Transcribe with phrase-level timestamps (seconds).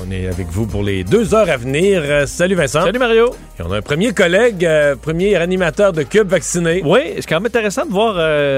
[0.00, 2.02] on est avec vous pour les deux heures à venir.
[2.04, 2.82] Euh, salut Vincent.
[2.82, 3.34] Salut Mario.
[3.60, 6.80] Et on a un premier collègue, euh, premier animateur de Cube vacciné.
[6.82, 8.14] Oui, c'est quand même intéressant de voir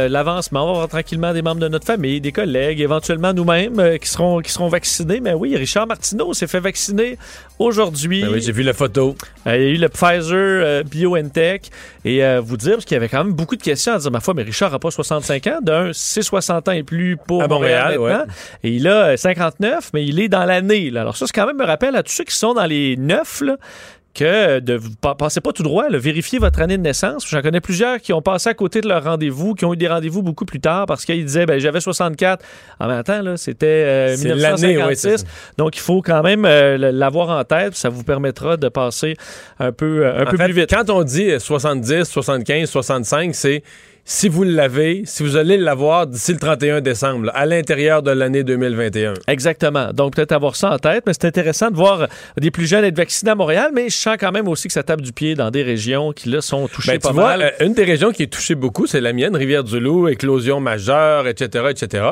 [0.09, 0.63] l'avancement.
[0.63, 4.41] On va voir tranquillement des membres de notre famille, des collègues, éventuellement nous-mêmes qui, seront,
[4.41, 5.19] qui seront vaccinés.
[5.19, 7.19] Mais oui, Richard Martineau s'est fait vacciner
[7.59, 8.23] aujourd'hui.
[8.23, 9.17] Ben oui, j'ai vu la photo.
[9.47, 11.71] il y a eu le Pfizer BioNTech.
[12.05, 14.21] Et vous dire, parce qu'il y avait quand même beaucoup de questions à dire, ma
[14.21, 15.59] foi, mais Richard n'a pas 65 ans.
[15.63, 18.29] D'un, c'est 60 ans et plus pour à Montréal, Montréal
[18.63, 20.93] Et il a 59, mais il est dans l'année.
[20.95, 23.43] Alors ça, c'est quand même me rappelle à tous ceux qui sont dans les neufs,
[24.15, 27.27] que de vous passez pas tout droit, là, vérifiez votre année de naissance.
[27.29, 29.89] J'en connais plusieurs qui ont passé à côté de leur rendez-vous, qui ont eu des
[29.89, 32.45] rendez-vous beaucoup plus tard parce qu'ils disaient ben j'avais 64.
[32.81, 35.07] En même temps là, c'était 1956.
[35.07, 35.17] Euh,
[35.59, 39.17] Donc il faut quand même euh, l'avoir en tête, ça vous permettra de passer
[39.59, 40.71] un peu un peu plus vite.
[40.71, 43.63] Quand on dit 70, 75, 65, c'est
[44.05, 48.43] si vous l'avez, si vous allez l'avoir d'ici le 31 décembre, à l'intérieur de l'année
[48.43, 49.15] 2021.
[49.29, 49.93] Exactement.
[49.93, 52.97] Donc, peut-être avoir ça en tête, mais c'est intéressant de voir des plus jeunes être
[52.97, 55.51] vaccinés à Montréal, mais je sens quand même aussi que ça tape du pied dans
[55.51, 57.43] des régions qui, là, sont touchées ben, pas mal.
[57.43, 61.67] Euh, une des régions qui est touchée beaucoup, c'est la mienne, Rivière-du-Loup, éclosion majeure, etc.,
[61.71, 62.05] etc.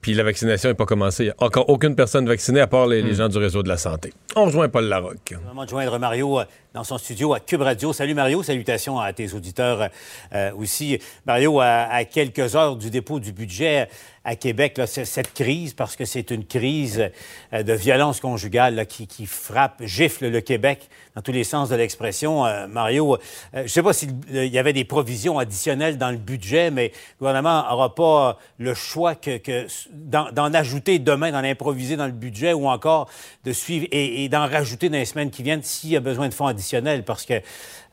[0.00, 1.24] Puis la vaccination n'est pas commencée.
[1.24, 3.12] Il n'y a encore aucune personne vaccinée à part les, hmm.
[3.12, 4.12] gens du réseau de la santé.
[4.34, 5.34] On rejoint Paul Larocque.
[5.50, 7.92] On va joindre Mario euh, dans son studio à Cube Radio.
[7.92, 9.90] Salut Mario, salutations à tes auditeurs
[10.32, 10.98] euh, aussi.
[11.26, 13.88] Mario, à, quelques heures du dépôt du budget
[14.24, 17.10] à Québec, là, cette crise, parce que c'est une crise
[17.54, 22.44] euh, de violence conjugale qui, frappe, gifle le Québec dans tous les sens de l'expression.
[22.44, 23.16] Euh, Mario,
[23.54, 27.18] je ne sais pas s'il y avait des provisions additionnelles dans le budget, mais le
[27.18, 32.52] gouvernement n'aura pas le choix que, que d'en ajouter demain, d'en improviser dans le budget
[32.52, 33.08] ou encore
[33.44, 36.34] de suivre et, d'en rajouter dans les semaines qui viennent s'il y a besoin de
[36.34, 37.34] fonds additionnels, parce que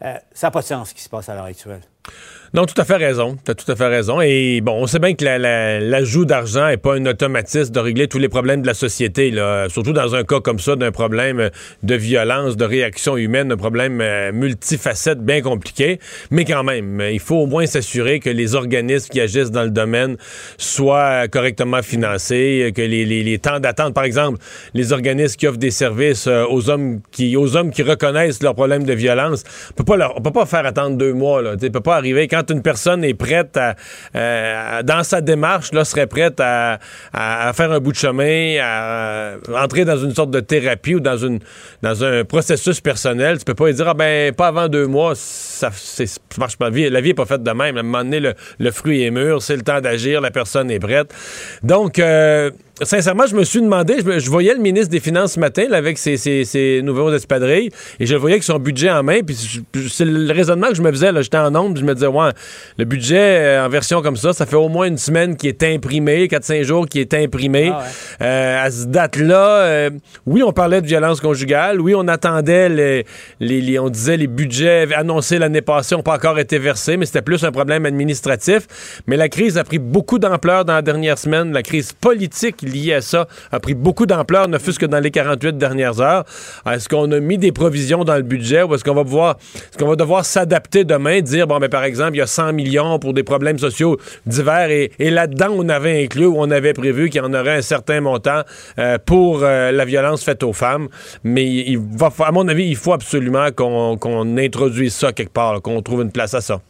[0.03, 1.81] euh, ça n'a pas de sens ce qui se passe à l'heure actuelle.
[2.53, 3.37] Non, tout à fait raison.
[3.45, 4.21] Tu tout à fait raison.
[4.21, 8.19] Et bon, on sait bien que l'ajout d'argent n'est pas un automatisme de régler tous
[8.19, 9.31] les problèmes de la société.
[9.31, 9.67] Là.
[9.69, 11.49] Surtout dans un cas comme ça, d'un problème
[11.83, 15.99] de violence, de réaction humaine, un problème euh, multifacette bien compliqué.
[16.31, 19.71] Mais quand même, il faut au moins s'assurer que les organismes qui agissent dans le
[19.71, 20.15] domaine
[20.57, 24.39] soient correctement financés, que les, temps d'attente, par exemple,
[24.73, 29.43] les organismes qui offrent des services euh, aux hommes qui reconnaissent leurs problèmes de violence,
[29.71, 29.97] on peut
[30.31, 31.41] pas pas faire attendre deux mois.
[31.41, 31.55] Là.
[31.57, 33.75] peut pas arriver une personne est prête à,
[34.15, 36.79] euh, dans sa démarche, là, serait prête à,
[37.53, 41.39] faire un bout de chemin, à, entrer dans une sorte de thérapie ou dans une
[41.81, 45.13] dans un processus personnel, tu peux pas lui dire ah ben pas avant deux mois,
[45.15, 45.69] ça,
[46.37, 46.69] marche pas.
[46.69, 47.77] La vie est pas faite de même.
[47.77, 48.19] À un moment donné,
[48.59, 51.13] le, fruit est mûr, c'est le temps d'agir, la personne est prête.
[51.63, 52.51] Donc euh,
[52.83, 56.81] sincèrement, je me suis demandé, je, voyais le ministre des Finances ce matin avec ses,
[56.83, 59.21] nouveaux espadrilles et je voyais avec son budget en main.
[59.25, 61.11] Puis c'est le raisonnement que je me faisais.
[61.21, 62.31] J'étais en nombre, je me disais, ouais,
[62.77, 65.63] le budget euh, en version comme ça, ça fait au moins une semaine qui est
[65.63, 67.71] imprimé, 4-5 jours qui est imprimé.
[67.73, 67.83] Ah
[68.21, 69.89] euh, à cette date-là, euh,
[70.25, 71.81] oui, on parlait de violence conjugale.
[71.81, 73.05] Oui, on attendait les,
[73.39, 77.21] les, on disait les budgets annoncés l'année passée n'ont pas encore été versés, mais c'était
[77.21, 79.01] plus un problème administratif.
[79.07, 81.51] Mais la crise a pris beaucoup d'ampleur dans la dernière semaine.
[81.53, 85.11] La crise politique lié à ça a pris beaucoup d'ampleur, ne fût-ce que dans les
[85.11, 86.23] 48 dernières heures.
[86.69, 89.78] Est-ce qu'on a mis des provisions dans le budget ou est-ce qu'on va pouvoir, est-ce
[89.78, 92.53] qu'on va devoir s'adapter demain, dire, bon, mais ben, par exemple, il y a 100
[92.53, 97.09] millions pour des problèmes sociaux divers et, là-dedans, on avait inclus ou on avait prévu
[97.09, 98.41] qu'il y en aurait un certain montant
[98.79, 100.88] euh, pour euh, la violence faite aux femmes.
[101.23, 105.81] Mais il va, à mon avis, il faut absolument qu'on introduise ça quelque part, qu'on
[105.81, 106.61] trouve une place à ça.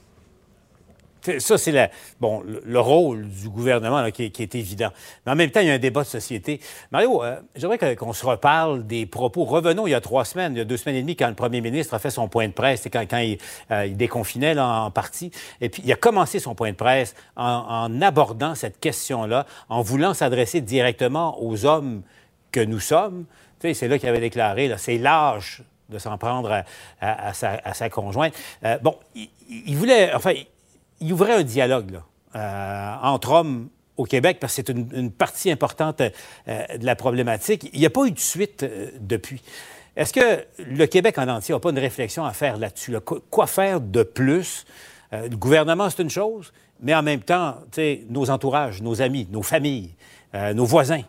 [1.40, 4.90] Ça, c'est bon, le, rôle du gouvernement qui, est évident.
[5.26, 6.60] Mais en même temps, il y a un débat de société.
[6.92, 9.44] Mario, euh, j'aimerais qu'on se reparle des propos.
[9.44, 11.36] Revenons il y a trois semaines, il y a deux semaines et demie, quand le
[11.36, 15.32] premier ministre a fait son point de presse, c'est quand, euh, il, déconfinait en partie.
[15.60, 20.14] Et puis, il a commencé son point de presse en, abordant cette question-là, en voulant
[20.14, 22.02] s'adresser directement aux hommes
[22.52, 23.26] que nous sommes.
[23.62, 26.64] c'est là qu'il avait déclaré, c'est l'âge de s'en prendre
[27.02, 28.34] à, sa, conjointe.
[28.64, 30.34] Euh, bon, il, il voulait, enfin,
[31.00, 32.02] il ouvrait un dialogue
[32.36, 37.68] euh, entre hommes au Québec, parce que c'est une, partie importante euh, de la problématique.
[37.74, 39.42] Il n'y a pas eu de suite euh, depuis.
[39.96, 42.96] Est-ce que le Québec en entier n'a pas une réflexion à faire là-dessus?
[43.00, 44.66] Quoi faire de plus?
[45.14, 46.52] le gouvernement, c'est une chose,
[46.82, 47.56] mais en même temps,
[48.10, 49.96] nos entourages, nos amis, nos familles,
[50.54, 51.04] nos voisins.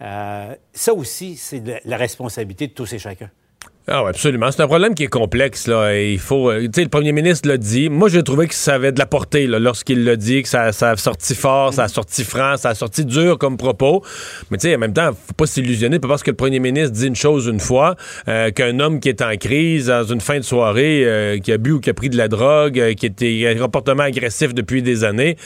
[0.00, 3.30] ça aussi, c'est la responsabilité de tous et chacun.
[3.88, 4.50] Ah oui, absolument.
[4.50, 5.68] C'est un problème qui est complexe.
[5.68, 5.96] Là.
[5.96, 6.50] il faut.
[6.50, 7.88] Euh, tu sais, le premier ministre l'a dit.
[7.88, 10.90] Moi, j'ai trouvé que ça avait de la portée lorsqu'il l'a dit, que ça, ça,
[10.90, 14.02] a sorti fort, ça a sorti franc, ça a sorti dur comme propos.
[14.50, 16.00] Mais tu sais, en même temps, faut pas s'illusionner.
[16.00, 17.94] Parce que le premier ministre dit une chose une fois,
[18.26, 21.58] euh, qu'un homme qui est en crise dans une fin de soirée, euh, qui a
[21.58, 25.04] bu ou qui a pris de la drogue, qui était un comportement agressif depuis des
[25.04, 25.36] années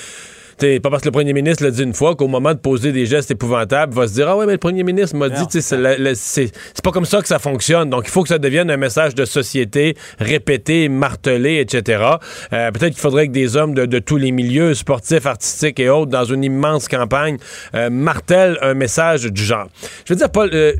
[0.80, 3.06] pas parce que le premier ministre l'a dit une fois qu'au moment de poser des
[3.06, 6.90] gestes épouvantables, va se dire Ah ouais, mais le premier ministre m'a dit, c'est pas
[6.90, 7.90] comme ça que ça fonctionne.
[7.90, 12.04] Donc, il faut que ça devienne un message de société répété, martelé, etc.
[12.52, 16.10] Euh, peut-être qu'il faudrait que des hommes de, tous les milieux, sportifs, artistiques et autres,
[16.10, 17.36] dans une immense campagne,
[17.74, 19.68] euh, martèlent un message du genre.
[20.04, 20.50] Je veux dire, Paul.
[20.52, 20.72] Euh,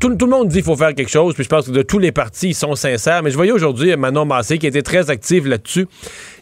[0.00, 1.98] tout, le monde dit qu'il faut faire quelque chose, puis je pense que de tous
[1.98, 3.22] les partis, ils sont sincères.
[3.22, 5.86] Mais je voyais aujourd'hui Manon Massé qui était très active là-dessus.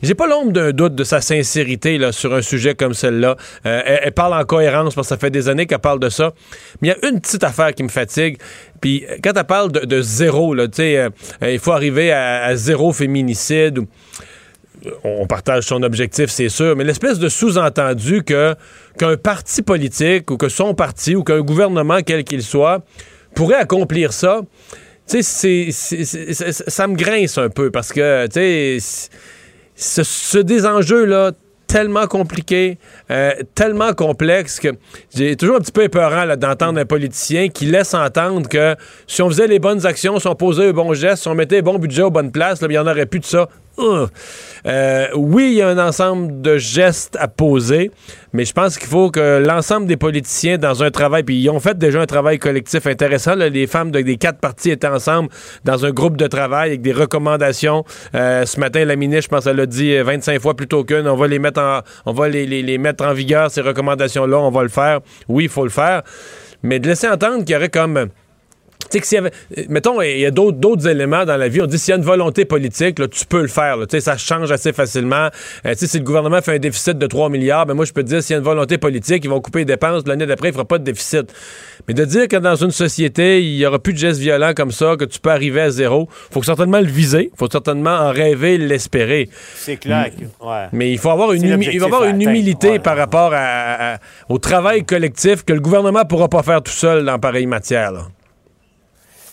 [0.03, 3.37] J'ai pas l'ombre d'un doute de sa sincérité sur un sujet comme celle-là.
[3.67, 6.33] Euh, elle, parle en cohérence parce que ça fait des années qu'elle parle de ça.
[6.81, 8.39] Mais il y a une petite affaire qui me fatigue.
[8.81, 11.11] Puis quand elle parle de, zéro, là, euh,
[11.43, 13.81] il faut arriver à, zéro féminicide.
[15.05, 18.55] On partage son objectif, c'est sûr, mais l'espèce de sous-entendu que
[18.99, 22.85] qu'un parti politique ou que son parti ou qu'un gouvernement, quel qu'il soit,
[23.35, 24.43] pourrait accomplir ça,
[25.09, 28.79] tu sais, ça me grince un peu parce que, sais,
[29.75, 31.33] ce, des enjeux-là
[31.67, 32.79] tellement compliqués,
[33.11, 34.69] euh, tellement complexes que
[35.15, 38.77] j'ai toujours un petit peu épeurant d'entendre un politicien qui laisse entendre que
[39.07, 41.57] si on faisait les bonnes actions, si on posait les bons gestes, si on mettait
[41.57, 43.49] les bons budgets aux bonnes places, il n'y en aurait plus de ça.
[43.79, 47.91] Euh, oui, il y a un ensemble de gestes à poser,
[48.33, 51.61] mais je pense qu'il faut que l'ensemble des politiciens, dans un travail, puis ils ont
[51.61, 53.35] fait déjà un travail collectif intéressant.
[53.35, 55.31] les femmes de, des quatre partis étaient ensemble
[55.65, 57.85] dans un groupe de travail avec des recommandations.
[58.15, 61.09] Euh, ce matin, la ministre, je pense, elle a dit 25 fois plutôt qu'une.
[61.09, 64.39] On va les mettre en, on va les, les mettre en vigueur ces recommandations-là.
[64.39, 65.01] On va le faire.
[65.29, 66.03] Oui, il faut le faire,
[66.63, 68.09] mais de laisser entendre qu'il y aurait comme
[68.91, 69.33] tu sais, y avait,
[69.69, 71.61] mettons, il y a d'autres éléments dans la vie.
[71.63, 73.79] On dit s'il y a une volonté politique, là, tu peux le faire.
[73.81, 75.29] Tu sais, ça change assez facilement.
[75.67, 77.93] Euh, tu sais, si le gouvernement fait un déficit de 3 milliards, ben moi, je
[77.93, 80.03] peux te dire, s'il y a une volonté politique, ils vont couper les dépenses.
[80.07, 81.33] L'année d'après, il ne fera pas de déficit.
[81.89, 84.71] Mais de dire que dans une société, il n'y aura plus de gestes violents comme
[84.71, 87.31] ça, que tu peux arriver à zéro, faut certainement le viser.
[87.37, 89.29] faut certainement en rêver, l'espérer.
[89.57, 90.11] C'est clair.
[90.41, 90.67] ouais.
[90.73, 93.33] Mais il faut avoir une, il va avoir une humilité par rapport
[94.29, 97.93] au travail collectif que le gouvernement ne pourra pas faire tout seul dans pareille matière.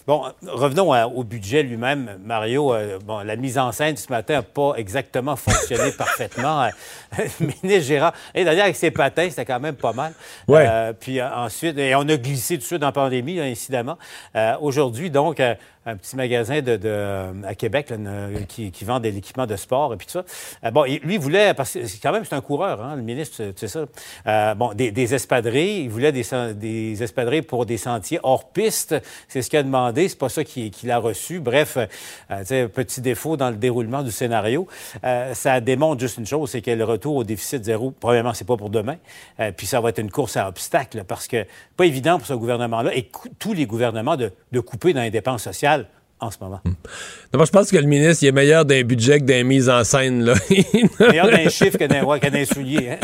[0.10, 2.18] Bon, revenons au budget lui-même.
[2.26, 6.68] Mario, euh, bon, la mise en scène ce matin n'a pas exactement fonctionné parfaitement.
[7.20, 10.14] le ministre Gérard, et d'ailleurs, avec ses patins, c'était quand même pas mal.
[10.48, 10.66] Ouais.
[10.68, 14.00] Euh, puis euh, ensuite, et on a glissé tout de suite dans la pandémie, incidemment.
[14.62, 15.44] Aujourd'hui, donc,
[15.90, 17.92] un petit magasin de, à Québec
[18.48, 20.24] qui, vend de l'équipement de sport et puis tout ça.
[20.64, 23.54] Euh, bon, lui voulait, parce que quand même, c'est un coureur, hein, le ministre, tu
[23.56, 23.86] sais ça.
[24.28, 26.24] Euh, bon, des, des, espadrilles, il voulait des,
[26.56, 28.96] des espadrilles pour des sentiers hors piste.
[29.28, 31.40] C'est ce qu'il a demandé, c'est pas ça qu'il a reçu.
[31.40, 31.78] Bref,
[32.32, 34.68] euh, petit défaut dans le déroulement du scénario.
[35.34, 38.58] ça démontre juste une chose, c'est que le retour au déficit zéro, probablement, c'est pas
[38.58, 38.98] pour demain.
[39.58, 41.46] puis ça va être une course à obstacles parce que
[41.76, 43.10] pas évident pour ce gouvernement-là et
[43.40, 45.79] tous les gouvernements de, de couper dans les dépenses sociales
[46.20, 46.60] en ce moment.
[47.32, 49.84] D'abord, je pense que le ministre il est meilleur d'un budget que d'un mise en
[49.84, 50.24] scène.
[50.24, 50.34] Là.
[51.00, 51.86] meilleur d'un chiffre que
[52.30, 52.92] d'un soulier.
[52.92, 52.98] Hein?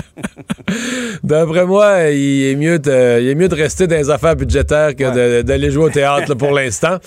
[1.23, 4.95] D'après moi, il est, mieux de, il est mieux de rester dans les affaires budgétaires
[4.95, 6.97] que d'aller jouer au théâtre pour l'instant,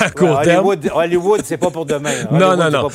[0.00, 0.66] à court terme.
[0.66, 2.14] Hollywood, Hollywood c'est pas pour demain.
[2.32, 2.88] non, non, non.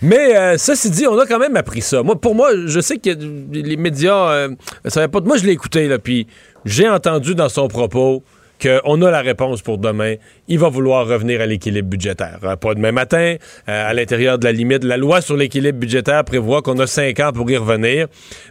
[0.00, 2.02] Mais euh, ceci dit, on a quand même appris ça.
[2.02, 3.10] Moi, pour moi, je sais que
[3.52, 4.48] les médias, euh,
[4.86, 5.20] ça pas.
[5.20, 6.26] Moi, je l'ai écouté, là, puis
[6.64, 8.22] j'ai entendu dans son propos
[8.60, 10.14] qu'on a la réponse pour demain.
[10.48, 12.38] Il va vouloir revenir à l'équilibre budgétaire.
[12.42, 13.36] Euh, pas demain matin,
[13.68, 14.84] euh, à l'intérieur de la limite.
[14.84, 18.06] La loi sur l'équilibre budgétaire prévoit qu'on a cinq ans pour y revenir.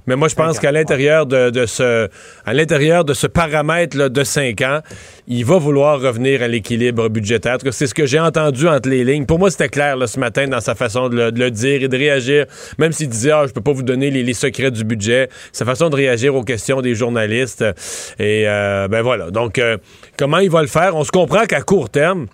[0.05, 2.07] Mais moi, je pense qu'à l'intérieur de, ce,
[2.45, 4.79] à l'intérieur de ce paramètre là, de cinq ans,
[5.27, 7.57] il va vouloir revenir à l'équilibre budgétaire.
[7.71, 9.25] C'est ce que j'ai entendu entre les lignes.
[9.25, 12.45] Pour moi, c'était clair ce matin dans sa façon de le, dire et de réagir.
[12.77, 15.89] Même s'il disait, ah, je peux pas vous donner les, secrets du budget, sa façon
[15.89, 17.65] de réagir aux questions des journalistes.
[18.19, 19.31] Et euh, ben voilà.
[19.31, 19.59] Donc
[20.17, 20.95] Comment il va le faire?
[20.95, 22.25] On se comprend qu'à court terme,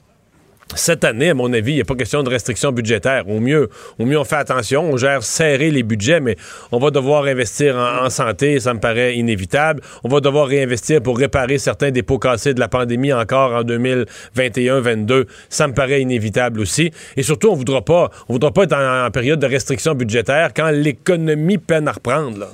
[0.73, 3.27] cette année, à mon avis, il n'y a pas question de restriction budgétaire.
[3.29, 6.37] Au mieux, on fait attention, on gère serrer les budgets, mais
[6.71, 9.81] on va devoir investir en, santé, ça me paraît inévitable.
[10.05, 15.25] On va devoir réinvestir pour réparer certains dépôts cassés de la pandémie encore en 2021-22.
[15.49, 16.91] Ça me paraît inévitable aussi.
[17.17, 20.69] Et surtout, on voudra pas, on voudra pas être en, période de restriction budgétaire quand
[20.69, 22.47] l'économie peine à reprendre.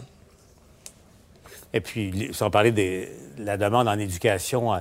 [1.71, 3.03] Et puis, sans parler de
[3.37, 4.73] la demande en éducation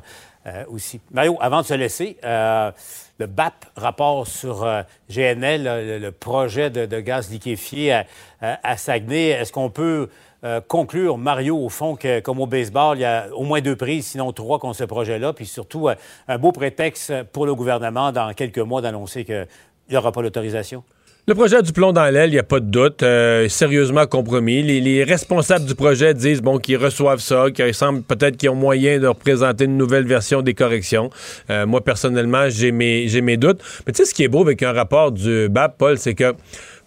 [0.49, 0.99] euh, euh.
[1.13, 2.71] Mario, avant de se laisser, euh,
[3.19, 4.67] le BAP, rapport sur
[5.11, 8.03] GNL, le, projet de, gaz liquéfié
[8.41, 10.09] à, Saguenay, est-ce qu'on peut
[10.45, 13.75] euh, conclure, Mario, au fond, que comme au baseball, il y a au moins deux
[13.75, 15.97] prises, sinon trois contre ce projet-là, puis surtout euh,
[16.29, 19.49] un beau prétexte pour le gouvernement dans quelques mois d'annoncer qu'il
[19.91, 20.85] n'y aura pas l'autorisation?
[21.29, 24.63] Le projet du plomb dans l'aile, il n'y a pas de doute, euh, sérieusement compromis.
[24.63, 28.99] Les, responsables du projet disent bon qu'ils reçoivent ça, qu'ils semblent peut-être qu'ils ont moyen
[28.99, 31.11] de représenter une nouvelle version des corrections.
[31.51, 33.61] Euh, moi personnellement, j'ai mes j'ai mes doutes.
[33.87, 36.33] Mais tu sais ce qui est beau avec un rapport du BAP, Paul, c'est que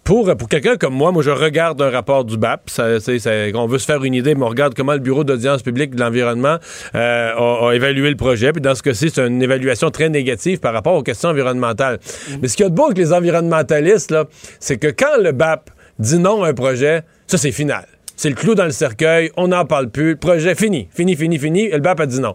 [0.04, 2.68] pour, pour quelqu'un comme moi, moi, je regarde un rapport du BAP.
[2.68, 5.62] Ça, ça, on veut se faire une idée, mais on regarde comment le Bureau d'audience
[5.62, 6.56] publique de l'environnement
[6.94, 8.52] euh, a, évalué le projet.
[8.52, 11.96] Puis dans ce cas-ci, c'est une évaluation très négative par rapport aux questions environnementales.
[11.96, 12.38] Mm-hmm.
[12.42, 14.24] Mais ce qu'il y a de beau avec les environnementalistes, là,
[14.58, 17.86] c'est que quand le BAP dit non à un projet, ça, c'est final.
[18.16, 21.38] C'est le clou dans le cercueil, on n'en parle plus, le projet fini, fini, fini,
[21.38, 22.34] fini, et le BAP a dit non.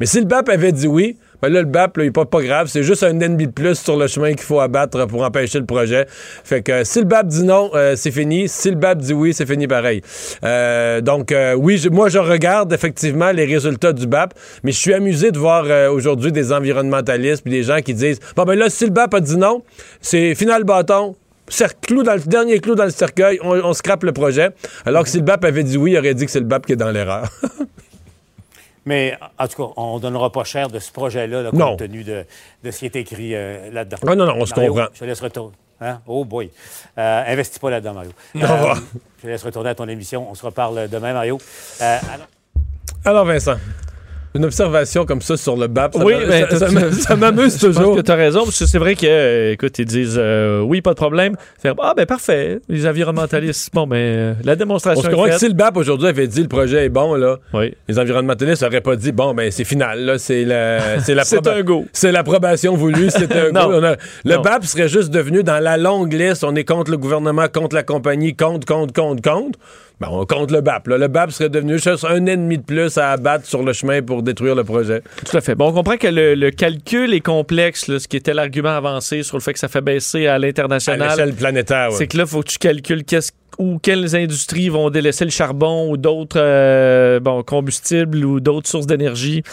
[0.00, 2.40] Mais si le BAP avait dit oui, ben là, le BAP, il n'est pas, pas
[2.40, 2.68] grave.
[2.68, 5.66] C'est juste un ennemi de plus sur le chemin qu'il faut abattre pour empêcher le
[5.66, 6.06] projet.
[6.08, 8.48] Fait que si le BAP dit non, euh, c'est fini.
[8.48, 10.00] Si le BAP dit oui, c'est fini pareil.
[10.42, 14.32] Euh, donc, euh, oui, moi, je regarde effectivement les résultats du BAP,
[14.62, 18.44] mais je suis amusé de voir aujourd'hui des environnementalistes puis des gens qui disent Bon,
[18.44, 19.62] ben là, si le BAP a dit non,
[20.00, 21.14] c'est final bâton,
[22.26, 24.48] dernier clou dans le cercueil, on, on scrape le projet.
[24.86, 26.64] Alors que si le BAP avait dit oui, il aurait dit que c'est le BAP
[26.64, 27.28] qui est dans l'erreur.
[28.86, 32.24] Mais en tout cas, on ne donnera pas cher de ce projet-là, compte tenu de,
[32.64, 33.96] ce qui est écrit euh, là-dedans.
[34.06, 34.86] Ah, non, non, on se comprend.
[34.92, 35.54] Je te laisse retourner.
[35.80, 36.00] Hein?
[36.06, 36.50] Oh boy.
[36.98, 38.10] Euh, investis pas là-dedans, Mario.
[38.34, 38.46] Non.
[38.46, 38.74] Euh,
[39.18, 40.30] je te laisse retourner à ton émission.
[40.30, 41.38] On se reparle demain, Mario.
[41.80, 42.26] Euh, alors...
[43.04, 43.56] alors, Vincent
[44.34, 45.94] une observation comme ça sur le BAP.
[45.94, 48.02] Ça oui, mais ça, m'amuse toujours.
[48.02, 50.90] Tu as raison, parce que c'est vrai que, euh, écoute, ils disent euh, oui, pas
[50.90, 51.36] de problème.
[51.64, 53.70] ah, ben parfait, les environnementalistes.
[53.72, 55.08] Bon, ben, euh, la démonstration.
[55.08, 57.38] Parce que si le BAP aujourd'hui avait dit le projet est bon, là,
[57.88, 61.14] les environnementalistes n'auraient pas dit bon, ben c'est final, là, c'est la, c'est
[61.48, 61.84] un go.
[61.92, 63.80] C'est l'approbation voulue, c'est un go.
[64.24, 67.76] le BAP serait juste devenu dans la longue liste, on est contre le gouvernement, contre
[67.76, 69.58] la compagnie, contre, contre, contre, contre.
[70.00, 70.88] Ben, on compte le BAP.
[70.88, 74.22] Le BAP serait devenu juste un ennemi de plus à abattre sur le chemin pour
[74.22, 75.02] détruire le projet.
[75.24, 75.54] Tout à fait.
[75.54, 79.42] Bon, on comprend que le, calcul est complexe, ce qui était l'argument avancé sur le
[79.42, 81.08] fait que ça fait baisser à l'international.
[81.08, 84.68] À l'échelle planétaire, C'est que là, il faut que tu calcules qu'est-ce ou quelles industries
[84.68, 89.44] vont délaisser le charbon ou d'autres euh, bon, combustibles ou d'autres sources d'énergie.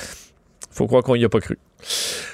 [0.71, 1.59] faut croire qu'on n'y a pas cru.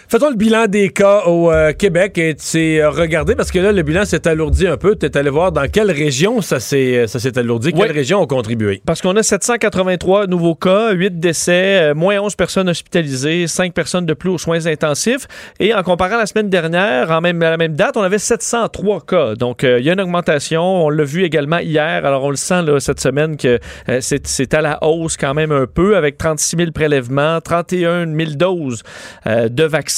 [0.10, 3.74] Faisons le bilan des cas au euh, Québec et tu euh, regardé parce que là,
[3.74, 4.96] le bilan s'est alourdi un peu.
[4.96, 8.22] Tu es allé voir dans quelle région ça s'est, euh, ça s'est alourdi, quelles régions
[8.22, 8.82] ont contribué?
[8.86, 14.14] Parce qu'on a 783 nouveaux cas, 8 décès, moins 11 personnes hospitalisées, 5 personnes de
[14.14, 15.28] plus aux soins intensifs.
[15.60, 19.02] Et en comparant la semaine dernière, en même, à la même date, on avait 703
[19.02, 19.36] cas.
[19.36, 20.86] Donc, il y a une augmentation.
[20.86, 22.06] On l'a vu également hier.
[22.06, 23.60] Alors, on le sent là, cette semaine que
[24.00, 28.32] c'est, c'est à la hausse quand même un peu avec 36 000 prélèvements, 31 000
[28.38, 28.84] doses
[29.26, 29.97] de vaccins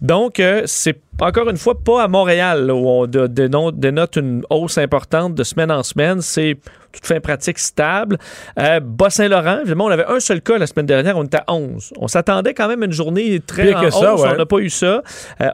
[0.00, 5.34] donc, euh, c'est encore une fois pas à Montréal où on dénote une hausse importante
[5.34, 6.20] de semaine en semaine.
[6.20, 6.58] C'est
[6.92, 8.18] toute fin pratique stable.
[8.58, 11.92] Euh, Bas-Saint-Laurent, évidemment, on avait un seul cas la semaine dernière, on était à 11.
[11.98, 15.02] On s'attendait quand même à une journée très en hausse, on n'a pas eu ça.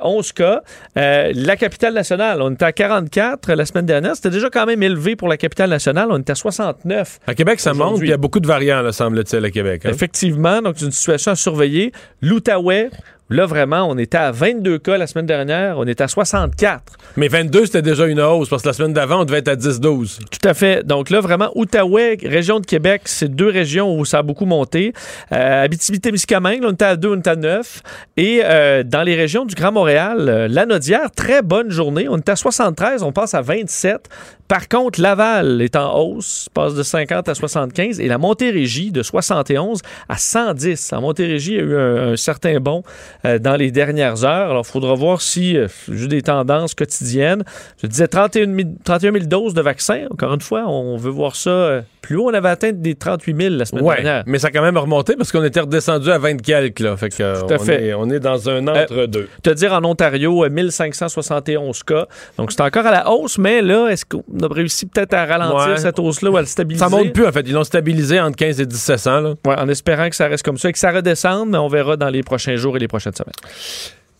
[0.03, 0.61] 11 euh,
[0.95, 1.33] cas.
[1.35, 4.15] la capitale nationale, on était à 44 la semaine dernière.
[4.15, 6.09] C'était déjà quand même élevé pour la capitale nationale.
[6.11, 7.21] On était à 69.
[7.27, 9.83] À Québec, ça monte, il y a beaucoup de variants, semble-t-il, à Québec.
[9.85, 9.91] Hein.
[9.91, 11.93] Effectivement, donc c'est une situation à surveiller.
[12.21, 12.91] L'Outaouais,
[13.33, 16.83] Là, vraiment, on était à 22 cas la semaine dernière, on était à 64.
[17.17, 19.57] Mais 22, c'était déjà une hausse, parce que la semaine d'avant, on devait être à
[19.57, 20.19] 10-12.
[20.31, 20.87] Tout à fait.
[20.87, 24.93] Donc là, vraiment, Outaouais, région de Québec, c'est deux régions où ça a beaucoup monté.
[25.33, 27.83] Euh, Abitibi-Témiscamingue, on était à 2, on était à 9.
[28.19, 32.09] Et euh, dans les régions du Grand Montréal, euh, Lanaudière, très bonne journée.
[32.11, 34.09] On était à 73, on passe à 27.
[34.53, 39.03] Par contre, Laval est en hausse, passe de 50 à 75 et la Montérégie de
[39.03, 40.91] 71 à 110.
[40.93, 42.83] La Montérégie a eu un, certain bond
[43.25, 44.51] dans les dernières heures.
[44.51, 47.45] Alors, il faudra voir si, euh, juste des tendances quotidiennes,
[47.83, 50.07] je disais 31 000, 31 000 doses de vaccins.
[50.11, 52.29] Encore une fois, on veut voir ça euh, plus haut.
[52.29, 54.25] On avait atteint des 38 000 la semaine dernière.
[54.27, 56.81] Mais ça a quand même remonté parce qu'on était redescendu à 20 quelques.
[56.81, 56.97] Là.
[56.97, 57.87] Fait que, Tout à on fait.
[57.87, 59.29] Est, on est dans un entre-deux.
[59.43, 62.07] te dire, en Ontario, 1571 cas.
[62.37, 65.25] Donc, c'est encore à la hausse, mais là, est-ce qu'on on a réussi peut-être à
[65.25, 66.85] ralentir cette hausse-là ou à le stabiliser?
[66.85, 67.43] Ça monte plus, en fait.
[67.47, 69.21] Ils l'ont stabilisé entre 15 et 1700.
[69.21, 69.35] Là.
[69.45, 72.09] en espérant que ça reste comme ça et que ça redescende, mais on verra dans
[72.09, 73.33] les prochains jours et les prochaines semaines.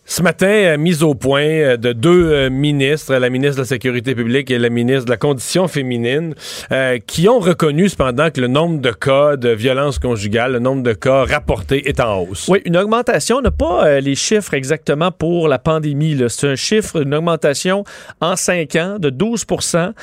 [0.05, 3.67] Ce matin, euh, mise au point euh, de deux euh, ministres, la ministre de la
[3.67, 6.35] Sécurité publique et la ministre de la Condition féminine,
[7.07, 10.93] qui ont reconnu cependant que le nombre de cas de violence conjugale, le nombre de
[10.93, 12.47] cas rapportés est en hausse.
[12.49, 13.37] Oui, une augmentation.
[13.37, 16.19] On n'a pas les chiffres exactement pour la pandémie.
[16.29, 17.83] C'est un chiffre, une augmentation
[18.21, 19.93] en cinq ans de 12%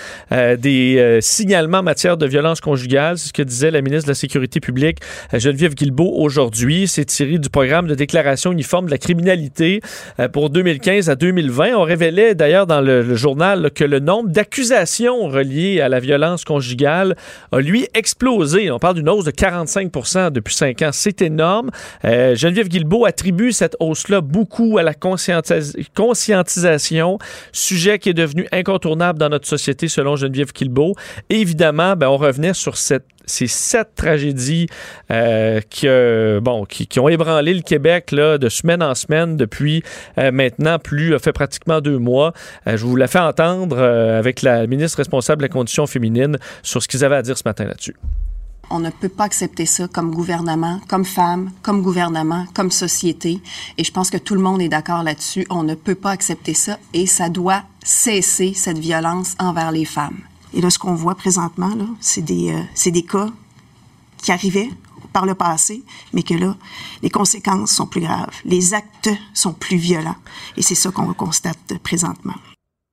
[0.57, 3.19] des signalements en matière de violence conjugale.
[3.19, 4.99] C'est ce que disait la ministre de la Sécurité publique,
[5.33, 6.87] Geneviève Guilbeault, aujourd'hui.
[6.87, 9.81] C'est tiré du programme de déclaration uniforme de la criminalité
[10.33, 11.75] pour 2015 à 2020.
[11.75, 17.17] On révélait d'ailleurs dans le, journal que le nombre d'accusations reliées à la violence conjugale
[17.53, 18.71] a lui explosé.
[18.71, 20.91] On parle d'une hausse de 45% depuis cinq ans.
[20.93, 21.71] C'est énorme.
[22.05, 27.19] Geneviève Guilbeault attribue cette hausse-là beaucoup à la conscientisation,
[27.53, 30.95] sujet qui est devenu incontournable dans notre société selon Geneviève Guilbeault.
[31.29, 34.67] Évidemment, ben, on revenait sur cette ces sept tragédies
[35.11, 35.87] euh, qui,
[36.43, 39.83] bon, qui, ont ébranlé le Québec là, de semaine en semaine depuis
[40.19, 42.33] euh, maintenant plus, fait pratiquement deux mois.
[42.67, 46.83] Euh, je vous la fais entendre avec la ministre responsable de la condition féminine sur
[46.83, 47.97] ce qu'ils avaient à dire ce matin là-dessus.
[48.73, 53.41] On ne peut pas accepter ça comme gouvernement, comme femme, comme gouvernement, comme société.
[53.79, 55.45] Et je pense que tout le monde est d'accord là-dessus.
[55.51, 60.21] On ne peut pas accepter ça et ça doit cesser cette violence envers les femmes.
[60.55, 63.29] Et là, ce qu'on voit présentement, c'est des, euh, des cas
[64.23, 64.71] qui arrivaient
[65.13, 66.57] par le passé, mais que là,
[67.03, 68.31] les conséquences sont plus graves.
[68.45, 70.17] Les actes sont plus violents.
[70.57, 72.35] Et c'est ça qu'on constate présentement.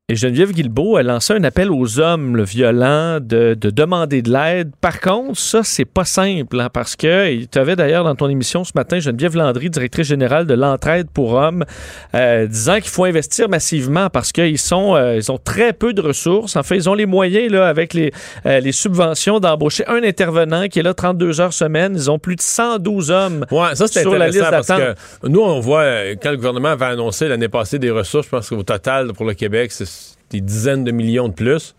[0.09, 4.31] Et Geneviève Guilbeault a lancé un appel aux hommes le violents de, de, demander de
[4.31, 4.71] l'aide.
[4.79, 8.63] Par contre, ça, c'est pas simple, hein, parce que tu avais d'ailleurs dans ton émission
[8.63, 11.65] ce matin Geneviève Landry, directrice générale de l'entraide pour hommes,
[12.15, 15.99] euh, disant qu'il faut investir massivement parce qu'ils sont euh, ils ont très peu de
[15.99, 16.55] ressources.
[16.55, 18.13] En fait, ils ont les moyens là avec les,
[18.45, 21.91] euh, les subventions d'embaucher un intervenant qui est là 32 heures semaine.
[21.95, 24.67] Ils ont plus de 112 hommes ouais, ça, sur la liste d'attente.
[24.67, 24.79] Parce
[25.21, 25.83] que nous, on voit
[26.23, 29.33] quand le gouvernement avait annoncé l'année passée des ressources, je pense qu'au total pour le
[29.33, 29.96] Québec, c'est
[30.29, 31.75] des dizaines de millions de plus,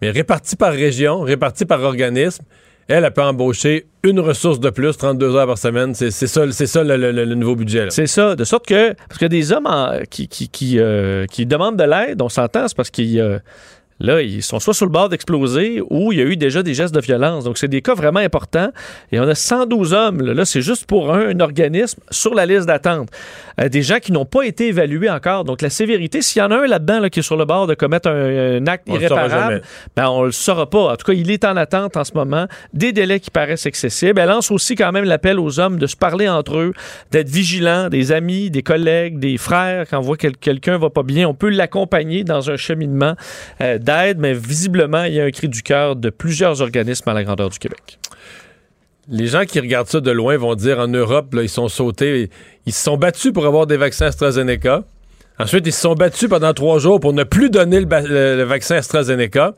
[0.00, 2.44] mais répartis par région, répartis par organisme,
[2.88, 5.94] elle, elle peut embaucher une ressource de plus, 32 heures par semaine.
[5.94, 7.86] C'est ça, le, nouveau budget.
[7.90, 8.36] C'est ça.
[8.36, 12.76] De sorte que, parce que des hommes euh, qui, demandent de l'aide, on s'entend, c'est
[12.76, 13.38] parce qu'ils euh,
[14.00, 16.74] Là, ils sont soit sur le bord d'exploser ou il y a eu déjà des
[16.74, 17.44] gestes de violence.
[17.44, 18.70] Donc, c'est des cas vraiment importants.
[19.12, 20.20] Et on a 112 hommes.
[20.20, 23.08] Là, c'est juste pour un, organisme sur la liste d'attente.
[23.60, 25.44] Euh, des gens qui n'ont pas été évalués encore.
[25.44, 27.74] Donc, la sévérité, s'il y en a un là-dedans qui est sur le bord de
[27.74, 29.62] commettre un, acte irréparable,
[29.94, 30.92] ben, on ne le saura pas.
[30.92, 32.46] En tout cas, il est en attente en ce moment.
[32.72, 34.12] Des délais qui paraissent excessifs.
[34.16, 36.72] Elle lance aussi quand même l'appel aux hommes de se parler entre eux,
[37.10, 39.86] d'être vigilants, des amis, des collègues, des frères.
[39.88, 43.14] Quand on voit que quelqu'un va pas bien, on peut l'accompagner dans un cheminement.
[43.60, 47.14] Euh, d'aide, mais visiblement, il y a un cri du cœur de plusieurs organismes à
[47.14, 47.98] la grandeur du Québec.
[49.08, 52.30] Les gens qui regardent ça de loin vont dire en Europe, ils sont sautés,
[52.64, 54.84] ils se sont battus pour avoir des vaccins AstraZeneca.
[55.38, 59.54] Ensuite, ils se sont battus pendant trois jours pour ne plus donner le, vaccin AstraZeneca.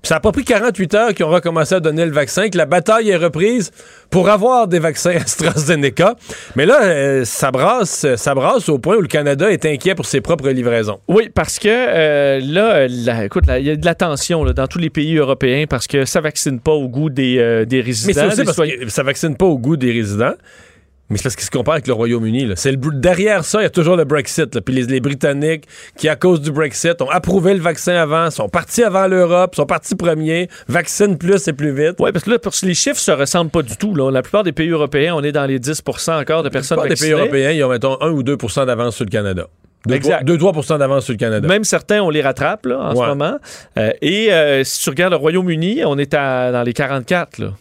[0.00, 2.56] Puis ça n'a pas pris 48 heures qu'ils ont recommencé à donner le vaccin, que
[2.56, 3.70] la bataille est reprise
[4.10, 6.14] pour avoir des vaccins AstraZeneca.
[6.56, 10.06] Mais là, euh, ça brasse, ça brasse au point où le Canada est inquiet pour
[10.06, 11.00] ses propres livraisons.
[11.08, 14.90] Oui, parce que euh, là, écoute, il y a de la tension dans tous les
[14.90, 18.08] pays européens parce que ça vaccine pas au goût des, euh, des résidents.
[18.08, 20.34] Mais c'est aussi parce que ça vaccine pas au goût des résidents.
[21.10, 22.52] Mais c'est parce qu'il se compare avec le Royaume-Uni.
[22.56, 24.60] C'est derrière ça, il y a toujours le Brexit.
[24.60, 25.64] Puis les, Britanniques,
[25.96, 29.64] qui à cause du Brexit ont approuvé le vaccin avant, sont partis avant l'Europe, sont
[29.64, 31.96] partis premiers, vaccinent plus et plus vite.
[31.98, 33.94] Oui, parce que là, les chiffres se ressemblent pas du tout.
[33.94, 34.10] Là.
[34.10, 37.10] La plupart des pays européens, on est dans les 10% encore de personnes vaccinées.
[37.10, 39.46] Les pays européens, ils ont mettons 1 ou 2 d'avance sur le Canada.
[39.86, 41.48] 2-3% d'avance sur le Canada.
[41.48, 43.38] Même certains, on les rattrape là, en ce moment.
[43.78, 47.38] Euh, et euh, si tu regardes le Royaume-Uni, on est dans les 44.
[47.38, 47.52] Là.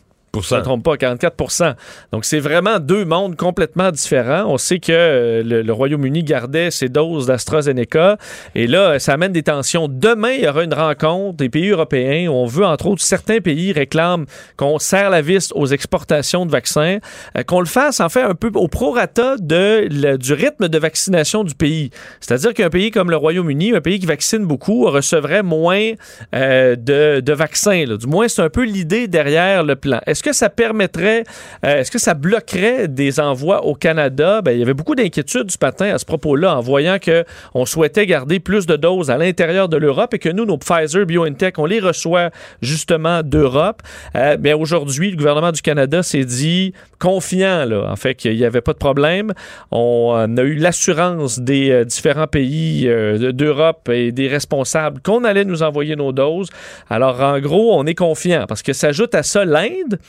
[0.42, 1.76] Ça ne trompe pas, 44
[2.12, 4.46] Donc, c'est vraiment deux mondes complètement différents.
[4.48, 8.18] On sait que euh, le, Royaume-Uni gardait ses doses d'AstraZeneca.
[8.56, 9.88] Et là, ça amène des tensions.
[9.90, 12.30] Demain, il y aura une rencontre des pays européens.
[12.30, 14.26] Où on veut, entre autres, certains pays réclament
[14.58, 16.98] qu'on serre la vis aux exportations de vaccins,
[17.38, 21.44] euh, qu'on le fasse, en fait, un peu au prorata de, du rythme de vaccination
[21.44, 21.90] du pays.
[22.20, 25.92] C'est-à-dire qu'un pays comme le Royaume-Uni, un pays qui vaccine beaucoup, recevrait moins
[26.36, 27.84] euh, de, de, vaccins.
[27.98, 30.00] Du moins, c'est un peu l'idée derrière le plan.
[30.06, 31.24] Est-ce que ça permettrait,
[31.66, 34.42] euh, est-ce que ça bloquerait des envois au Canada?
[34.42, 38.06] Ben, il y avait beaucoup d'inquiétudes du matin à ce propos-là, en voyant qu'on souhaitait
[38.06, 41.66] garder plus de doses à l'intérieur de l'Europe et que nous, nos Pfizer, BioNTech, on
[41.66, 43.82] les reçoit justement d'Europe.
[44.16, 48.62] Euh, aujourd'hui, le gouvernement du Canada s'est dit confiant, là, en fait, qu'il n'y avait
[48.62, 49.34] pas de problème.
[49.72, 55.64] On a eu l'assurance des euh, différents pays d'Europe et des responsables qu'on allait nous
[55.64, 56.50] envoyer nos doses.
[56.90, 60.00] Alors, en gros, on est confiant parce que s'ajoute à ça l'Inde.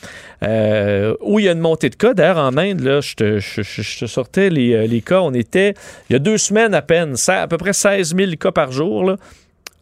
[0.44, 2.14] Euh, où il y a une montée de cas.
[2.14, 5.20] D'ailleurs, en Inde, là, je, te, sortais les, euh, les, cas.
[5.20, 5.74] On était,
[6.08, 9.04] il y a deux semaines à peine, à peu près 16 000 cas par jour.
[9.04, 9.16] Là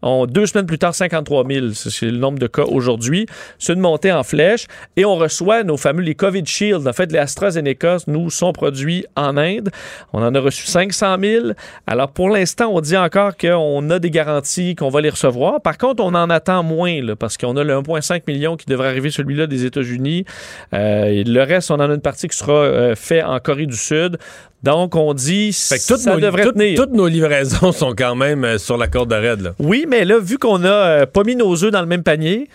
[0.06, 1.66] On, deux semaines plus tard, 53 000.
[1.72, 3.26] C'est le nombre de cas aujourd'hui.
[3.58, 4.66] C'est une montée en flèche.
[4.96, 6.86] Et on reçoit nos fameux, les COVID Shield.
[6.86, 9.70] En fait, les AstraZeneca, nous, sont produits en Inde.
[10.12, 11.46] On en a reçu 500 000.
[11.88, 15.60] Alors, pour l'instant, on dit encore qu'on a des garanties qu'on va les recevoir.
[15.60, 18.88] Par contre, on en attend moins, là, parce qu'on a le 1,5 million qui devrait
[18.88, 20.24] arriver, celui-là des États-Unis.
[20.72, 23.76] Euh, le reste, on en a une partie qui sera euh, fait en Corée du
[23.76, 24.18] Sud.
[24.62, 26.76] Donc, on dit fait que toutes ça nos, devrait tenir.
[26.76, 29.12] toutes nos livraisons sont quand même euh, sur la corde.
[29.12, 29.52] Là.
[29.60, 32.48] Oui, mais là, vu qu'on a euh, pas mis nos œufs dans le même panier,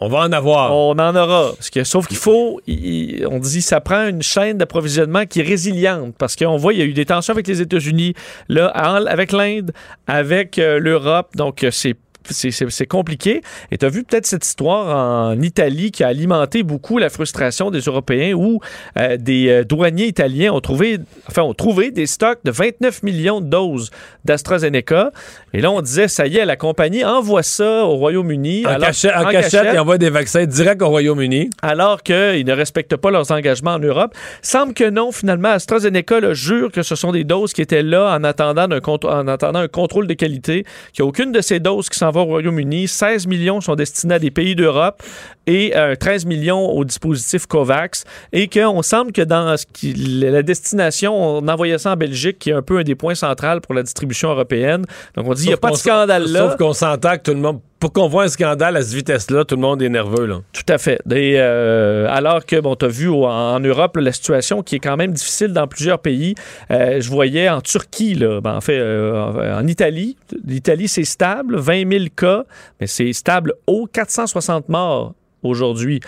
[0.00, 0.74] On va en avoir.
[0.74, 1.52] on en aura.
[1.56, 5.44] Parce que, sauf qu'il faut, il- on dit, ça prend une chaîne d'approvisionnement qui est
[5.44, 6.14] résiliente.
[6.18, 8.14] Parce qu'on voit, il y a eu des tensions avec les États-Unis,
[8.48, 9.72] là, avec l'Inde,
[10.06, 11.28] avec euh, l'Europe.
[11.36, 11.94] Donc, euh, c'est
[12.30, 13.42] c'est- compliqué.
[13.70, 17.70] Et tu as vu peut-être cette histoire en Italie qui a alimenté beaucoup la frustration
[17.70, 18.60] des Européens où
[18.98, 23.40] euh, des euh, douaniers italiens ont trouvé, enfin, ont trouvé des stocks de 29 millions
[23.40, 23.90] de doses
[24.24, 25.10] d'AstraZeneca.
[25.52, 28.64] Et là, on disait, ça y est, la compagnie envoie ça au Royaume-Uni.
[28.66, 31.50] en, alors- cachette, en cachette, cachette ils envoient des vaccins direct au Royaume-Uni.
[31.62, 34.14] alors qu'ils ne respectent pas leurs engagements en Europe.
[34.42, 38.24] Semble que non, finalement, AstraZeneca jure que ce sont des doses qui étaient là en
[38.24, 41.88] attendant, contr- en attendant un contrôle de qualité, qu'il n'y a aucune de ces doses
[41.88, 42.86] qui s'en va au Royaume-Uni.
[42.86, 45.02] 16 millions sont destinés à des pays d'Europe
[45.48, 48.04] et euh, 13 millions au dispositif COVAX.
[48.32, 52.50] Et qu'on semble que dans ce qui- la destination, on envoyait ça en Belgique, qui
[52.50, 54.84] est un peu un des points centraux pour la distribution européenne.
[55.16, 56.40] Donc on dit, il n'y a pas de scandale là.
[56.50, 57.60] Sauf qu'on s'entend que tout le monde.
[57.82, 60.24] Pour qu'on voit un scandale à cette vitesse-là, tout le monde est nerveux.
[60.24, 60.42] Là.
[60.52, 61.00] Tout à fait.
[61.10, 64.78] Et, euh, alors que, bon, tu as vu en Europe là, la situation qui est
[64.78, 66.36] quand même difficile dans plusieurs pays.
[66.70, 70.16] Euh, je voyais en Turquie, là, ben, en fait, euh, en Italie.
[70.46, 72.44] L'Italie, c'est stable, 20 000 cas,
[72.80, 75.98] mais c'est stable haut, 460 morts aujourd'hui.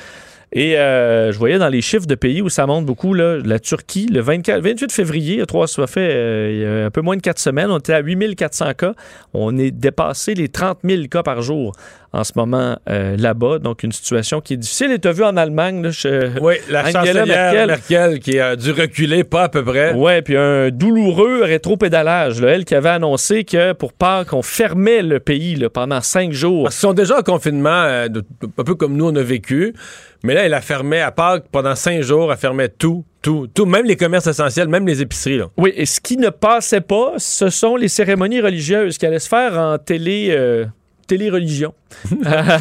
[0.56, 3.58] Et euh, je voyais dans les chiffres de pays où ça monte beaucoup, là, la
[3.58, 6.86] Turquie, le 24, 28 février, il y a trois, ça fait euh, il y a
[6.86, 8.94] un peu moins de quatre semaines, on était à 8400 cas.
[9.32, 11.74] On est dépassé les 30 000 cas par jour
[12.14, 13.58] en ce moment euh, là-bas.
[13.58, 14.92] Donc, une situation qui est difficile.
[14.92, 17.66] Et tu as vu en Allemagne, là, je- Oui, la Angela Merkel.
[17.66, 18.20] Merkel.
[18.20, 19.92] qui a dû reculer pas à peu près.
[19.94, 22.40] Ouais, puis un douloureux rétropédalage.
[22.40, 26.32] Là, elle qui avait annoncé que pour Pâques, on fermait le pays là, pendant cinq
[26.32, 26.64] jours.
[26.64, 28.24] Parce qu'ils sont déjà en confinement, euh, de-
[28.58, 29.74] un peu comme nous on a vécu.
[30.22, 33.66] Mais là, elle a fermé à Pâques pendant cinq jours, elle fermait tout, tout, tout,
[33.66, 35.38] même les commerces essentiels, même les épiceries.
[35.38, 35.46] Là.
[35.58, 39.28] Oui, et ce qui ne passait pas, ce sont les cérémonies religieuses qui allaient se
[39.28, 40.28] faire en télé.
[40.30, 40.64] euh,
[41.06, 41.74] télé-religion.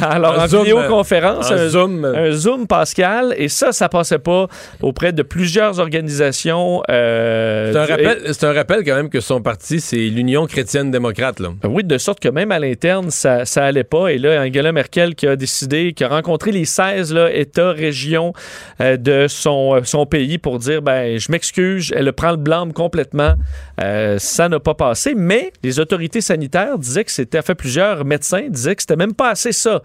[0.01, 2.05] Alors, Un en Zoom, vidéoconférence, Un un, Zoom.
[2.05, 4.47] euh, un Zoom Pascal, et ça, ça passait pas
[4.81, 6.81] auprès de plusieurs organisations.
[6.89, 11.39] euh, C'est un, rappel, c'est un rappel quand même que son parti, c'est l'Union chrétienne-démocrate.
[11.39, 11.49] Là.
[11.61, 14.09] Ben Oui, de sorte que même à l'interne, ça, ça allait pas.
[14.09, 18.33] Et là, Angela Merkel qui a décidé, qui a rencontré les 16 là, États, régions
[18.81, 22.73] euh, de son, euh, son pays pour dire, ben, je m'excuse, elle prend le blâme
[22.73, 23.33] complètement.
[23.81, 25.13] Euh, ça n'a pas passé.
[25.15, 29.22] Mais les autorités sanitaires disaient que c'était, fait plusieurs médecins disaient que c'était même pas
[29.29, 29.81] assez ça.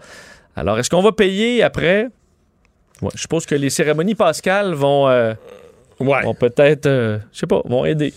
[0.55, 2.07] Alors, est-ce qu'on va payer après?
[3.01, 5.33] Ouais, je suppose que les cérémonies pascales vont, euh,
[5.99, 6.21] Ouais.
[6.23, 8.13] vont peut-être, euh, je sais pas, vont aider.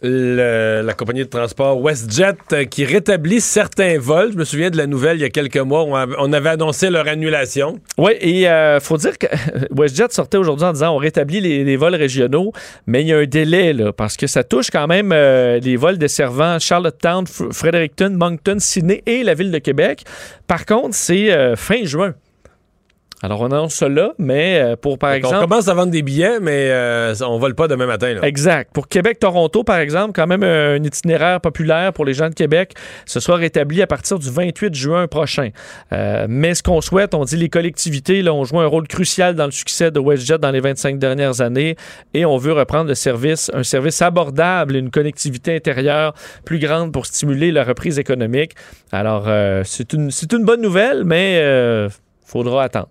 [0.00, 4.32] La compagnie de transport WestJet euh, qui rétablit certains vols.
[4.32, 6.32] Je me souviens de la nouvelle il y a quelques mois où on avait- on
[6.32, 7.80] avait annoncé leur annulation.
[7.98, 9.26] Oui, et euh, faut dire que
[9.76, 12.52] WestJet sortait aujourd'hui en disant on rétablit les, vols régionaux,
[12.86, 15.76] mais il y a un délai là, parce que ça touche quand même euh, les
[15.76, 20.04] vols desservant Charlottetown, Fredericton, Moncton, Sydney et la ville de Québec.
[20.46, 22.14] Par contre, c'est fin juin.
[23.20, 25.40] Alors on annonce là, mais euh, pour par on exemple.
[25.40, 28.14] commence à vendre des billets, mais euh, on vole pas demain matin.
[28.14, 28.26] là.
[28.26, 28.70] Exact.
[28.72, 32.74] Pour Québec-Toronto, par exemple, quand même un itinéraire populaire pour les gens de Québec,
[33.06, 35.50] ce sera rétabli à partir du 28 juin prochain.
[35.92, 39.34] Euh, mais ce qu'on souhaite, on dit les collectivités là, ont joué un rôle crucial
[39.34, 41.74] dans le succès de WestJet dans les 25 dernières années
[42.14, 47.06] et on veut reprendre le service, un service abordable, une connectivité intérieure plus grande pour
[47.06, 48.52] stimuler la reprise économique.
[48.92, 51.88] Alors, euh, c'est une, c'est une bonne nouvelle, mais euh,
[52.24, 52.88] faudra attendre.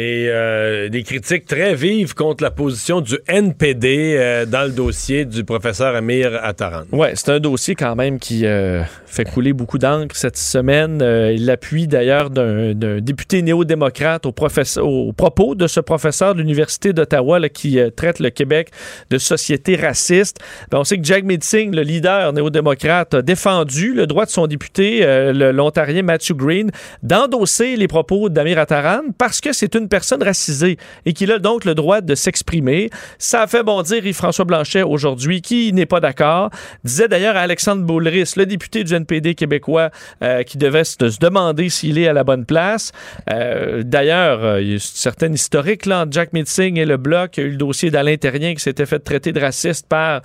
[0.00, 5.26] Et euh, des critiques très vives contre la position du NPD euh, dans le dossier
[5.26, 6.84] du professeur Amir Attaran.
[6.90, 11.04] Oui, c'est un dossier quand même qui euh, fait couler beaucoup d'encre cette semaine.
[11.36, 14.32] Il appuie d'ailleurs d'un député néo-démocrate au,
[14.80, 18.70] au propos de ce professeur de l'Université d'Ottawa qui traite le Québec
[19.10, 20.38] de société raciste.
[20.70, 24.46] Ben, on sait que Jack Meeting, le leader néo-démocrate, a défendu le droit de son
[24.46, 25.02] député,
[25.34, 26.70] l'Ontarien Matthew Green,
[27.02, 31.66] d'endosser les propos d'Amir Attaran parce que c'est une personne racisée et qu'il a donc
[31.66, 32.88] le droit de s'exprimer.
[33.18, 36.50] Ça a fait bondir Yves-François Blanchet aujourd'hui, qui n'est pas d'accord.
[36.84, 39.90] Disait d'ailleurs à Alexandre Boulris, le député du NPD québécois,
[40.22, 42.92] euh, qui devait se, demander s'il est à la bonne place.
[43.30, 46.96] Euh, d'ailleurs, euh, il y a une certaine historique là, entre Jack Meeting et le
[46.96, 47.36] Bloc.
[47.36, 50.22] Il y a eu le dossier d'Alain Terrien qui s'était fait traiter de raciste par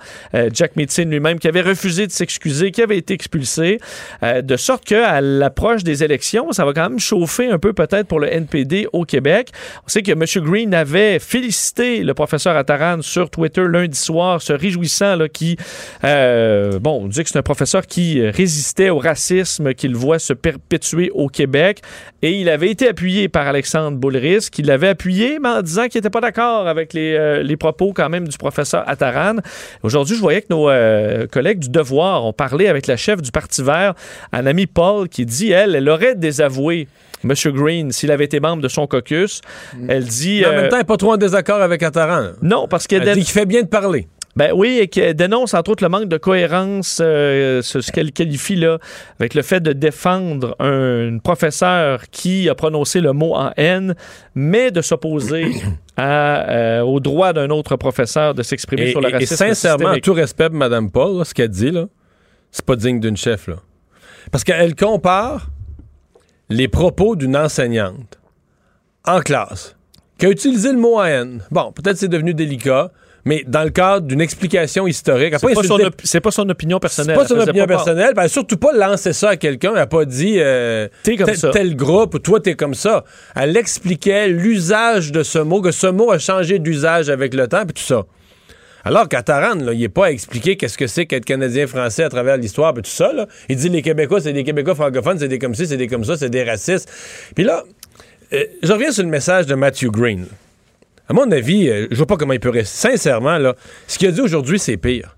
[0.52, 3.78] Jack Meeting lui-même, qui avait refusé de s'excuser, qui avait été expulsé.
[4.22, 8.20] de sorte qu'à l'approche des élections, ça va quand même chauffer un peu peut-être pour
[8.20, 9.45] le NPD au Québec.
[9.84, 10.44] On sait que M.
[10.44, 15.56] Green avait félicité le professeur Attaran sur Twitter lundi soir, se réjouissant là, qui,
[16.02, 21.10] bon, on dit que c'est un professeur qui résistait au racisme qu'il voit se perpétuer
[21.14, 21.82] au Québec.
[22.22, 25.98] Et il avait été appuyé par Alexandre Boulris, qui l'avait appuyé, mais en disant qu'il
[25.98, 29.36] n'était pas d'accord avec les, euh, les, propos quand même du professeur Attaran.
[29.82, 33.30] Aujourd'hui, je voyais que nos euh, collègues du Devoir ont parlé avec la chef du
[33.30, 33.94] Parti vert,
[34.32, 36.88] Anami Paul, qui dit, elle, elle aurait désavoué
[37.24, 37.32] M.
[37.52, 39.40] Green, s'il avait été membre de son caucus,
[39.76, 39.90] mm.
[39.90, 40.44] elle dit...
[40.44, 42.32] en même euh, temps, elle n'est pas trop en désaccord avec Attaran.
[42.42, 44.08] Non, parce qu'elle dit qu'il fait bien de parler.
[44.36, 48.56] Ben oui, et qui dénonce entre autres le manque de cohérence, euh, ce, qu'elle qualifie
[48.56, 48.78] là,
[49.18, 53.94] avec le fait de défendre un, professeur qui a prononcé le mot en haine,
[54.34, 55.54] mais de s'opposer
[55.98, 59.34] euh, au droit d'un autre professeur de s'exprimer sur le racisme.
[59.34, 61.86] Et sincèrement, tout respect, Mme Paul, ce qu'elle dit, là,
[62.50, 63.48] c'est pas digne d'une chef.
[63.48, 63.56] Là.
[64.30, 65.48] Parce qu'elle compare
[66.48, 68.18] les propos d'une enseignante
[69.06, 69.76] en classe
[70.18, 71.42] qui a utilisé le mot haine.
[71.50, 72.90] Bon, peut-être c'est devenu délicat
[73.26, 75.34] mais dans le cadre d'une explication historique.
[75.38, 77.16] C'est pas, pas, son opinion personnelle.
[77.18, 78.14] C'est pas son opinion personnelle.
[78.14, 79.70] Ben, surtout pas lancer ça à quelqu'un.
[79.70, 81.50] Elle n'a pas dit euh, comme tel, ça.
[81.50, 83.02] tel groupe ou toi, t'es comme ça.
[83.34, 87.64] Elle expliquait l'usage de ce mot, que ce mot a changé d'usage avec le temps,
[87.64, 88.04] puis tout ça.
[88.86, 92.72] Alors qu'à il n'est pas à expliquer qu'est-ce que c'est qu'être Canadien-Français à travers l'histoire,
[92.72, 93.10] puis tout ça.
[93.48, 96.04] Il dit les Québécois, c'est des Québécois francophones, c'est des comme ci, c'est des comme
[96.04, 96.88] ça, c'est des racistes.
[97.34, 97.64] Puis là,
[98.32, 100.26] euh, je reviens sur le message de Matthew Green.
[101.08, 102.90] À mon avis, euh, je vois pas comment il peut rester.
[102.90, 103.56] Sincèrement, là,
[103.88, 105.15] ce qu'il a dit aujourd'hui, c'est pire.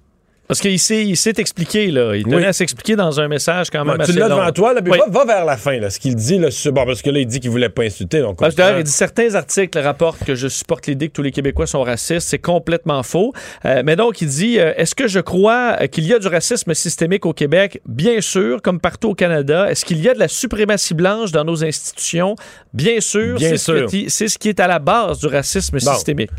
[0.49, 2.17] Parce qu'il s'est, il s'est expliqué, là.
[2.17, 4.81] Il tenait à s'expliquer dans un message quand même assez Tu l'as devant toi, là,
[5.11, 5.91] va, vers la fin, là.
[5.91, 8.21] Ce qu'il dit, là, bon, parce que là, il dit qu'il voulait pas insulter.
[8.21, 11.83] Donc il dit certains articles rapportent que je supporte l'idée que tous les Québécois sont
[11.83, 12.29] racistes.
[12.29, 13.35] C'est complètement faux.
[13.67, 16.73] Euh, mais donc, il dit euh, est-ce que je crois qu'il y a du racisme
[16.73, 17.83] systémique au Québec?
[17.87, 19.71] Bien sûr, comme partout au Canada.
[19.71, 22.37] Est-ce qu'il y a de la suprématie blanche dans nos institutions?
[22.73, 23.37] Bien sûr.
[23.37, 23.91] Bien c'est sûr.
[23.91, 26.31] Ce c'est ce qui est à la base du racisme systémique.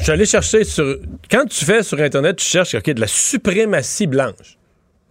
[0.00, 0.96] Je suis allé chercher sur.
[1.30, 4.56] Quand tu fais sur Internet, tu cherches OK, de la suprématie blanche.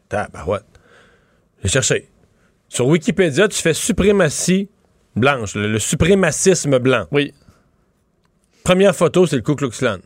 [0.10, 0.65] Tabarouette.
[1.63, 2.10] J'ai cherché.
[2.67, 4.67] Sur Wikipédia, tu fais suprématie
[5.15, 7.06] blanche, le, suprémacisme blanc.
[7.12, 7.34] Oui.
[8.63, 9.99] Première photo, c'est le Ku Klux Klan.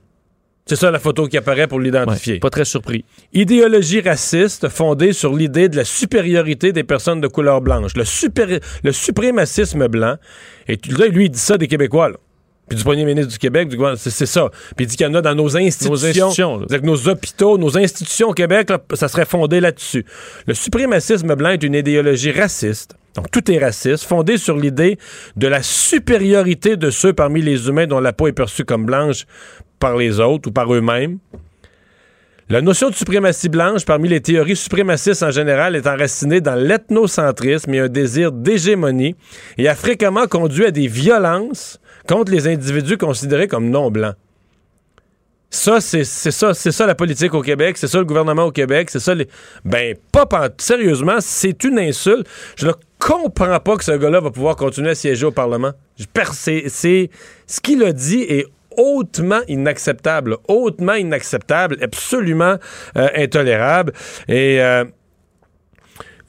[0.65, 2.39] C'est ça la photo qui apparaît pour l'identifier.
[2.39, 3.05] pas très surpris.
[3.31, 7.91] Idéologie raciste fondée sur l'idée de la supériorité des personnes de couleur blanche.
[7.95, 8.03] Le,
[8.83, 10.17] le suprémacisme blanc.
[10.67, 12.09] Et là, lui, il dit ça des Québécois.
[12.09, 12.17] Là
[12.73, 14.49] puis du premier ministre du Québec, c'est ça.
[14.75, 16.59] Puis il dit qu'il y en a dans nos institutions.
[16.59, 20.05] Nos, nos hôpitaux, nos institutions au Québec, ça serait fondé là-dessus.
[20.47, 22.95] Le suprémacisme blanc est une idéologie raciste.
[23.15, 24.97] Donc tout est raciste, fondée sur l'idée
[25.35, 29.25] de la supériorité de ceux parmi les humains dont la peau est perçue comme blanche
[29.77, 31.19] par les autres ou par eux-mêmes.
[32.49, 37.71] La notion de suprématie blanche parmi les théories suprémacistes en général est enracinée dans l'ethnocentrisme
[37.75, 39.15] et un désir d'hégémonie
[39.59, 44.15] et a fréquemment conduit à des violences contre les individus considérés comme non blancs.
[45.49, 48.89] Ça, c'est ça, c'est ça la politique au Québec, c'est ça le gouvernement au Québec,
[48.89, 49.27] c'est ça les.
[49.63, 52.27] Ben, pas sérieusement, c'est une insulte.
[52.55, 55.71] Je ne comprends pas que ce gars-là va pouvoir continuer à siéger au Parlement.
[56.31, 62.55] C'est ce qu'il a dit est hautement inacceptable, hautement inacceptable, absolument
[62.97, 63.93] euh, intolérable.
[64.27, 64.85] Et euh,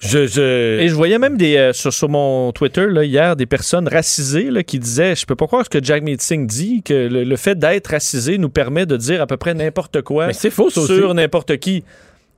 [0.07, 4.51] je, Et je voyais même des, euh, sur, mon Twitter là, hier des personnes racisées
[4.51, 7.59] là, qui disaient Je peux pas croire ce que Jack Singh dit, que le, fait
[7.59, 11.57] d'être racisé nous permet de dire à peu près n'importe quoi c'est faux, sur n'importe
[11.59, 11.85] qui.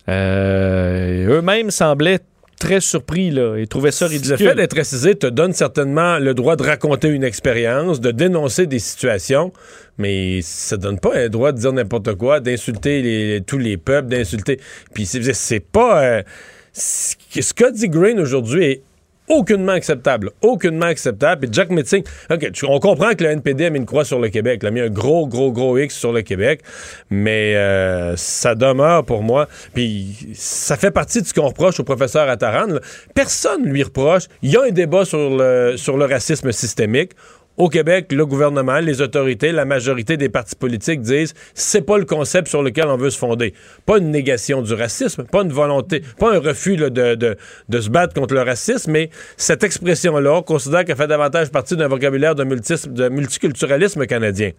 [0.09, 2.21] Euh, eux-mêmes semblaient
[2.59, 4.37] très surpris là, et trouvaient ça ridicule.
[4.39, 8.67] Le fait d'être racisé te donne certainement le droit de raconter une expérience, de dénoncer
[8.67, 9.53] des situations,
[9.99, 14.61] mais ça donne pas un droit de dire n'importe quoi, d'insulter tous les peuples, d'insulter.
[14.95, 16.03] Puis c'est pas.
[16.03, 16.23] Euh,
[16.77, 18.83] ce qu'a dit Green aujourd'hui est
[19.29, 20.31] aucunement acceptable.
[20.43, 21.47] Aucunement acceptable.
[21.47, 24.29] Et Jack Metzing, OK, on comprend que le NPD a mis une croix sur le
[24.29, 26.61] Québec, il a mis un gros, gros, gros X sur le Québec,
[27.11, 29.49] mais euh, ça demeure pour moi.
[29.75, 32.79] Puis ça fait partie de ce qu'on reproche au professeur Attaran.
[33.15, 34.25] Personne lui reproche.
[34.43, 37.13] Il y a un débat sur le, sur le racisme systémique.
[37.57, 42.05] Au Québec, le gouvernement, les autorités, la majorité des partis politiques disent c'est pas le
[42.05, 43.55] concept sur lequel on veut se fonder.
[43.87, 48.15] Pas une négation du racisme, pas une volonté, pas un refus de, de, se battre
[48.15, 52.45] contre le racisme, mais cette expression-là, on considère qu'elle fait davantage partie d'un vocabulaire de,
[52.45, 54.53] de multiculturalisme canadien.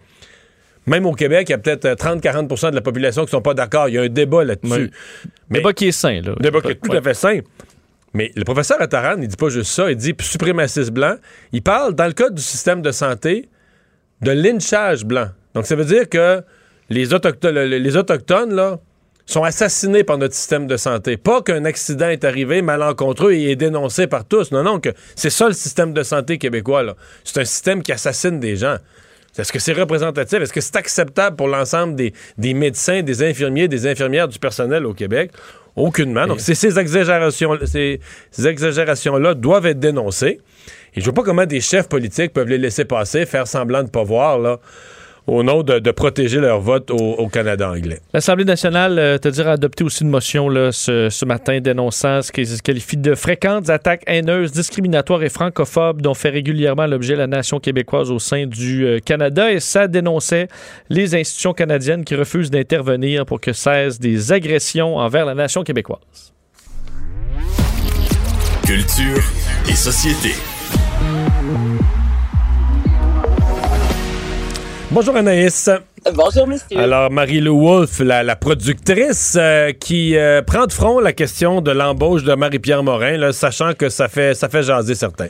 [0.86, 3.54] Même au Québec, il y a peut-être 30-40% euh, de la population qui sont pas
[3.54, 3.88] d'accord.
[3.88, 4.90] Il y a un débat là-dessus.
[5.50, 6.34] Mais, débat qui est sain, là.
[6.40, 7.40] Débat qui est tout à fait sain.
[8.14, 11.16] Mais le professeur Attaran, il dit pas juste ça, il dit suprémaciste blanc.
[11.52, 13.48] Il parle, dans le cas du système de santé,
[14.22, 15.28] de lynchage blanc.
[15.54, 16.42] Donc, ça veut dire que
[16.88, 18.78] les Autochtones,
[19.28, 21.18] sont assassinés par notre système de santé.
[21.18, 24.50] Pas qu'un accident est arrivé malencontreux et est dénoncé par tous.
[24.52, 26.96] Non, non, que c'est ça le système de santé québécois.
[27.24, 28.78] C'est un système qui assassine des gens.
[29.36, 30.40] Est-ce que c'est représentatif?
[30.40, 34.94] Est-ce que c'est acceptable pour l'ensemble des, médecins, des infirmiers, des infirmières, du personnel au
[34.94, 35.32] Québec?
[35.76, 36.26] Aucunement.
[36.26, 38.00] Donc, ces exagérations, ces,
[38.44, 40.40] exagérations-là doivent être dénoncées.
[40.94, 43.84] Et je vois pas comment des chefs politiques peuvent les laisser passer, faire semblant de
[43.84, 44.58] ne pas voir, là
[45.28, 48.00] au nom de, protéger leur vote au, Canada anglais.
[48.14, 52.32] L'Assemblée nationale, euh, te dire, a adopté aussi une motion là, ce, matin dénonçant ce
[52.32, 57.26] qui se qualifie de fréquentes attaques haineuses, discriminatoires et francophobes dont fait régulièrement l'objet la
[57.26, 59.52] nation québécoise au sein du euh, Canada.
[59.52, 60.48] Et ça dénonçait
[60.88, 66.32] les institutions canadiennes qui refusent d'intervenir pour que cessent des agressions envers la nation québécoise.
[68.64, 69.22] Culture
[69.68, 70.32] et société.
[74.90, 75.68] Bonjour Anaïs.
[76.14, 76.78] Bonjour, monsieur.
[76.78, 82.24] Alors, Marie-Lou Wolfe, la, productrice, euh, qui euh, prend de front la question de l'embauche
[82.24, 85.28] de Marie-Pierre Morin, sachant que ça fait, ça fait jaser certains.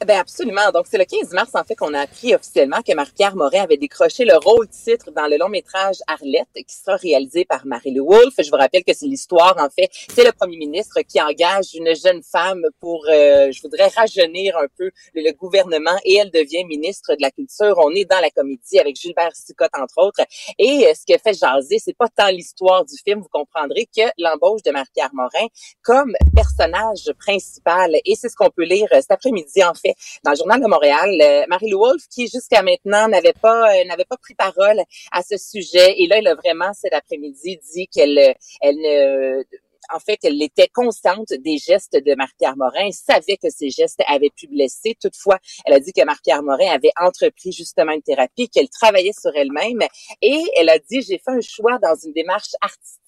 [0.00, 0.70] Ben absolument.
[0.72, 3.78] Donc, c'est le 15 mars, en fait, qu'on a appris officiellement que Marie-Pierre Morin avait
[3.78, 8.34] décroché le rôle-titre dans le long-métrage Arlette, qui sera réalisé par Marie-Lou Wolfe.
[8.38, 11.94] Je vous rappelle que c'est l'histoire, en fait, c'est le premier ministre qui engage une
[11.94, 17.14] jeune femme pour, euh, je voudrais rajeunir un peu le, gouvernement, et elle devient ministre
[17.14, 17.74] de la Culture.
[17.78, 20.20] On est dans la comédie avec Gilbert Sicotte, entre autres.
[20.58, 23.86] Et euh, ce qui a fait jaser, c'est pas tant l'histoire du film, vous comprendrez,
[23.86, 25.46] que l'embauche de Marie-Pierre Morin
[25.82, 27.96] comme personnage principal.
[28.04, 29.93] Et c'est ce qu'on peut lire euh, cet après-midi, en fait,
[30.24, 34.04] dans le journal de Montréal, euh, Marie-Lou Wolfe, qui jusqu'à maintenant n'avait pas euh, n'avait
[34.04, 34.80] pas pris parole
[35.12, 39.44] à ce sujet, et là, elle a vraiment cet après-midi dit qu'elle elle ne
[39.92, 44.30] en fait, elle était consciente des gestes de Marc-Pierre Morin, savait que ces gestes avaient
[44.30, 44.96] pu blesser.
[45.00, 49.30] Toutefois, elle a dit que Marc-Pierre Morin avait entrepris justement une thérapie, qu'elle travaillait sur
[49.34, 49.80] elle-même
[50.22, 53.03] et elle a dit, j'ai fait un choix dans une démarche artistique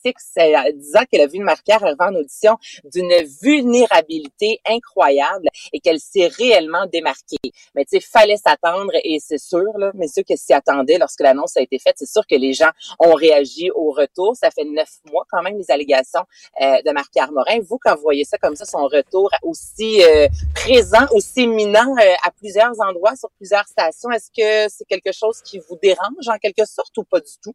[0.74, 6.86] disant qu'elle a vu Marc-Pierre arriver en audition d'une vulnérabilité incroyable et qu'elle s'est réellement
[6.86, 7.38] démarquée.
[7.74, 11.20] Mais tu sais, fallait s'attendre et c'est sûr, là, mais ceux qui s'y attendaient lorsque
[11.20, 14.34] l'annonce a été faite, c'est sûr que les gens ont réagi au retour.
[14.36, 16.24] Ça fait neuf mois quand même les allégations
[16.60, 17.58] euh, de Marc-Pierre Morin.
[17.68, 22.14] Vous, quand vous voyez ça comme ça, son retour aussi euh, présent, aussi imminent euh,
[22.24, 26.38] à plusieurs endroits, sur plusieurs stations, est-ce que c'est quelque chose qui vous dérange en
[26.38, 27.54] quelque sorte ou pas du tout?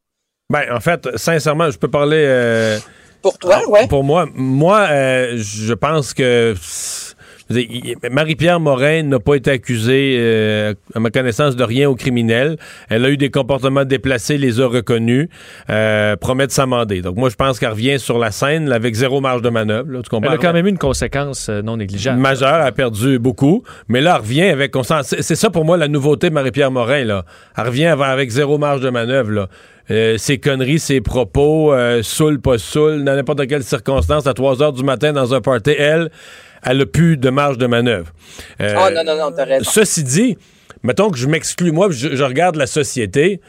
[0.52, 2.78] Ben, en fait, sincèrement, je peux parler...
[3.22, 3.88] pour toi, ouais.
[3.88, 4.88] Pour moi, moi,
[5.36, 6.56] je pense que
[8.10, 12.58] Marie-Pierre Morin n'a pas été accusée, euh, à ma connaissance, de rien au criminel.
[12.90, 15.28] Elle a eu des comportements déplacés, les a reconnus,
[15.70, 17.02] euh, promet de s'amender.
[17.02, 19.88] Donc moi, je pense qu'elle revient sur la scène avec zéro marge de manœuvre.
[20.24, 22.20] elle a quand même eu une conséquence euh, non négligeable.
[22.20, 23.64] Majeure, elle a perdu beaucoup.
[23.88, 24.74] Mais là, elle revient avec...
[25.04, 27.04] C'est ça pour moi la nouveauté de Marie-Pierre Morin.
[27.04, 27.26] Là.
[27.58, 29.32] Elle revient avec zéro marge de manœuvre.
[29.32, 29.48] Là.
[29.90, 34.62] Euh, ses conneries, ses propos, euh, saoul, pas saoul, dans n'importe quelle circonstance, à 3
[34.62, 36.12] heures du matin dans un party, elle,
[36.64, 38.14] elle a plus de marge de manœuvre.
[38.62, 39.70] Euh, oh non, non, non, t'as raison.
[39.70, 40.38] Ceci dit,
[40.84, 43.42] mettons que je m'exclus, moi, je, regarde la société.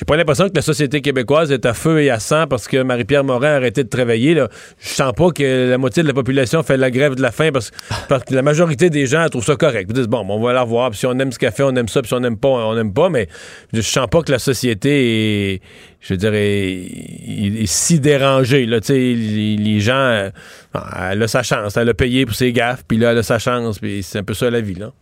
[0.00, 2.82] J'ai pas l'impression que la société québécoise est à feu et à sang parce que
[2.82, 4.32] Marie-Pierre Morin a arrêté de travailler.
[4.32, 4.48] Là.
[4.78, 7.50] Je sens pas que la moitié de la population fait la grève de la faim
[7.52, 9.84] parce, que la majorité des gens trouvent ça correct.
[9.90, 10.88] Ils disent, bon, on va la revoir.
[10.88, 12.00] Puis si on aime ce qu'elle fait, on aime ça.
[12.00, 13.10] Puis si on n'aime pas, on n'aime pas.
[13.10, 13.28] Mais
[13.74, 15.60] je sens pas que la société est,
[16.00, 18.64] je dirais, est, si dérangée.
[18.64, 18.78] Là.
[18.88, 20.30] Les, les gens, euh,
[21.10, 21.76] elle a sa chance.
[21.76, 22.84] Elle a payé pour ses gaffes.
[22.88, 23.78] Puis là, elle a sa chance.
[23.78, 24.76] Puis c'est un peu ça la vie.
[24.76, 24.92] Là.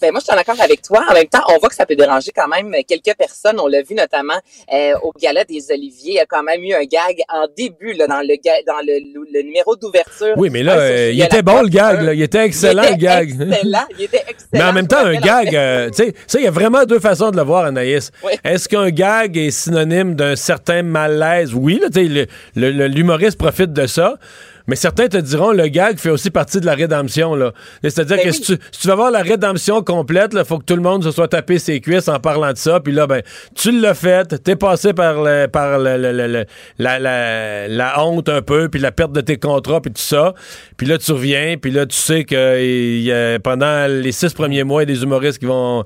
[0.00, 1.04] Ben moi, je suis en accord avec toi.
[1.10, 3.60] En même temps, on voit que ça peut déranger quand même quelques personnes.
[3.60, 4.38] On l'a vu notamment
[4.72, 6.12] euh, au gala des Oliviers.
[6.12, 8.36] Il y a quand même eu un gag en début là, dans le
[8.66, 10.34] dans le, numéro d'ouverture.
[10.36, 12.02] Oui, mais là, euh, il était bon le gag.
[12.02, 12.14] Là.
[12.14, 13.30] Il était excellent le gag.
[13.30, 13.86] Excellent.
[13.98, 14.36] Il était excellent.
[14.52, 16.98] Mais en même temps, un gag, euh, tu sais, ça, il y a vraiment deux
[16.98, 18.10] façons de le voir, Anaïs.
[18.42, 21.54] Est-ce qu'un gag est synonyme d'un certain malaise?
[21.54, 24.16] Oui, là, tu sais, l'humoriste profite de ça.
[24.70, 27.34] Mais certains te diront le gag fait aussi partie de la rédemption.
[27.34, 27.52] Là.
[27.82, 30.64] C'est-à-dire ben que si, tu, si, tu, veux avoir la rédemption complète, il faut que
[30.64, 32.78] tout le monde se soit tapé ses cuisses en parlant de ça.
[32.78, 33.20] Puis là, ben,
[33.56, 36.46] tu l'as fait, t'es passé par, le, par le, le,
[36.78, 40.34] la, la, la, honte un peu, puis la perte de tes contrats, puis tout ça.
[40.76, 44.62] Puis là, tu reviens, puis là, tu sais que y a, pendant les six premiers
[44.62, 45.84] mois, il y a des humoristes qui vont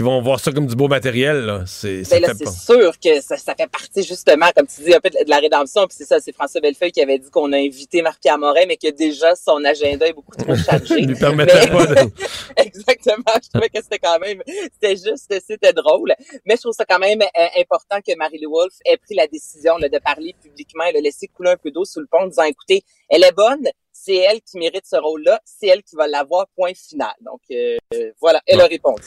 [0.00, 1.62] qui vont voir ça comme du beau matériel.
[1.66, 5.16] C'est, ben sûr que ça, ça, fait partie justement, comme tu dis, un peu de,
[5.28, 5.86] la rédemption.
[5.86, 8.78] Puis c'est ça, c'est François Bellefeuille qui avait dit qu'on a invité Marc-Pierre Morin, mais
[8.78, 11.00] que déjà son agenda est beaucoup trop chargé.
[11.02, 12.10] Lui permettait pas de...
[12.56, 13.34] Exactement.
[13.44, 16.14] Je trouvais que c'était quand même, c'était juste, c'était drôle.
[16.46, 19.76] Mais je trouve ça quand même euh, important que Marie-Lou Wolfe ait pris la décision
[19.76, 22.26] là, de parler publiquement et de laisser couler un peu d'eau sous le pont en
[22.26, 23.68] disant, écoutez, elle est bonne,
[24.02, 27.12] c'est elle qui mérite ce rôle-là, c'est elle qui va l'avoir, point final.
[27.20, 27.76] Donc euh,
[28.20, 29.02] voilà, elle a répondu.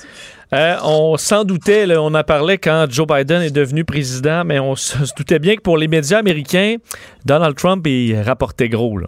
[0.53, 4.59] Euh, on s'en doutait, là, on en parlait quand Joe Biden est devenu président, mais
[4.59, 6.77] on se doutait bien que pour les médias américains,
[7.25, 8.97] Donald Trump, il rapportait gros.
[8.97, 9.07] Là.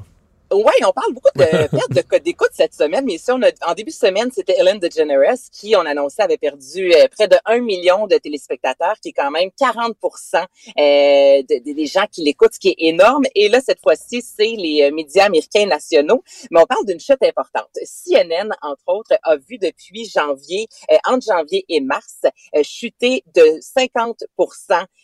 [0.52, 3.50] Oui, on parle beaucoup de perte de code d'écoute cette semaine, mais ici, on a,
[3.68, 7.36] en début de semaine, c'était Ellen DeGeneres qui, on annonçait, avait perdu euh, près de
[7.46, 9.94] 1 million de téléspectateurs, qui est quand même 40%
[10.36, 13.24] euh, des gens qui l'écoutent, ce qui est énorme.
[13.34, 17.24] Et là, cette fois-ci, c'est les euh, médias américains nationaux, mais on parle d'une chute
[17.24, 17.70] importante.
[17.84, 22.22] CNN, entre autres, a vu depuis janvier, euh, entre janvier et mars,
[22.64, 24.24] chuter de 50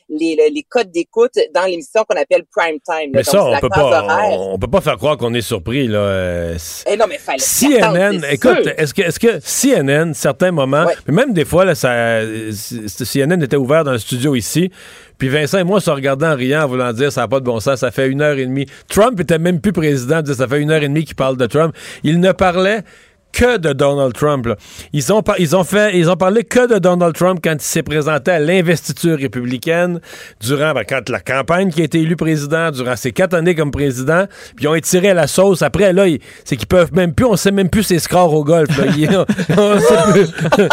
[0.09, 3.11] les, les codes d'écoute dans l'émission qu'on appelle prime time.
[3.13, 6.53] Mais ça, on peut pas, on, peut pas faire croire qu'on est surpris là.
[6.85, 11.45] Eh non, mais fallait CNN, écoute, est-ce que, est-ce que CNN, certains moments, même des
[11.45, 12.19] fois là, ça,
[12.51, 14.71] CNN était ouvert dans le studio ici.
[15.17, 17.45] Puis Vincent et moi se regardant en riant en voulant dire ça n'a pas de
[17.45, 18.65] bon sens, ça fait une heure et demie.
[18.89, 21.75] Trump était même plus président, ça fait une heure et demie qu'il parle de Trump.
[22.03, 22.81] Il ne parlait
[23.31, 24.47] que de Donald Trump.
[24.93, 27.83] Ils ont, ils ont fait, ils ont parlé que de Donald Trump quand il s'est
[27.83, 29.99] présenté à l'investiture républicaine
[30.39, 34.25] durant, ben, la campagne qui a été élu président, durant ses quatre années comme président,
[34.55, 35.61] puis ils ont étiré la sauce.
[35.61, 36.05] Après, là,
[36.45, 38.69] c'est qu'ils peuvent même plus, on sait même plus ses scores au golf.
[39.57, 40.67] on, sait plus,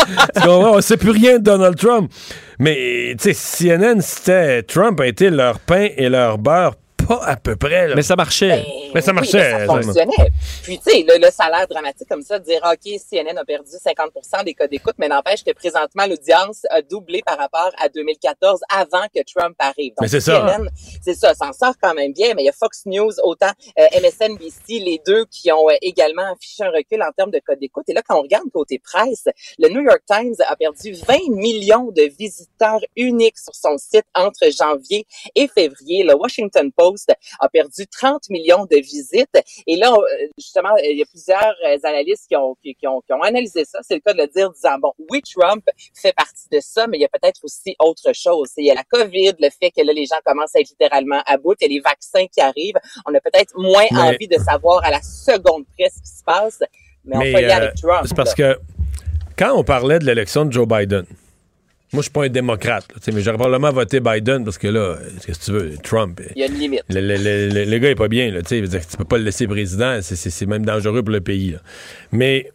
[0.47, 2.11] on sait plus rien de Donald Trump.
[2.59, 6.75] Mais, tu sais, CNN, c'était Trump a été leur pain et leur beurre
[7.09, 7.95] pas à peu près.
[7.95, 8.49] Mais ça marchait.
[8.49, 9.51] Ben, mais ça marchait.
[9.51, 10.31] ça fonctionnait.
[10.63, 14.45] Puis, tu sais, le, salaire dramatique comme ça, de dire, OK, CNN a perdu 50%
[14.45, 19.07] des codes d'écoute, mais n'empêche que présentement, l'audience a doublé par rapport à 2014 avant
[19.15, 19.91] que Trump arrive.
[19.91, 20.59] Donc, mais c'est ça.
[21.03, 23.51] C'est ça, ça en sort quand même bien, mais il y a Fox News, autant
[23.79, 27.59] euh, MSNBC, les deux qui ont euh, également affiché un recul en termes de codes
[27.59, 27.85] d'écoute.
[27.89, 29.25] Et là, quand on regarde côté presse,
[29.59, 34.51] le New York Times a perdu 20 millions de visiteurs uniques sur son site entre
[34.51, 36.05] janvier et février.
[36.05, 36.98] Le Washington Post
[37.41, 39.39] a perdu 30 millions de visites.
[39.67, 43.13] Et là, euh, justement, il y a plusieurs euh, analystes qui ont, qui, ont, qui
[43.13, 43.79] ont analysé ça.
[43.83, 46.99] C'est le cas de le dire, disant, bon, oui, Trump fait partie de ça, mais
[46.99, 48.51] il y a peut-être aussi autre chose.
[48.57, 51.23] Il y a la COVID, le fait que là, les gens commencent à être littéralement
[51.27, 52.79] à bout, il y a les vaccins qui arrivent.
[53.07, 56.61] On a peut-être moins envie de savoir à la seconde près ce qui se passe,
[57.05, 58.07] mais, on peut y avec euh, Trump.
[58.07, 58.59] C'est parce que
[59.37, 61.05] quand on parlait de l'élection de Joe Biden,
[61.93, 65.39] moi, je suis pas un démocrate, mais j'aurais probablement voté Biden parce que là, qu'est-ce
[65.39, 66.21] que tu veux, Trump.
[66.37, 66.83] Il y a une limite.
[66.91, 69.47] Le, le, le, gars est pas bien, là, tu sais, tu peux pas le laisser
[69.47, 71.57] président, c'est même dangereux pour le pays.
[72.13, 72.51] Mais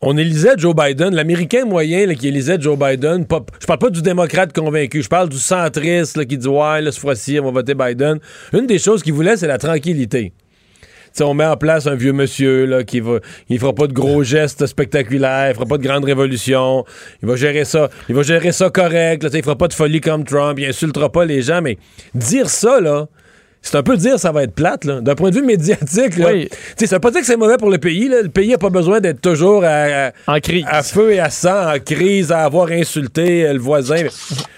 [0.00, 4.00] on élisait Joe Biden, l'Américain moyen qui élisait Joe Biden, pas, je parle pas du
[4.00, 7.74] démocrate convaincu, je parle du centriste qui dit ouais, là, ce fois-ci, on va voter
[7.74, 8.18] Biden.
[8.54, 10.32] Une des choses qu'il voulait, c'est la tranquillité
[11.24, 14.22] on met en place un vieux monsieur là, qui va, il fera pas de gros
[14.22, 16.84] gestes spectaculaires, il fera pas de grandes révolutions,
[17.22, 20.00] il va gérer ça, il va gérer ça correct, là, il fera pas de folie
[20.00, 21.78] comme Trump, il insultera pas les gens, mais
[22.14, 23.08] dire ça là,
[23.62, 25.00] c'est un peu dire ça va être plate, là.
[25.00, 26.32] D'un point de vue médiatique, là.
[26.32, 26.48] Oui.
[26.78, 28.22] Ça veut pas dire que c'est mauvais pour le pays, là.
[28.22, 30.64] Le pays n'a pas besoin d'être toujours à, en crise.
[30.68, 34.04] à feu et à sang, en crise, à avoir insulté euh, le voisin.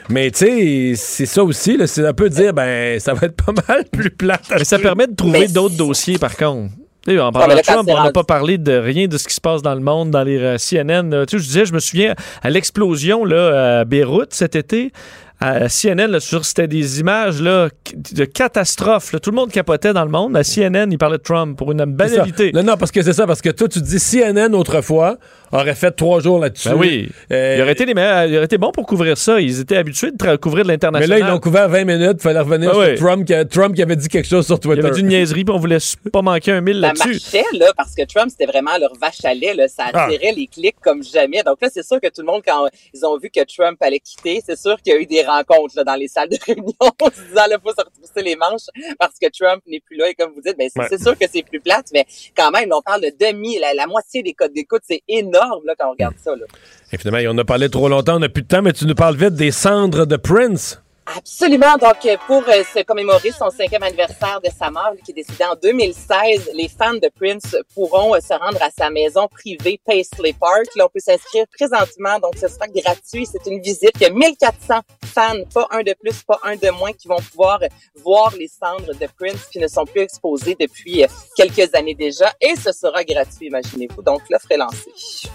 [0.08, 1.78] Mais, tu sais, c'est ça aussi.
[1.86, 4.44] C'est un peu dire, ben, ça va être pas mal plus plate.
[4.56, 6.70] Mais ça permet de trouver d'autres dossiers, par contre.
[7.08, 9.62] En parlant de Trump, on n'a pas parlé de rien de ce qui se passe
[9.62, 11.24] dans le monde, dans les euh, CNN.
[11.26, 14.92] Tu sais, je disais, je me souviens à l'explosion là, à Beyrouth cet été
[15.40, 19.14] à CNN, c'était des images là, de catastrophes.
[19.22, 20.36] Tout le monde capotait dans le monde.
[20.36, 22.52] À CNN, il parlait de Trump pour une banalité.
[22.52, 25.16] Non, non, parce que c'est ça, parce que toi, tu dis CNN autrefois
[25.52, 26.68] aurait fait trois jours là-dessus.
[26.68, 27.08] Ben oui.
[27.32, 29.40] Euh, il, aurait été il aurait été bon pour couvrir ça.
[29.40, 31.18] Ils étaient habitués de couvrir de l'international.
[31.18, 32.16] Mais là, ils l'ont couvert 20 minutes.
[32.18, 34.80] Il fallait revenir ben sur Trump, qui, Trump qui avait dit quelque chose sur Twitter.
[34.80, 35.78] Il y avait une niaiserie, puis on voulait
[36.12, 37.18] pas manquer un mille là-dessus.
[37.18, 39.54] Ça marchait, là, parce que Trump, c'était vraiment leur vache à lait.
[39.54, 39.66] Là.
[39.68, 40.04] Ça ah.
[40.04, 41.42] attirait les clics comme jamais.
[41.42, 44.00] Donc là, c'est sûr que tout le monde, quand ils ont vu que Trump allait
[44.00, 46.72] quitter, c'est sûr qu'il y a eu des rencontres là, dans les salles de réunion
[46.80, 48.68] en se disant, là, faut se retrousser les manches
[48.98, 50.08] parce que Trump n'est plus là.
[50.08, 52.06] Et comme vous dites, ben, c'est sûr que c'est plus plate, mais
[52.36, 54.82] quand même, on parle de demi, la, la moitié des codes d'écoute.
[54.86, 56.34] C'est énorme là, quand on regarde ça.
[56.34, 56.46] Là.
[56.92, 58.94] Et finalement, on a parlé trop longtemps, on n'a plus de temps, mais tu nous
[58.94, 60.82] parles vite des cendres de Prince.
[61.16, 61.76] Absolument.
[61.76, 65.56] Donc, pour euh, se commémorer son cinquième anniversaire de sa mort, qui est décédée en
[65.60, 70.66] 2016, les fans de Prince pourront euh, se rendre à sa maison privée Paisley Park.
[70.76, 73.26] Là, on peut s'inscrire présentement, donc ce sera gratuit.
[73.26, 73.90] C'est une visite.
[73.96, 77.20] Il y a 1400 fans, pas un de plus, pas un de moins, qui vont
[77.30, 77.60] pouvoir
[77.96, 82.32] voir les cendres de Prince qui ne sont plus exposées depuis euh, quelques années déjà.
[82.40, 84.02] Et ce sera gratuit, imaginez-vous.
[84.02, 85.28] Donc, l'offre est lancée.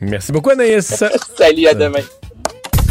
[0.00, 1.04] Merci beaucoup, Anaïs.
[1.36, 2.02] Salut, à demain.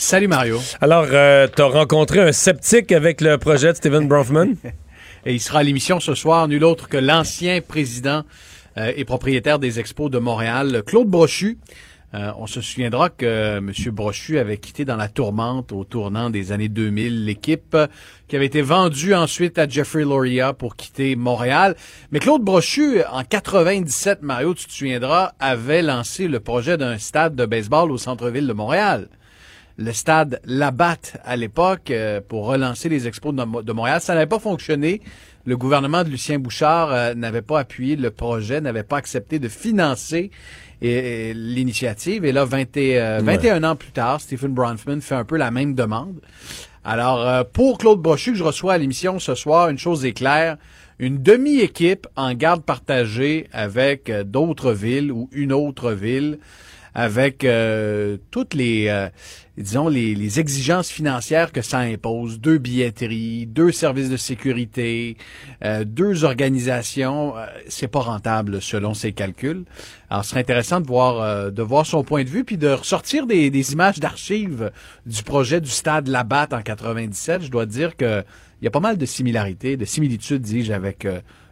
[0.00, 0.60] Salut Mario.
[0.80, 4.54] Alors, euh, tu as rencontré un sceptique avec le projet de Stephen Bronfman?
[5.26, 8.22] et il sera à l'émission ce soir, nul autre que l'ancien président
[8.76, 11.58] euh, et propriétaire des expos de Montréal, Claude Brochu.
[12.14, 13.72] Euh, on se souviendra que M.
[13.88, 17.76] Brochu avait quitté dans la tourmente au tournant des années 2000 l'équipe
[18.28, 21.74] qui avait été vendue ensuite à Jeffrey Loria pour quitter Montréal.
[22.12, 27.34] Mais Claude Brochu, en 97, Mario, tu te souviendras, avait lancé le projet d'un stade
[27.34, 29.08] de baseball au centre-ville de Montréal
[29.78, 34.00] le stade Labatt à l'époque euh, pour relancer les expos de, Montréal.
[34.00, 35.00] Ça n'avait pas fonctionné.
[35.46, 39.48] Le gouvernement de Lucien Bouchard euh, n'avait pas appuyé le projet, n'avait pas accepté de
[39.48, 40.30] financer
[40.80, 42.24] l'initiative.
[42.24, 46.20] Et là, 21 euh, ans plus tard, Stephen Bronfman fait un peu la même demande.
[46.84, 50.56] Alors, pour Claude Brochu, que je reçois à l'émission ce soir, une chose est claire,
[50.98, 56.38] une demi-équipe en garde partagée avec d'autres villes ou une autre ville
[56.98, 59.08] avec euh, toutes les, euh,
[59.62, 62.40] disons, les, exigences financières que ça impose.
[62.40, 65.16] Deux billetteries, deux services de sécurité,
[65.64, 67.34] euh, deux organisations.
[67.68, 69.64] c'est pas rentable selon ses calculs.
[70.10, 73.26] Alors, ce serait intéressant de voir, de voir son point de vue, puis de ressortir
[73.26, 74.70] des, des images d'archives
[75.06, 77.42] du projet du stade Labatt en 97.
[77.42, 78.24] Je dois dire que
[78.60, 81.06] il y a pas mal de similarités, de similitudes, dis-je, avec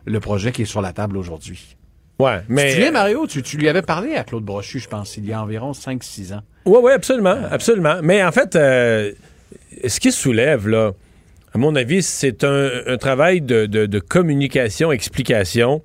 [0.07, 1.76] le projet qui est sur la table aujourd'hui.
[2.19, 2.73] Ouais, mais.
[2.73, 5.33] Tu viens, Mario, tu, tu, lui avais parlé à Claude Brochu, je pense, il y
[5.33, 6.41] a environ 5-6 ans.
[6.65, 7.97] Oui, oui, absolument, absolument.
[8.03, 9.13] Mais en fait, euh,
[9.87, 10.93] ce qui soulève, là,
[11.53, 15.83] à mon avis, c'est un, un, travail de, de, de communication, explication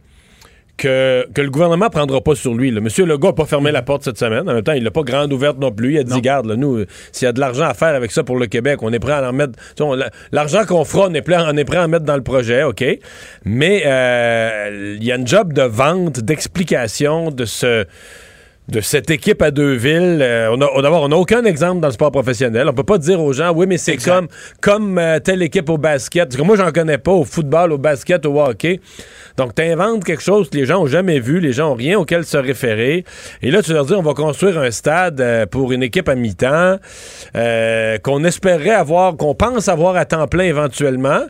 [0.81, 2.71] que, le gouvernement prendra pas sur lui.
[2.71, 4.49] Monsieur Legault n'a pas fermé la porte cette semaine.
[4.49, 5.93] En même temps, il l'a pas grande ouverte non plus.
[5.93, 8.37] Il a dit, garde, nous, s'il y a de l'argent à faire avec ça pour
[8.37, 9.53] le Québec, on est prêt à en mettre...
[10.31, 12.63] L'argent qu'on fera, on est, prêt, on est prêt à en mettre dans le projet,
[12.63, 12.83] OK?
[13.45, 17.85] Mais euh, il y a une job de vente, d'explication de ce
[18.67, 20.19] de cette équipe à deux villes.
[20.21, 22.67] Euh, on n'a on aucun exemple dans le sport professionnel.
[22.69, 24.27] On peut pas dire aux gens, oui, mais c'est comme,
[24.61, 26.29] comme euh, telle équipe au basket.
[26.29, 28.79] Parce que moi, j'en connais pas au football, au basket, au hockey.
[29.37, 31.99] Donc, tu inventes quelque chose que les gens ont jamais vu, les gens ont rien
[31.99, 33.03] auquel se référer.
[33.41, 36.15] Et là, tu leur dis, on va construire un stade euh, pour une équipe à
[36.15, 36.77] mi-temps
[38.03, 41.21] qu'on espérait avoir, qu'on pense avoir à temps plein éventuellement.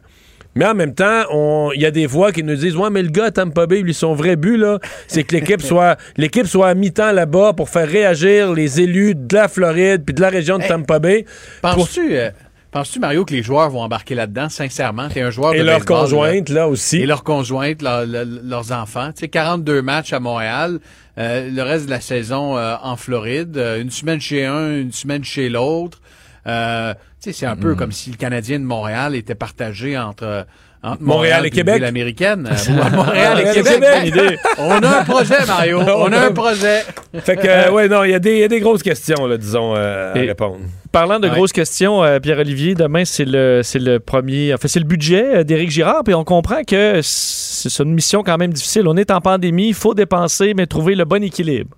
[0.56, 3.10] Mais en même temps, il y a des voix qui nous disent Ouais, mais le
[3.10, 6.70] gars à Tampa Bay, lui, son vrai but, là, c'est que l'équipe soit l'équipe soit
[6.70, 10.58] à mi-temps là-bas pour faire réagir les élus de la Floride puis de la région
[10.58, 11.26] de Tampa Bay.
[11.62, 12.18] Penses-tu.
[12.18, 12.32] Euh,
[12.72, 15.08] penses-tu, Mario, que les joueurs vont embarquer là-dedans, sincèrement?
[15.08, 16.97] T'es un joueur Et leurs conjointes, là, aussi.
[16.97, 19.12] Et leurs conjointes, leurs enfants.
[19.14, 20.80] Tu sais, 42 matchs à Montréal,
[21.18, 25.24] euh, le reste de la saison euh, en Floride, une semaine chez un, une semaine
[25.24, 25.99] chez l'autre.
[26.47, 27.78] Euh, c'est un peu mm.
[27.78, 30.45] comme si le Canadien de Montréal était partagé entre
[30.99, 31.80] Montréal, et Québec.
[31.80, 32.49] L'américaine.
[32.93, 34.39] Montréal et Québec.
[34.57, 35.80] On a un projet, Mario.
[35.95, 36.82] On a un projet.
[37.19, 40.57] Fait que, ouais, non, il y, a des grosses questions, là, disons, euh, à répondre.
[40.91, 44.86] Parlant de grosses questions, euh, Pierre-Olivier, demain, c'est le, c'est le premier, enfin, c'est le
[44.86, 48.88] budget d'Éric Girard, puis on comprend que c'est une mission quand même difficile.
[48.88, 51.78] On est en pandémie, il faut dépenser, mais trouver le bon équilibre.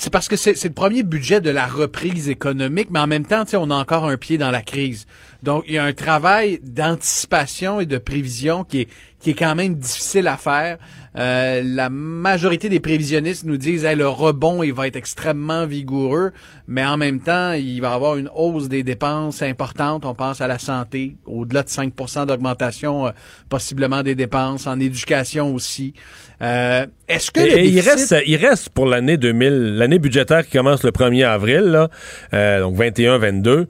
[0.00, 3.42] C'est parce que c'est le premier budget de la reprise économique, mais en même temps,
[3.54, 5.06] on a encore un pied dans la crise.
[5.42, 8.88] Donc, il y a un travail d'anticipation et de prévision qui est,
[9.20, 10.78] qui est quand même difficile à faire.
[11.16, 16.32] Euh, la majorité des prévisionnistes nous disent hey, le rebond il va être extrêmement vigoureux,
[16.68, 20.04] mais en même temps il va y avoir une hausse des dépenses importantes.
[20.04, 23.10] On pense à la santé, au-delà de 5% d'augmentation euh,
[23.48, 25.94] possiblement des dépenses en éducation aussi.
[26.40, 30.92] Euh, est-ce que il reste il reste pour l'année 2000 l'année budgétaire qui commence le
[30.92, 31.88] 1er avril là,
[32.32, 33.66] euh, donc 21 22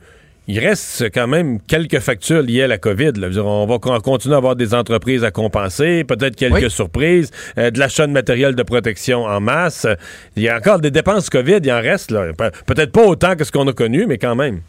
[0.48, 3.12] il reste quand même quelques factures liées à la COVID.
[3.38, 8.06] On va continuer à avoir des entreprises à compenser, peut-être quelques surprises, euh, de l'achat
[8.06, 9.86] de matériel de protection en masse.
[10.36, 12.14] Il y a encore des dépenses COVID, il en reste.
[12.66, 14.62] Peut-être pas autant que ce qu'on a connu, mais quand même.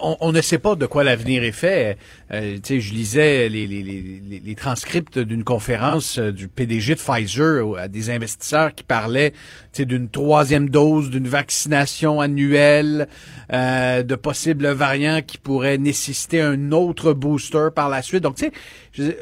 [0.00, 1.96] On, ne sait pas de quoi l'avenir est fait.
[2.32, 8.10] Euh, je lisais les, les transcripts d'une conférence euh, du PDG de Pfizer à des
[8.10, 9.32] investisseurs qui parlaient
[9.78, 13.08] d'une troisième dose, d'une vaccination annuelle,
[13.52, 18.22] euh, de possibles variants qui pourraient nécessiter un autre booster par la suite.
[18.22, 18.50] Donc, tu
[18.94, 19.16] sais,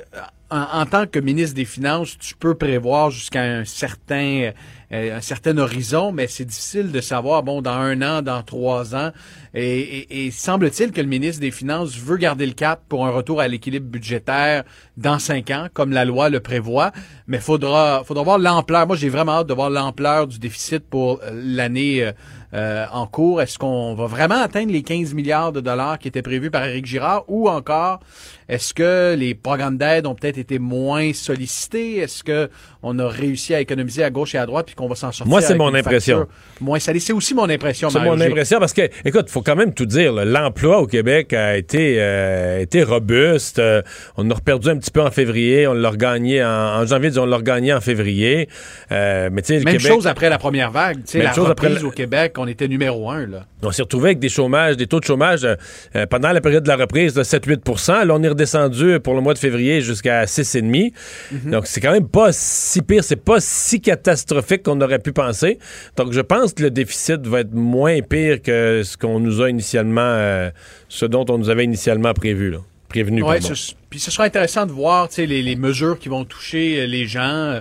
[0.50, 4.50] en, en, tant que ministre des Finances, tu peux prévoir jusqu'à un certain
[4.92, 8.94] euh, un certain horizon, mais c'est difficile de savoir, bon, dans un an, dans trois
[8.94, 9.12] ans.
[9.54, 13.40] Et, et, semble-t-il que le ministre des Finances veut garder le cap pour un retour
[13.40, 14.64] à l'équilibre budgétaire
[14.96, 16.92] dans cinq ans, comme la loi le prévoit.
[17.26, 18.86] Mais faudra, faudra voir l'ampleur.
[18.86, 22.12] Moi, j'ai vraiment hâte de voir l'ampleur du déficit pour l'année euh,
[22.52, 23.40] en cours?
[23.42, 26.86] Est-ce qu'on va vraiment atteindre les 15 milliards de dollars qui étaient prévus par Éric
[26.86, 27.24] Girard?
[27.28, 28.00] Ou encore
[28.50, 31.98] est-ce que les programmes d'aide ont peut-être été moins sollicités?
[31.98, 32.50] Est-ce que
[32.82, 35.26] on a réussi à économiser à gauche et à droite puis qu'on va s'en sortir?
[35.28, 36.26] Moi, c'est mon impression.
[36.60, 36.98] Moins salée.
[36.98, 40.12] C'est aussi mon impression, C'est mon impression parce que, écoute, faut quand même tout dire.
[40.12, 43.60] L'emploi au Québec a été, euh, été robuste.
[43.60, 43.82] Euh,
[44.16, 45.68] on a perdu un petit peu en février.
[45.68, 48.48] On l'a regagné en, janvier, on l'a regagné en février.
[48.90, 50.98] Euh, mais Même Québec, chose après la première vague.
[51.14, 53.26] Même la chose reprise après au Québec, on était numéro un.
[53.26, 53.46] Là.
[53.62, 55.46] On s'est retrouvé avec des chômages, des taux de chômage
[56.10, 59.34] pendant la période de la reprise de 7-8 Là, on est descendu pour le mois
[59.34, 60.92] de février jusqu'à 6,5.
[61.30, 61.50] Mhm.
[61.50, 65.58] Donc, c'est quand même pas si pire, c'est pas si catastrophique qu'on aurait pu penser.
[65.96, 69.50] Donc, je pense que le déficit va être moins pire que ce qu'on nous a
[69.50, 70.50] initialement, euh,
[70.88, 72.50] ce dont on nous avait initialement prévu.
[72.50, 72.58] Là.
[72.88, 73.38] Prévenu, ouais,
[73.88, 77.60] puis ce sera intéressant de voir les, les mesures qui vont toucher euh, les gens.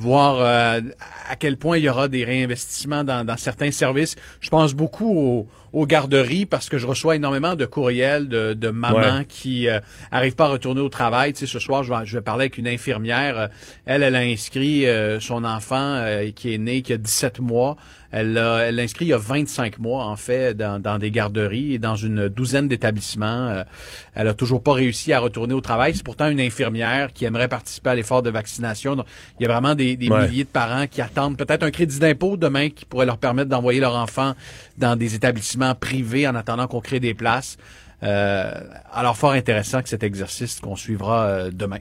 [0.00, 0.82] Euh, voir
[1.28, 4.16] à quel point il y aura des réinvestissements dans, dans certains services.
[4.40, 8.68] Je pense beaucoup aux, aux garderies parce que je reçois énormément de courriels de, de
[8.70, 9.80] mamans qui euh,
[10.10, 11.32] arrivent pas à retourner au travail.
[11.32, 13.38] Tu sais, ce soir, je vais, je vais parler avec une infirmière.
[13.38, 13.46] Euh,
[13.86, 17.76] elle, elle a inscrit euh, son enfant euh, qui est né, qui a 17 mois.
[18.12, 21.74] Elle l'a elle inscrit il y a 25 mois, en fait, dans, dans des garderies
[21.74, 23.64] et dans une douzaine d'établissements.
[24.14, 25.94] elle a toujours pas réussi à retourner au travail.
[25.94, 28.96] C'est pourtant une infirmière qui aimerait participer à l'effort de vaccination.
[28.96, 29.06] Donc,
[29.38, 32.36] il y a vraiment des, des milliers de parents qui attendent peut-être un crédit d'impôt
[32.36, 34.34] demain qui pourrait leur permettre d'envoyer leur enfant
[34.78, 37.56] dans des établissements privés en attendant qu'on crée des places.
[38.02, 38.52] Euh,
[38.92, 41.78] alors, fort intéressant que cet exercice qu'on suivra euh, demain.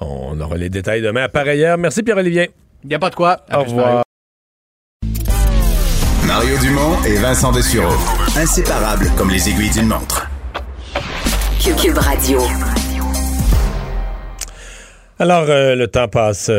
[0.00, 1.28] On aura les détails demain.
[1.28, 2.50] Par ailleurs, merci Pierre-Olivier.
[2.84, 3.44] Il n'y a pas de quoi.
[3.52, 4.07] Au revoir.
[6.28, 6.58] Mario.
[6.58, 7.94] Dumont et Vincent Dessureau.
[8.36, 10.28] Inséparables comme les aiguilles d'une montre.
[11.82, 12.38] Cube Radio.
[15.18, 16.50] Alors, euh, le temps passe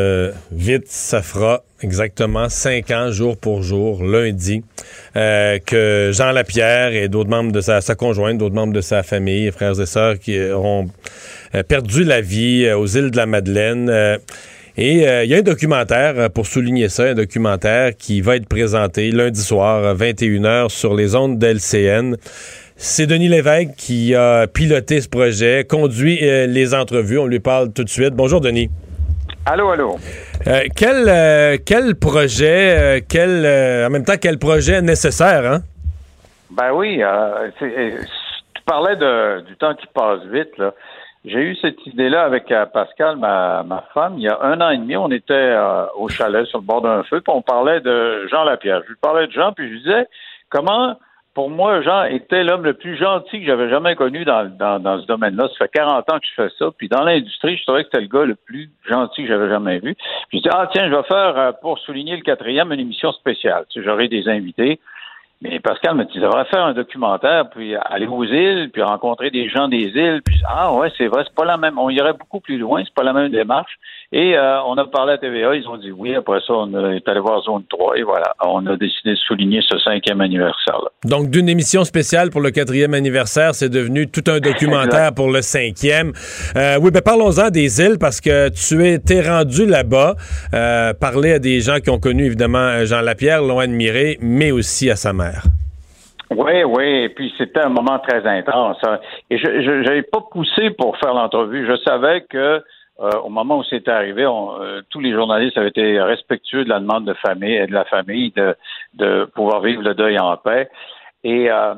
[0.52, 0.88] vite.
[0.88, 4.64] Ça fera exactement cinq ans, jour pour jour, lundi,
[5.16, 9.52] euh, que Jean Lapierre et d'autres membres de sa, conjointe, d'autres membres de sa famille,
[9.52, 10.90] frères et sœurs, qui ont
[11.56, 14.20] euh, perdu la vie euh, aux îles de la Madeleine.
[14.82, 19.12] Et il y a un documentaire, pour souligner ça, un documentaire qui va être présenté
[19.12, 22.16] lundi soir, 21h, sur les ondes d'LCN.
[22.78, 27.20] C'est Denis Lévesque qui a piloté ce projet, conduit les entrevues.
[27.20, 28.14] On lui parle tout de suite.
[28.14, 28.70] Bonjour, Denis.
[29.46, 29.98] Allô, allô.
[30.48, 33.46] Euh, quel, euh, quel projet, euh, quel,
[33.86, 35.62] en même temps, quel projet nécessaire, hein?
[36.52, 37.02] Ben oui,
[37.60, 40.74] tu parlais de, du temps qui passe vite, là.
[41.26, 44.78] J'ai eu cette idée-là avec Pascal, ma, ma, femme, il y a un an et
[44.78, 44.96] demi.
[44.96, 45.54] On était
[45.98, 48.82] au chalet sur le bord d'un feu, puis on parlait de Jean Lapierre.
[48.84, 50.08] Je lui parlais de Jean, puis je lui disais
[50.50, 50.96] comment
[51.40, 55.06] pour moi, Jean était l'homme le plus gentil que j'avais jamais connu dans, dans, ce
[55.06, 55.48] domaine-là.
[55.48, 56.70] Ça fait 40 ans que je fais ça.
[56.78, 59.80] Puis dans l'industrie, je trouvais que c'était le gars le plus gentil que j'avais jamais
[59.80, 59.96] vu.
[60.28, 63.14] Puis je dis, ah tiens, je vais faire, euh, pour souligner le quatrième, une émission
[63.14, 63.64] spéciale.
[63.70, 64.82] Tu sais, J'aurai des invités.
[65.42, 69.32] Mais Pascal me dit, tu devrais faire un documentaire, puis aller aux îles, puis rencontrer
[69.32, 70.22] des gens des îles.
[70.26, 71.80] Puis, ah ouais, c'est vrai, c'est pas la même.
[71.80, 73.72] On irait beaucoup plus loin, c'est pas la même démarche.
[74.12, 76.14] Et euh, on a parlé à TVA, ils ont dit oui.
[76.14, 79.62] Après ça, on est allé voir Zone 3 et voilà, on a décidé de souligner
[79.66, 80.90] ce cinquième anniversaire-là.
[81.06, 85.42] Donc, d'une émission spéciale pour le quatrième anniversaire, c'est devenu tout un documentaire pour le
[85.42, 86.12] cinquième.
[86.58, 90.16] Euh, oui, ben parlons-en des îles parce que tu es rendu là-bas,
[90.54, 94.90] euh, parler à des gens qui ont connu évidemment Jean Lapierre, l'ont admiré, mais aussi
[94.90, 95.29] à sa mère.
[96.32, 98.78] Oui, oui, et puis c'était un moment très intense.
[98.84, 99.00] Hein.
[99.32, 101.66] Et je n'avais pas poussé pour faire l'entrevue.
[101.66, 102.64] Je savais que
[103.00, 106.80] euh, au moment où c'était arrivé, euh, tous les journalistes avaient été respectueux de la
[106.80, 108.34] demande de famille et de la famille
[108.94, 110.70] de, pouvoir vivre le deuil en paix.
[111.24, 111.76] Et euh,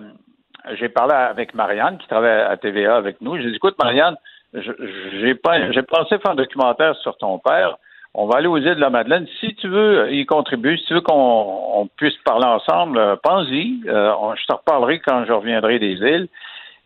[0.79, 3.37] j'ai parlé avec Marianne qui travaille à TVA avec nous.
[3.37, 4.15] J'ai dit écoute Marianne,
[4.53, 7.77] j'ai pensé faire un documentaire sur ton père.
[8.13, 9.25] On va aller aux îles de la Madeleine.
[9.39, 13.81] Si tu veux y contribuer, si tu veux qu'on puisse parler ensemble, pense-y.
[13.85, 16.27] je te reparlerai quand je reviendrai des îles.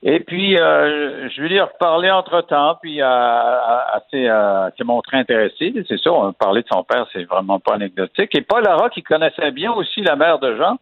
[0.08, 5.74] Et puis, euh, je vais lui reparler entre-temps, puis euh, à, à, s'est montré intéressé.
[5.88, 8.36] C'est ça, on parler de son père, c'est vraiment pas anecdotique.
[8.36, 10.78] Et Paul Lara, qui connaissait bien aussi la mère de Jean,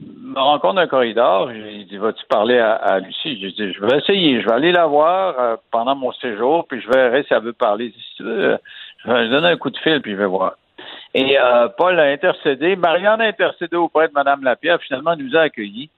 [0.00, 1.52] me rencontre un corridor.
[1.52, 3.40] Il dit, vas-tu parler à, Lucie?
[3.40, 4.40] Je dis, je vais essayer.
[4.40, 7.52] Je vais aller la voir euh, pendant mon séjour, puis je verrai si elle veut
[7.52, 7.94] parler.
[7.96, 8.58] Si tu veux,
[9.04, 10.54] je vais donner un coup de fil, puis je vais voir.
[11.14, 11.36] Et
[11.76, 12.74] Paul a intercédé.
[12.74, 14.80] Marianne a intercédé auprès de Mme Lapierre.
[14.80, 15.90] Finalement, elle nous a accueillis.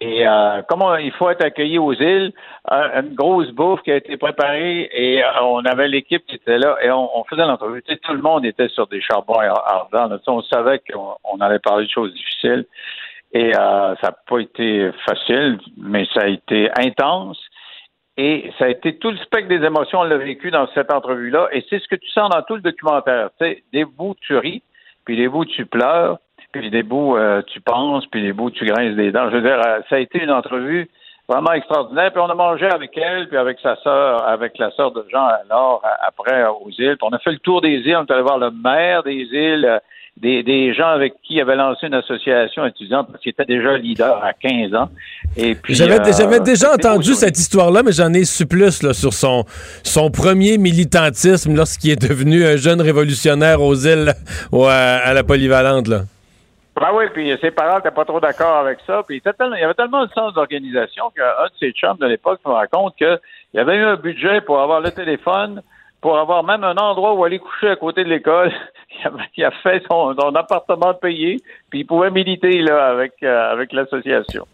[0.00, 2.32] Et euh, comment il faut être accueilli aux îles,
[2.70, 6.58] euh, une grosse bouffe qui a été préparée et euh, on avait l'équipe qui était
[6.58, 7.82] là et on, faisait l'entrevue.
[7.82, 10.18] Tu sais, tout le monde était sur des charbons ardents.
[10.26, 12.66] On savait qu'on on allait parler de choses difficiles
[13.32, 17.38] et euh, ça n'a pas été facile, mais ça a été intense.
[18.16, 21.48] Et ça a été tout le spectre des émotions, on l'a vécu dans cette entrevue-là.
[21.52, 23.30] Et c'est ce que tu sens dans tout le documentaire.
[23.40, 24.62] Sais, des bouts, tu ris,
[25.04, 26.18] puis des bouts, tu pleures,
[26.52, 29.28] puis des bouts, euh, tu penses, puis des bouts, tu grinces des dents.
[29.30, 30.88] Je veux dire, euh, ça a été une entrevue
[31.28, 32.12] vraiment extraordinaire.
[32.12, 35.26] Puis on a mangé avec elle, puis avec sa sœur, avec la sœur de Jean,
[35.50, 36.96] alors, à- après, aux îles.
[36.96, 37.96] Puis on a fait le tour des îles.
[37.96, 39.78] On est allé voir le maire des îles, euh,
[40.16, 43.76] des, des gens avec qui il avait lancé une association étudiante, parce qu'il était déjà
[43.76, 44.88] leader à 15 ans.
[45.36, 49.12] Et puis, J'avais euh, déjà entendu cette histoire-là, mais j'en ai su plus là, sur
[49.12, 49.44] son,
[49.82, 54.12] son premier militantisme lorsqu'il est devenu un jeune révolutionnaire aux îles
[54.52, 55.88] ou à, à la polyvalente.
[55.88, 56.02] Là.
[56.80, 59.04] Ben oui, puis ses parents n'étaient pas trop d'accord avec ça.
[59.06, 62.52] Puis il, y avait tellement de sens d'organisation qu'un de ses chums de l'époque me
[62.52, 63.18] raconte qu'il
[63.54, 65.62] y avait eu un budget pour avoir le téléphone,
[66.04, 68.52] pour avoir même un endroit où aller coucher à côté de l'école.
[69.38, 71.40] Il, a fait son, son appartement payé,
[71.70, 74.46] puis il pouvait militer là avec, euh, avec l'association.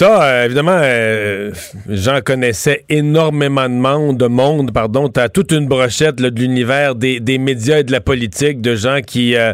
[0.00, 1.50] T'as, euh, évidemment, euh,
[1.86, 5.10] j'en connaissais énormément de monde, de monde, pardon.
[5.10, 8.74] T'as toute une brochette là, de l'univers des, des médias et de la politique, de
[8.76, 9.52] gens qui, euh,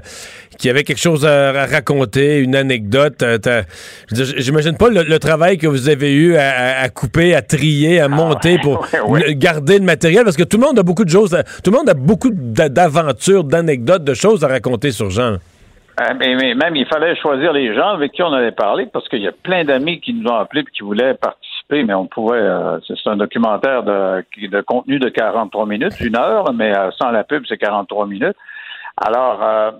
[0.57, 3.25] qui avaient quelque chose à, raconter, une anecdote.
[3.25, 3.63] Euh,
[4.13, 8.59] J'imagine pas le, le travail que vous avez eu à, couper, à trier, à monter
[8.63, 9.27] pour ouais, ouais.
[9.27, 11.77] le- garder le matériel, parce que tout le monde a beaucoup de choses, tout le
[11.77, 15.39] monde a beaucoup d'a- d'aventures, d'anecdotes, de choses à raconter sur Jean.
[15.99, 19.09] Euh, mais, mais même, il fallait choisir les gens avec qui on allait parler parce
[19.09, 22.07] qu'il y a plein d'amis qui nous ont appelés et qui voulaient participer, mais on
[22.07, 22.37] pouvait.
[22.37, 27.11] euh, c'est un documentaire de, de contenu de 43 minutes, une heure, mais euh, sans
[27.11, 28.37] la pub, c'est 43 minutes.
[28.99, 29.71] Alors, euh,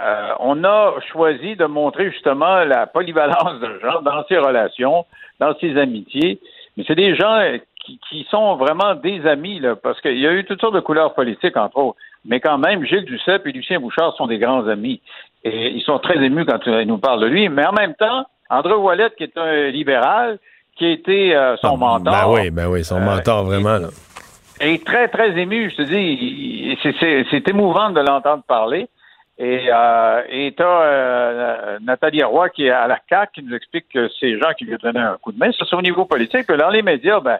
[0.00, 5.04] euh, on a choisi de montrer justement la polyvalence de Jean dans ses relations,
[5.40, 6.38] dans ses amitiés.
[6.76, 7.40] Mais c'est des gens
[7.84, 10.80] qui, qui sont vraiment des amis, là, parce qu'il y a eu toutes sortes de
[10.80, 11.98] couleurs politiques, entre autres.
[12.28, 15.00] Mais quand même, Gilles Duceppe et Lucien Bouchard sont des grands amis.
[15.44, 17.48] Et ils sont très émus quand euh, ils nous parlent de lui.
[17.48, 20.38] Mais en même temps, André Ouellet, qui est un libéral,
[20.76, 23.78] qui a été euh, son mentor, Ben oui, ben oui, son mentor, vraiment.
[23.78, 23.88] Là.
[24.60, 25.70] est très, très ému.
[25.70, 28.88] Je te dis, c'est- émouvant de l'entendre parler.
[29.38, 33.84] Et euh, et t'as euh, Nathalie Roy qui est à la CAQ qui nous explique
[33.92, 35.52] que c'est gens qui lui donnaient un coup de main.
[35.52, 36.46] Ça, c'est au niveau politique.
[36.48, 37.38] Puis dans les médias, ben,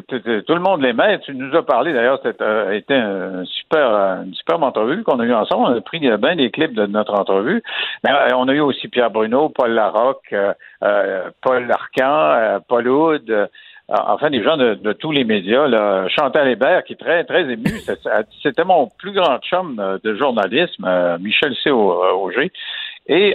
[0.00, 1.18] tout, le monde l'aimait.
[1.20, 3.90] Tu nous as parlé, d'ailleurs, c'était euh, un super,
[4.24, 5.72] une superbe entrevue qu'on a eu ensemble.
[5.72, 7.62] On a pris euh, bien des clips de notre entrevue.
[8.04, 10.34] Mais euh, on a eu aussi Pierre Bruno, Paul Larocque,
[10.82, 13.48] euh, Paul Larcan, euh, Paul Houd,
[13.88, 15.66] enfin des gens de, tous les médias.
[15.66, 16.08] Là.
[16.08, 17.70] Chantal Hébert, qui est très, très ému.
[18.42, 20.88] C'était mon plus grand chum de journalisme,
[21.20, 21.70] Michel C.
[21.70, 22.50] Au- Auger.
[23.06, 23.34] Et,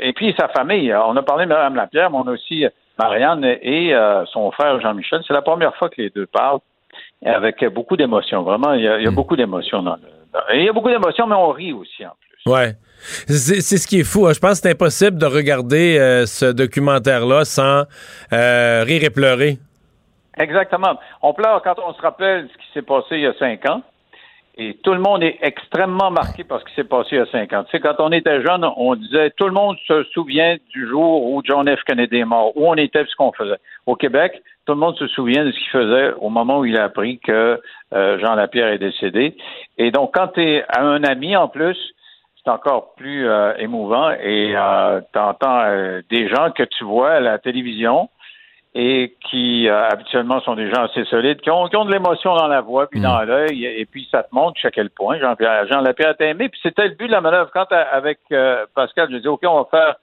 [0.00, 0.94] et puis sa famille.
[0.94, 2.64] On a parlé de Mme Lapierre, mais on a aussi
[3.02, 5.20] Marianne et euh, son frère Jean-Michel.
[5.26, 6.60] C'est la première fois que les deux parlent
[7.24, 8.42] avec beaucoup d'émotion.
[8.42, 10.08] Vraiment, il y a, il y a beaucoup d'émotion dans le.
[10.32, 12.52] dans- il y a beaucoup d'émotion, mais on rit aussi en plus.
[12.52, 12.72] Ouais.
[13.26, 14.26] C'est c'est ce qui est fou.
[14.26, 14.32] hein.
[14.32, 17.82] Je pense que c'est impossible de regarder euh, ce documentaire-là sans
[18.32, 19.58] euh, rire et pleurer.
[20.38, 20.98] Exactement.
[21.22, 23.82] On pleure quand on se rappelle ce qui s'est passé il y a cinq ans.
[24.62, 27.26] Et tout le monde est extrêmement marqué par ce qui s'est passé il y a
[27.26, 27.64] cinq ans.
[27.64, 31.24] Tu sais, quand on était jeune, on disait tout le monde se souvient du jour
[31.32, 31.82] où John F.
[31.84, 33.58] Kennedy est mort, où on était, ce qu'on faisait.
[33.86, 36.76] Au Québec, tout le monde se souvient de ce qu'il faisait au moment où il
[36.76, 37.60] a appris que
[37.92, 39.36] euh, Jean Lapierre est décédé.
[39.78, 41.76] Et donc, quand tu es un ami en plus,
[42.36, 45.64] c'est encore plus euh, émouvant et euh, tu entends
[46.08, 48.08] des gens que tu vois à la télévision
[48.74, 52.34] et qui euh, habituellement sont des gens assez solides, qui ont, qui ont de l'émotion
[52.34, 55.66] dans la voix puis dans l'œil, et puis ça te montre jusqu'à quel point Jean-Pierre
[55.66, 56.48] Jean Lapierre t'a aimé.
[56.48, 57.50] Puis c'était le but de la manœuvre.
[57.52, 59.94] Quand à- avec euh, Pascal, je dis OK, on va faire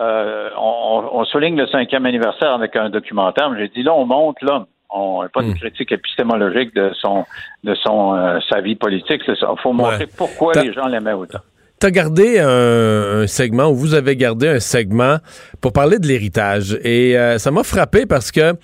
[0.00, 4.04] euh, on, on souligne le cinquième anniversaire avec un documentaire, mais j'ai dit là, on
[4.06, 4.66] monte l'homme.
[4.94, 7.24] On n'a pas de critique épistémologique de son
[7.64, 9.22] de son euh, sa vie politique.
[9.26, 11.38] Il faut montrer pourquoi les gens l'aimaient autant.
[11.82, 15.16] Tu as gardé un, un segment, ou vous avez gardé un segment
[15.60, 16.78] pour parler de l'héritage.
[16.84, 18.54] Et euh, ça m'a frappé parce que euh,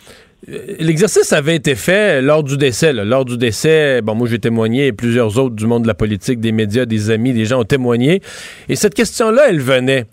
[0.78, 2.92] l'exercice avait été fait lors du décès.
[2.92, 3.04] là.
[3.04, 6.38] Lors du décès, bon, moi j'ai témoigné, et plusieurs autres du monde de la politique,
[6.38, 8.22] des médias, des amis, des gens ont témoigné.
[8.68, 10.04] Et cette question-là, elle venait.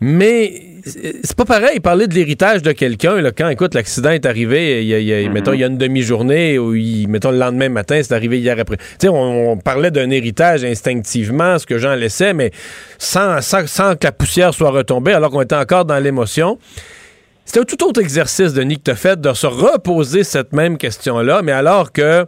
[0.00, 4.88] Mais c'est pas pareil parler de l'héritage de quelqu'un quand écoute l'accident est arrivé il
[4.88, 7.38] y a, il y a- mettons il y a une demi-journée ou il- mettons le
[7.38, 8.76] lendemain matin c'est arrivé hier après.
[8.76, 12.50] Tu sais on, on parlait d'un héritage instinctivement ce que j'en laissais mais
[12.98, 16.58] sans, sans, sans que la poussière soit retombée alors qu'on était encore dans l'émotion.
[17.46, 20.78] C'était un tout autre exercice, Denis, que tu as fait de se reposer cette même
[20.78, 22.24] question-là, mais alors que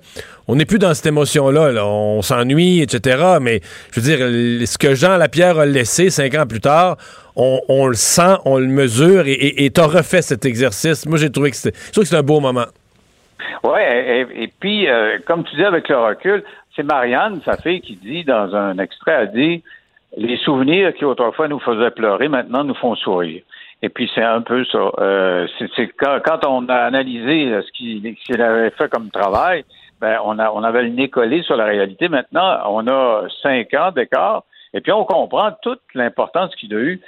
[0.48, 1.86] on n'est plus dans cette émotion-là, là.
[1.86, 3.38] on s'ennuie, etc.
[3.40, 3.60] Mais
[3.92, 6.96] je veux dire, ce que Jean Lapierre a laissé cinq ans plus tard,
[7.36, 11.06] on, le sent, on le mesure, et tu as refait cet exercice.
[11.06, 12.66] Moi, j'ai trouvé que c'était un beau moment.
[13.64, 16.42] Oui, et, puis, euh, comme tu dis avec le recul,
[16.74, 19.62] c'est Marianne, sa fille, qui dit dans un extrait, elle dit
[20.16, 23.42] Les souvenirs qui autrefois nous faisaient pleurer, maintenant nous font sourire.
[23.82, 24.90] Et puis c'est un peu ça.
[24.98, 29.64] Euh, c'est quand, on a analysé ce qu'il avait fait comme travail,
[30.02, 32.08] ben on avait le nez collé sur la réalité.
[32.08, 34.42] Maintenant, on a cinq ans d'écart,
[34.74, 37.00] et puis on comprend toute l'importance qu'il a eu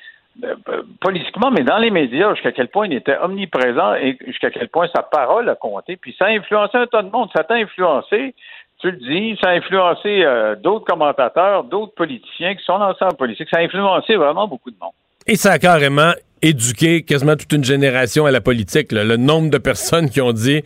[0.43, 4.69] euh, politiquement, mais dans les médias, jusqu'à quel point il était omniprésent et jusqu'à quel
[4.69, 5.97] point sa parole a compté.
[5.97, 7.29] Puis ça a influencé un tas de monde.
[7.35, 8.35] Ça t'a influencé,
[8.81, 13.15] tu le dis, ça a influencé euh, d'autres commentateurs, d'autres politiciens qui sont lancés en
[13.15, 13.49] politique.
[13.49, 14.93] Ça a influencé vraiment beaucoup de monde.
[15.27, 16.13] Et ça a carrément
[16.45, 18.93] éduqué quasiment toute une génération à la politique.
[18.93, 20.63] Le nombre de personnes qui ont dit,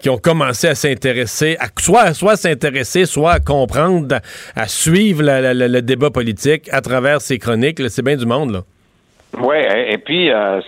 [0.00, 4.16] qui ont commencé à s'intéresser, à soit, soit s'intéresser, soit à comprendre,
[4.56, 7.78] à, suivre le débat politique à travers ces chroniques.
[7.88, 8.60] C'est bien du monde, là.
[9.38, 10.60] Oui, et puis euh,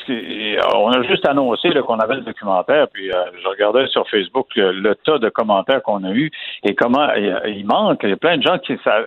[0.76, 4.94] on a juste annoncé qu'on avait le documentaire, puis euh, je regardais sur Facebook le,
[5.04, 6.30] tas de commentaires qu'on a eu
[6.62, 8.00] et comment il, manque.
[8.04, 9.00] Il y a plein de gens qui ça,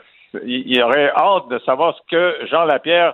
[0.45, 3.13] il auraient hâte de savoir ce que Jean Lapierre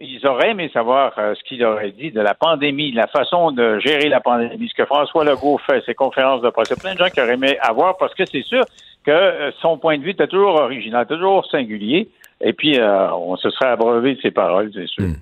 [0.00, 3.78] ils auraient aimé savoir euh, ce qu'il aurait dit de la pandémie, la façon de
[3.80, 6.68] gérer la pandémie, ce que François Legault fait, ses conférences de presse.
[6.70, 8.64] Il y a plein de gens qui auraient aimé avoir parce que c'est sûr
[9.04, 12.08] que son point de vue était toujours original, toujours singulier.
[12.42, 15.04] Et puis, on se serait abreuvé de ses paroles, c'est sûr.
[15.04, 15.14] Hmm.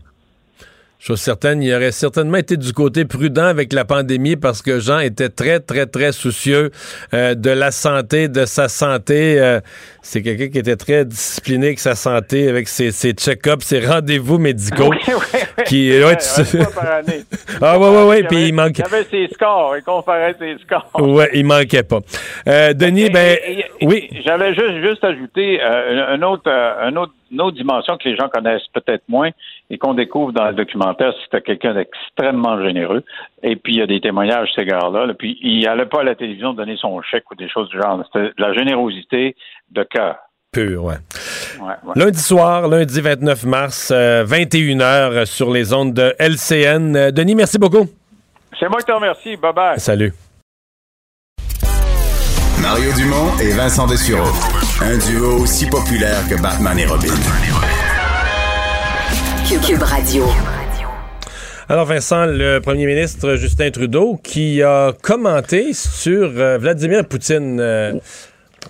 [1.00, 4.98] Chose certaine, il aurait certainement été du côté prudent avec la pandémie parce que Jean
[4.98, 6.72] était très, très, très soucieux
[7.14, 9.40] euh, de la santé, de sa santé.
[9.40, 9.60] Euh,
[10.02, 14.38] c'est quelqu'un qui était très discipliné avec sa santé, avec ses, ses check-ups, ses rendez-vous
[14.38, 14.88] médicaux.
[14.90, 15.14] Oui, oui,
[15.58, 15.64] oui.
[15.66, 16.58] Qui, ouais, tu...
[17.60, 18.22] Ah, oui, oui, oui.
[18.28, 18.82] Puis il manquait.
[18.84, 20.90] Il avait ses scores, il comparait ses scores.
[20.98, 22.00] Oui, il manquait pas.
[22.48, 23.38] Euh, Denis, ben,
[23.82, 24.08] oui.
[24.24, 28.28] J'avais juste, juste ajouté euh, un autre, un autre une autre dimension que les gens
[28.28, 29.30] connaissent peut-être moins
[29.70, 33.04] et qu'on découvre dans le documentaire, c'était quelqu'un d'extrêmement généreux.
[33.42, 35.12] Et puis, il y a des témoignages, ces gars-là.
[35.18, 38.02] Puis, il n'allait pas à la télévision donner son chèque ou des choses du genre.
[38.06, 39.36] C'était de la générosité
[39.70, 40.16] de cœur.
[40.52, 40.94] Pur, ouais.
[41.94, 46.96] Lundi soir, lundi 29 mars, 21h euh, sur les ondes de LCN.
[46.96, 47.86] Euh, Denis, merci beaucoup.
[48.58, 49.36] C'est moi qui te remercie.
[49.36, 49.78] Bye-bye.
[49.78, 50.12] Salut.
[52.62, 54.32] Mario Dumont et Vincent Dessureau.
[54.80, 57.08] Un duo aussi populaire que Batman et Robin.
[59.66, 60.24] Cube Radio.
[61.68, 67.60] Alors Vincent, le premier ministre Justin Trudeau qui a commenté sur euh, Vladimir Poutine.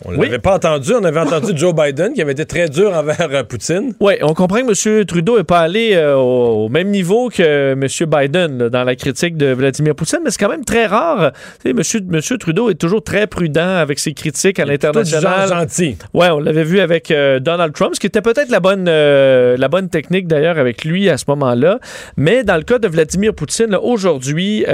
[0.07, 0.93] Euh, on l'avait pas entendu.
[0.95, 3.95] On avait entendu Joe Biden qui avait été très dur envers euh, Poutine.
[4.01, 5.05] Oui, on comprend que M.
[5.05, 7.87] Trudeau n'est pas allé euh, au, même niveau que M.
[8.07, 11.33] Biden dans la critique de Vladimir Poutine, mais c'est quand même très rare.
[11.65, 11.77] M.
[11.77, 15.49] Monsieur, monsieur Trudeau est toujours très prudent avec ses critiques à l'international.
[15.49, 15.97] gentil.
[16.15, 19.69] Oui, on l'avait vu avec euh, Donald Trump, ce qui était peut-être la bonne, la
[19.69, 21.79] bonne technique d'ailleurs avec lui à ce moment-là.
[22.17, 24.65] Mais dans le cas de Vladimir Poutine, aujourd'hui,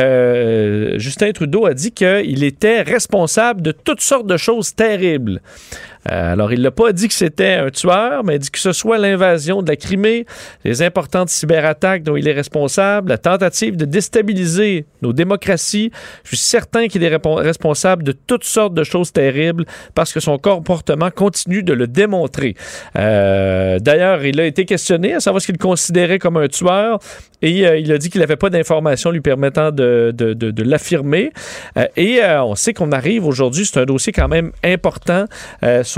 [0.96, 5.38] Justin Trudeau a dit qu'il était responsable de toutes sortes de choses terribles euh,
[6.06, 8.98] alors, il n'a pas dit que c'était un tueur, mais il dit que ce soit
[8.98, 10.26] l'invasion de la Crimée,
[10.64, 15.90] les importantes cyberattaques dont il est responsable, la tentative de déstabiliser nos démocraties.
[16.24, 20.36] Je suis certain qu'il est responsable de toutes sortes de choses terribles parce que son
[20.38, 22.54] comportement continue de le démontrer.
[22.98, 26.98] Euh, d'ailleurs, il a été questionné à savoir ce qu'il considérait comme un tueur
[27.40, 30.14] et euh, il a dit qu'il n'avait pas d'informations lui permettant de,
[30.62, 31.32] l'affirmer.
[31.96, 35.26] et on sait qu'on arrive aujourd'hui, c'est un dossier quand même important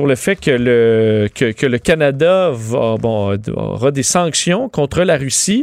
[0.05, 5.63] le fait que le, que, le Canada va, bon, aura des sanctions contre la Russie,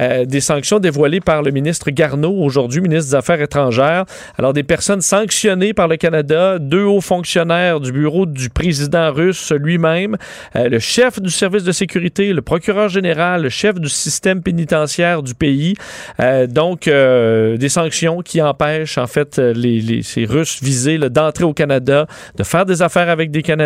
[0.00, 4.06] euh, des sanctions dévoilées par le ministre Garneau aujourd'hui, ministre des Affaires étrangères.
[4.36, 9.52] Alors, des personnes sanctionnées par le Canada, deux hauts fonctionnaires du bureau du président russe
[9.52, 10.16] lui-même,
[10.56, 15.22] euh, le chef du service de sécurité, le procureur général, le chef du système pénitentiaire
[15.22, 15.74] du pays.
[16.18, 21.52] Euh, donc, des sanctions qui empêchent, en fait, les, les ces Russes visés d'entrer au
[21.52, 22.06] Canada,
[22.36, 23.59] de faire des affaires avec des Canadiens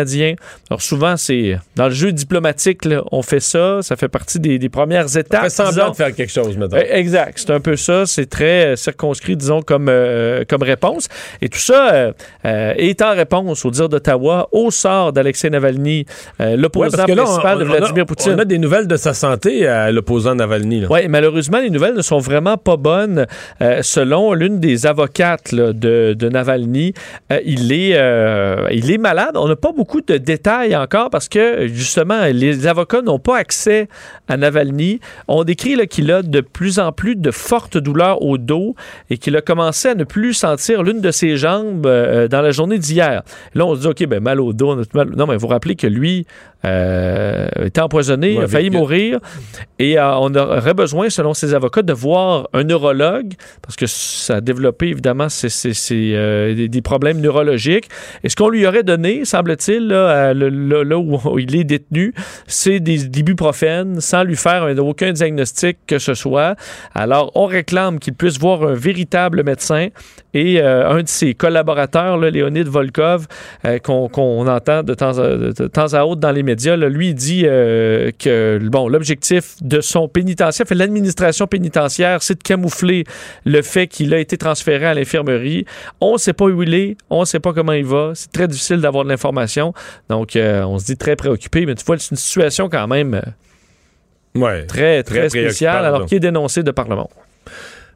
[0.69, 5.15] alors souvent, c'est dans le jeu diplomatique, on fait ça, ça fait partie des, premières
[5.15, 5.41] étapes.
[5.41, 6.79] On fait semblant de faire quelque chose, maintenant.
[6.81, 11.07] Eh, exact, c'est un peu ça, c'est très euh, circonscrit, disons, comme, euh, comme réponse.
[11.41, 12.13] Et tout ça
[12.45, 16.05] euh, est en réponse, au dire d'Ottawa, au sort d'Alexei Navalny,
[16.39, 18.33] l'opposant principal de Vladimir Poutine.
[18.35, 20.85] On a des nouvelles de sa santé à l'opposant Navalny.
[20.89, 23.25] Oui, malheureusement, les nouvelles ne sont vraiment pas bonnes.
[23.81, 26.93] selon l'une des avocates de, de, Navalny,
[27.45, 27.99] il, est,
[28.71, 29.35] il est malade.
[29.35, 33.37] On n'a pas beaucoup beaucoup de détails encore parce que, justement, les avocats n'ont pas
[33.37, 33.87] accès
[34.27, 34.99] à Navalny.
[35.27, 38.73] On décrit qu'il a de plus en plus de fortes douleurs au dos
[39.11, 42.49] et qu'il a commencé à ne plus sentir l'une de ses jambes euh, dans la
[42.49, 43.21] journée d'hier.
[43.53, 44.75] Là, on se dit, OK, ben mal au dos.
[44.75, 46.25] Non, mais vous rappelez que lui
[46.65, 49.19] euh, était empoisonné, a failli mourir
[49.77, 54.37] et euh, on aurait besoin, selon ses avocats, de voir un neurologue parce que ça
[54.37, 57.87] a développé, évidemment, des, problèmes neurologiques.
[58.23, 62.13] Et ce qu'on lui aurait donné, semble-t-il, là, là, où il est détenu,
[62.47, 66.55] c'est des ibuprofènes sans lui faire aucun diagnostic que ce soit.
[66.93, 69.89] Alors, on réclame qu'il puisse voir un véritable médecin
[70.35, 73.25] et euh, un de ses collaborateurs, là, Léonid Volkov,
[73.63, 75.17] euh, qu'on entend de temps,
[75.93, 80.75] à, autre dans les médias, lui dit euh, que bon, l'objectif de son pénitentiaire, fait
[80.75, 83.05] l'administration pénitentiaire, c'est de camoufler
[83.45, 85.65] le fait qu'il a été transféré à l'infirmerie.
[86.01, 88.11] On ne sait pas où il est, on ne sait pas comment il va.
[88.13, 89.54] C'est très difficile d'avoir de l'information.
[90.09, 93.21] Donc, on se dit très préoccupé, mais tu vois, c'est une situation quand même
[94.35, 97.07] Ouais, très, très, spécial, alors qui est dénoncé de par le monde.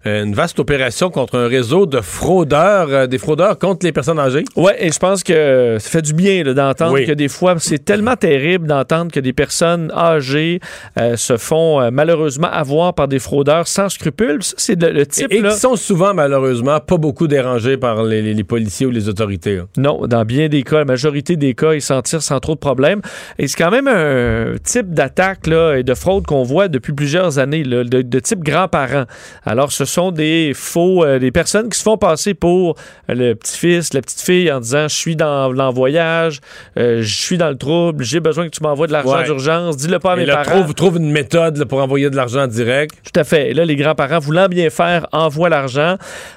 [0.05, 4.19] Euh, une vaste opération contre un réseau de fraudeurs, euh, des fraudeurs contre les personnes
[4.19, 4.45] âgées.
[4.55, 8.15] Oui, et je pense que ça fait du bien d'entendre que des fois, c'est tellement
[8.15, 10.61] terrible d'entendre que des personnes âgées
[10.97, 14.39] euh, se font malheureusement avoir par des fraudeurs sans scrupules.
[14.41, 15.33] C'est le, type.
[15.33, 19.61] Et, qui sont souvent, malheureusement, pas beaucoup dérangés par les, policiers ou les autorités.
[19.77, 22.59] Non, dans bien des cas, la majorité des cas, ils s'en tirent sans trop de
[22.59, 23.01] problèmes.
[23.37, 27.63] Et c'est quand même un type d'attaque et de fraude qu'on voit depuis plusieurs années,
[27.63, 29.05] de, de, type grands-parents.
[29.45, 32.75] Alors, ce sont des faux, euh, des personnes qui se font passer pour
[33.07, 36.41] le petit-fils, la petite-fille en disant je suis dans, l'envoyage, voyage,
[36.77, 39.99] euh, je suis dans le trouble, j'ai besoin que tu m'envoies de l'argent d'urgence, dis-le
[39.99, 40.43] pas à mes parents.
[40.43, 42.95] Trouve, trouve une méthode pour envoyer de l'argent direct.
[43.03, 43.51] Tout à fait.
[43.51, 45.95] Et là, les grands-parents voulant bien faire envoient l'argent.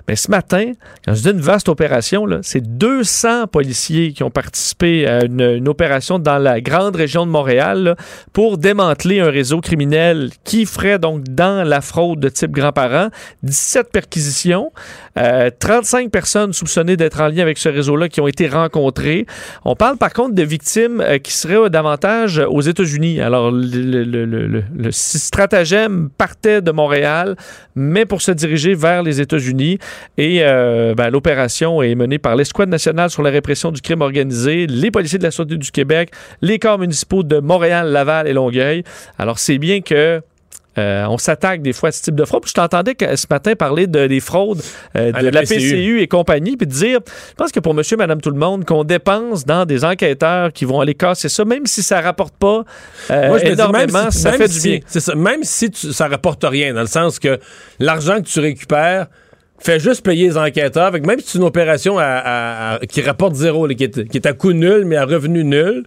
[0.09, 0.73] Mais ce matin,
[1.05, 6.19] quand je dis une vaste opération, c'est 200 policiers qui ont participé à une, opération
[6.19, 7.97] dans la grande région de Montréal
[8.33, 13.09] pour démanteler un réseau criminel qui ferait donc dans la fraude de type grands-parents
[13.43, 14.73] 17 perquisitions,
[15.17, 19.27] 35 euh, personnes soupçonnées d'être en lien avec ce réseau-là qui ont été rencontrées.
[19.65, 23.21] On parle par contre de victimes euh, qui seraient davantage aux États-Unis.
[23.21, 27.37] Alors, le, stratagème partait de Montréal,
[27.75, 29.79] mais pour se diriger vers les États-Unis.
[30.19, 34.67] Et euh, ben, l'opération est menée par l'Escouade nationale sur la répression du crime organisé,
[34.67, 36.11] les policiers de la Sûreté du Québec,
[36.43, 38.85] les corps municipaux de Montréal, Laval et Longueuil.
[39.19, 40.23] Alors, c'est bien que
[40.79, 42.45] euh, on s'attaque des fois à ce type de fraude.
[42.47, 44.63] je t'entendais ce matin parler de, des fraudes
[44.97, 46.01] euh, de la, PCU.
[46.01, 49.45] et compagnie, puis dire, je pense que pour monsieur, madame, tout le monde, qu'on dépense
[49.45, 52.65] dans des enquêteurs qui vont aller casser ça, même si ça rapporte pas
[53.11, 54.79] euh, énormément, ça fait du bien.
[54.87, 57.39] C'est ça, même si tu, ça rapporte rien, dans le sens que
[57.79, 59.09] l'argent que tu récupères,
[59.59, 60.87] fait juste payer les enquêteurs.
[60.87, 61.99] Avec, même si c'est une opération
[62.89, 65.85] qui rapporte zéro, qui, est, qui est à coût nul, mais à revenu nul,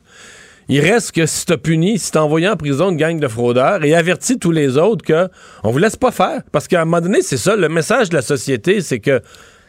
[0.68, 3.84] il reste que si t'as puni, si t'as envoyé en prison une gang de fraudeurs
[3.84, 5.28] et averti tous les autres que
[5.64, 6.42] on vous laisse pas faire.
[6.52, 9.22] Parce qu'à un moment donné, c'est ça, le message de la société, c'est que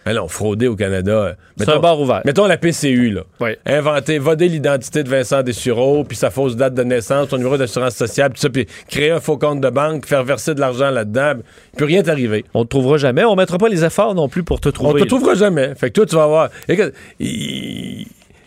[0.07, 1.37] on fraudé au Canada.
[1.57, 2.23] C'est un bar ouvert.
[2.25, 3.23] Mettons la PCU, là.
[3.41, 3.51] Oui.
[3.67, 7.97] Inventer, voder l'identité de Vincent Dessureau, puis sa fausse date de naissance, son numéro d'assurance
[7.97, 11.35] sociale, tout ça, puis créer un faux compte de banque, faire verser de l'argent là-dedans.
[11.75, 12.45] Il peut rien t'arriver.
[12.55, 13.25] On te trouvera jamais.
[13.25, 15.01] On mettra pas les efforts non plus pour te trouver.
[15.01, 15.75] On te trouvera jamais.
[15.75, 16.51] Fait que toi, tu vas voir.
[16.69, 16.93] Écoute,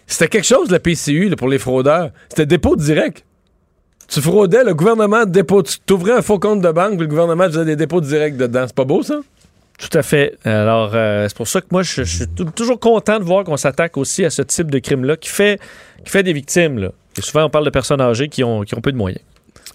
[0.10, 2.10] c'était quelque chose, la PCU, pour les fraudeurs.
[2.30, 3.24] C'était dépôt direct.
[4.07, 5.62] Tu fraudais, le gouvernement dépôt.
[5.62, 8.66] Tu t'ouvrais un faux compte de banque, puis le gouvernement faisait des dépôts directs dedans.
[8.66, 9.20] C'est pas beau, ça?
[9.78, 10.36] Tout à fait.
[10.43, 13.97] Alors, euh, c'est pour ça que moi, je, suis toujours content de voir qu'on s'attaque
[13.97, 15.60] aussi à ce type de crime-là qui fait,
[16.03, 16.80] qui fait des victimes.
[16.80, 16.91] Là.
[17.18, 19.22] Et souvent, on parle de personnes âgées qui ont, qui ont peu de moyens.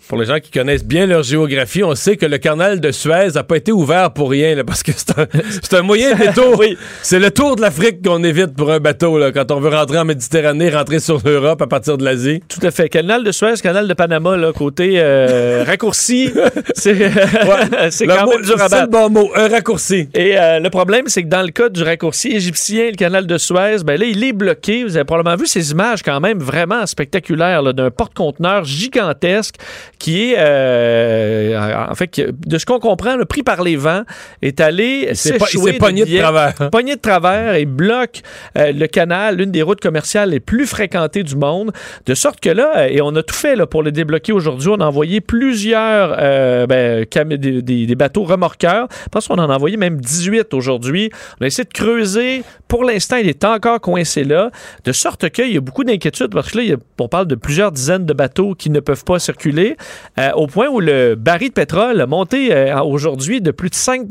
[0.09, 3.29] Pour les gens qui connaissent bien leur géographie, on sait que le canal de Suez
[3.35, 6.59] n'a pas été ouvert pour rien, parce que c'est un, un, moyen détour.
[6.59, 6.77] oui.
[7.03, 9.99] C'est le tour de l'Afrique qu'on évite pour un bateau, là, quand on veut rentrer
[9.99, 12.43] en Méditerranée, rentrer sur l'Europe à partir de l'Asie.
[12.49, 12.91] Tout à fait.
[12.91, 16.31] Canal de Suez, canal de Panama, là, côté euh, raccourci,
[16.75, 16.99] c'est
[18.07, 20.11] quand même dur à C'est le bon mot, un raccourci.
[20.13, 23.39] Et euh, le problème, c'est que dans le cas du raccourci égyptien, le canal de
[23.39, 24.85] Suez, ben là, il est bloqué.
[24.85, 29.55] Vous avez probablement vu ces images quand même vraiment spectaculaires d'un porte-conteneur gigantesque
[29.99, 34.03] qui est, euh, en fait, de ce qu'on comprend, le pris par les vents,
[34.43, 35.73] est allé s'échouer.
[35.73, 36.55] C'est pogné de, travers.
[36.71, 38.23] Pogné de travers et bloque
[38.59, 41.73] euh, le canal, l'une des routes commerciales les plus fréquentées du monde.
[42.07, 44.81] De sorte que là, et on a tout fait là, pour le débloquer aujourd'hui, on
[44.81, 47.05] a envoyé plusieurs euh, ben,
[47.37, 48.89] des, des, bateaux remorqueurs.
[49.05, 51.11] Je pense qu'on en a envoyé même 18 aujourd'hui.
[51.41, 52.43] On a essayé de creuser.
[52.69, 54.51] Pour l'instant, il est encore coincé là.
[54.85, 58.07] De sorte qu'il y a beaucoup d'inquiétudes parce que là, on parle de plusieurs dizaines
[58.07, 59.77] de bateaux qui ne peuvent pas circuler.
[60.19, 63.75] Euh, au point où le baril de pétrole a monté euh, aujourd'hui de plus de
[63.75, 64.03] 5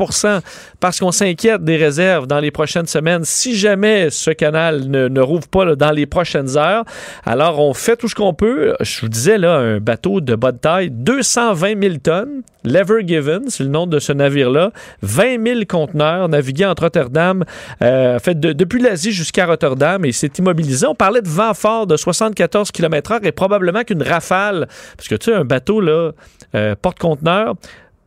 [0.80, 5.48] parce qu'on s'inquiète des réserves dans les prochaines semaines si jamais ce canal ne, rouvre
[5.48, 6.84] pas dans les prochaines heures.
[7.26, 8.76] Alors, on fait tout ce qu'on peut.
[8.82, 12.42] Je vous disais, là, un bateau de bonne taille, 220 000 tonnes.
[12.66, 14.72] L'Ever Given, c'est le nom de ce navire-là.
[15.02, 17.44] 20 000 conteneurs navigués entre Rotterdam,
[17.82, 20.88] euh, fait de- depuis l'Asie jusqu'à Rotterdam et s'est immobilisé.
[20.88, 25.32] On parlait de vent fort de 74 km/h et probablement qu'une rafale, parce que tu
[25.32, 26.12] sais, un bateau, là,
[26.56, 27.56] euh, porte-conteneur,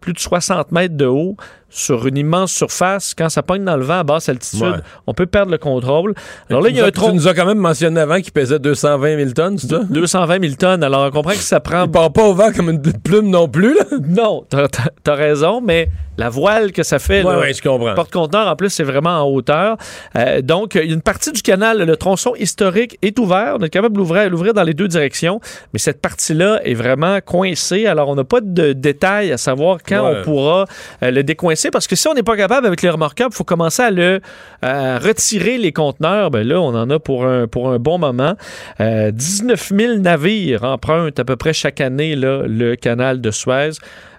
[0.00, 1.36] plus de 60 mètres de haut,
[1.76, 4.78] sur une immense surface, quand ça pogne dans le vent à basse altitude, Ouais.
[5.06, 6.14] on peut perdre le contrôle.
[6.48, 7.12] Alors là, il y a un Tu tronc.
[7.12, 9.80] nous as quand même mentionné avant qu'il pesait 220 000 tonnes, c'est ça?
[9.90, 10.82] 220 000 tonnes.
[10.82, 11.84] Alors, on comprend que ça prend.
[11.84, 13.84] Il part pas au vent comme une plume non plus, là.
[14.08, 14.68] Non, t'as-
[15.04, 17.94] t'as raison, mais la voile que ça fait, Ouais, là, ouais, je comprends.
[17.94, 19.76] porte-conteneur, en plus, c'est vraiment en hauteur.
[20.16, 23.56] Euh, donc, il y a une partie du canal, le tronçon historique est ouvert.
[23.60, 25.40] On est capable de l'ouvrir l'ouvrir dans les deux directions,
[25.74, 27.84] mais cette partie-là est vraiment coincée.
[27.86, 30.64] Alors, on n'a pas de détails à savoir quand on pourra
[31.02, 33.44] euh, le décoincer, parce que si on n'est pas capable avec les remorquables, il faut
[33.44, 34.20] commencer à le
[34.62, 36.30] à retirer les conteneurs.
[36.30, 38.34] Ben là, on en a pour un, pour un bon moment.
[38.80, 43.70] Euh, 19 000 navires empruntent à peu près chaque année là, le canal de Suez.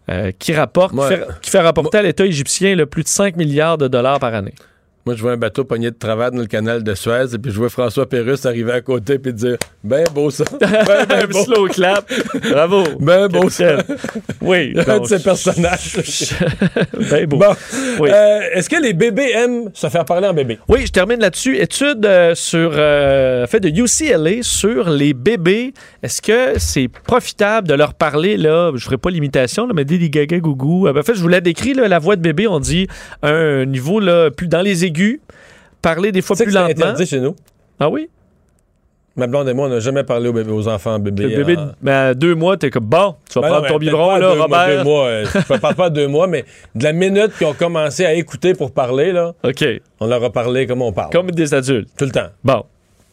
[0.09, 1.07] euh, qui rapporte, qui Ouais.
[1.09, 4.33] fait, qui fait rapporter à l'État égyptien là, plus de 5 milliards de dollars par
[4.33, 4.53] année.
[5.07, 7.49] Moi, je vois un bateau pogné de travers dans le canal de Suez, et puis
[7.49, 10.43] je vois François Pérusse arriver à côté puis dire Ben beau ça.
[10.59, 11.43] Ben, ben Un beau.
[11.45, 12.11] slow clap.
[12.51, 12.83] Bravo.
[12.99, 13.77] Ben beau ça.
[14.41, 14.73] Oui.
[14.85, 15.95] Un de ces personnages.
[17.09, 17.37] ben beau.
[17.37, 17.55] Bon.
[18.01, 18.09] Oui.
[18.11, 20.59] Euh, Est-ce que les bébés aiment se faire parler en bébé?
[20.67, 21.55] Oui, je termine là-dessus.
[21.57, 25.73] Étude euh, sur euh, fait de UCLA sur les bébés.
[26.03, 28.73] Est-ce que c'est profitable de leur parler là?
[28.75, 30.85] Je ferai pas l'imitation, là, mais des des gaga gougou.
[30.85, 32.45] Euh, En fait, je vous l'ai décrit là, la voix de bébé.
[32.49, 32.87] On dit
[33.23, 34.96] un niveau là plus dans les aigus,
[35.81, 36.85] parler des fois plus que c'est lentement.
[36.85, 37.35] interdit chez nous.
[37.79, 38.09] Ah oui?
[39.15, 41.23] Ma blonde et moi, on n'a jamais parlé aux, bébés, aux enfants bébés.
[41.23, 43.67] Le bébé, en- ben, à deux mois, t'es comme bon, tu vas Ben prendre non,
[43.69, 44.67] ton mais biberon là, à deux Robert.
[44.77, 46.45] deux mois, euh, je ne parle pas de deux mois, mais
[46.75, 49.65] de la minute qu'ils ont commencé à écouter pour parler, là, Ok,
[49.99, 51.09] on leur a parlé comme on parle.
[51.11, 51.89] comme des adultes.
[51.97, 52.27] Tout le temps.
[52.43, 52.63] Bon.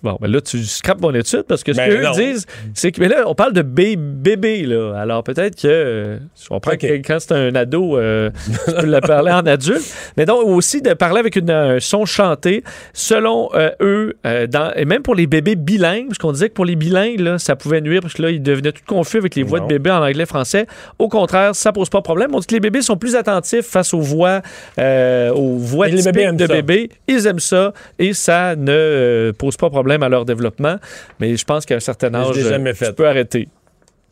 [0.04, 3.00] Bon, ben là, tu scrapes mon étude parce que ce Ben qu'eux disent, c'est que
[3.00, 4.92] mais là, on parle de bé- bébé, là.
[4.98, 6.80] Alors peut-être que euh, je comprends Ok.
[6.80, 8.30] que quand c'est un ado, euh,
[8.66, 9.82] tu peux le parler en adulte.
[10.18, 14.72] Mais donc aussi de parler avec une, un son chanté, selon euh, eux, euh, dans,
[14.76, 17.56] et même pour les bébés bilingues, parce qu'on disait que pour les bilingues, là, ça
[17.56, 19.66] pouvait nuire parce que là, ils devenaient tout confus avec les voix Non.
[19.66, 20.66] de bébé en anglais-français.
[20.98, 22.34] Au contraire, ça pose pas de problème.
[22.34, 24.42] On dit que les bébés sont plus attentifs face aux voix,
[24.78, 26.52] euh, aux voix les bébés de ça.
[26.52, 26.90] bébés.
[27.08, 30.76] Ils aiment ça et ça ne pose pas problème à leur développement.
[31.20, 32.86] Mais je pense qu'à un certain âge, l'ai jamais fait.
[32.88, 33.48] tu peux arrêter.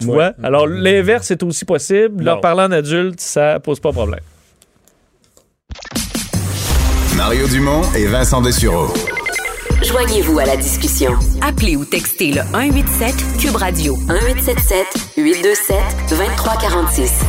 [0.01, 0.13] Tu Ouais.
[0.15, 0.33] vois?
[0.43, 2.25] Alors, l'inverse est aussi possible.
[2.25, 4.21] Leur en adulte, ça pose pas problème.
[7.17, 8.89] Mario Dumont et Vincent Dessureau.
[9.83, 11.13] Joignez-vous à la discussion.
[11.41, 15.77] Appelez ou textez le 187 Cube Radio 1877 827
[16.11, 17.21] 2346.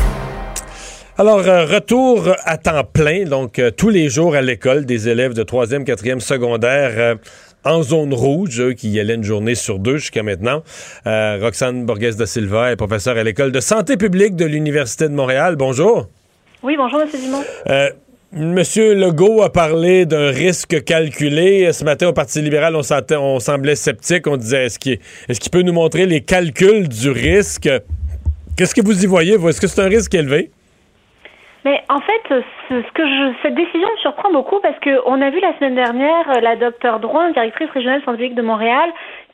[1.18, 5.34] Alors, euh, retour à temps plein, donc euh, tous les jours à l'école, des élèves
[5.34, 7.16] de 3e, 4e secondaire euh,
[7.64, 10.64] en zone rouge, eux qui y allaient une journée sur deux jusqu'à maintenant.
[11.08, 15.14] Euh, Roxane Borges da Silva est professeure à l'école de santé publique de l'Université de
[15.14, 15.56] Montréal.
[15.56, 16.08] Bonjour.
[16.62, 17.10] Oui, bonjour, M.
[17.14, 17.44] Dumont.
[17.70, 17.90] Euh,
[18.36, 21.72] Monsieur Legault a parlé d'un risque calculé.
[21.72, 24.26] Ce matin, au Parti libéral, on, semblait sceptique.
[24.26, 24.98] On disait, est-ce qu'il
[25.30, 27.70] est-ce qu'il peut nous montrer les calculs du risque?
[28.58, 29.50] Qu'est-ce que vous y voyez, vous?
[29.50, 30.50] Est-ce que c'est un risque élevé?
[31.66, 35.56] Mais en fait, ce, cette décision me surprend beaucoup parce que on a vu la
[35.58, 38.90] semaine dernière euh, la docteure Drouin, directrice régionale publique de Montréal,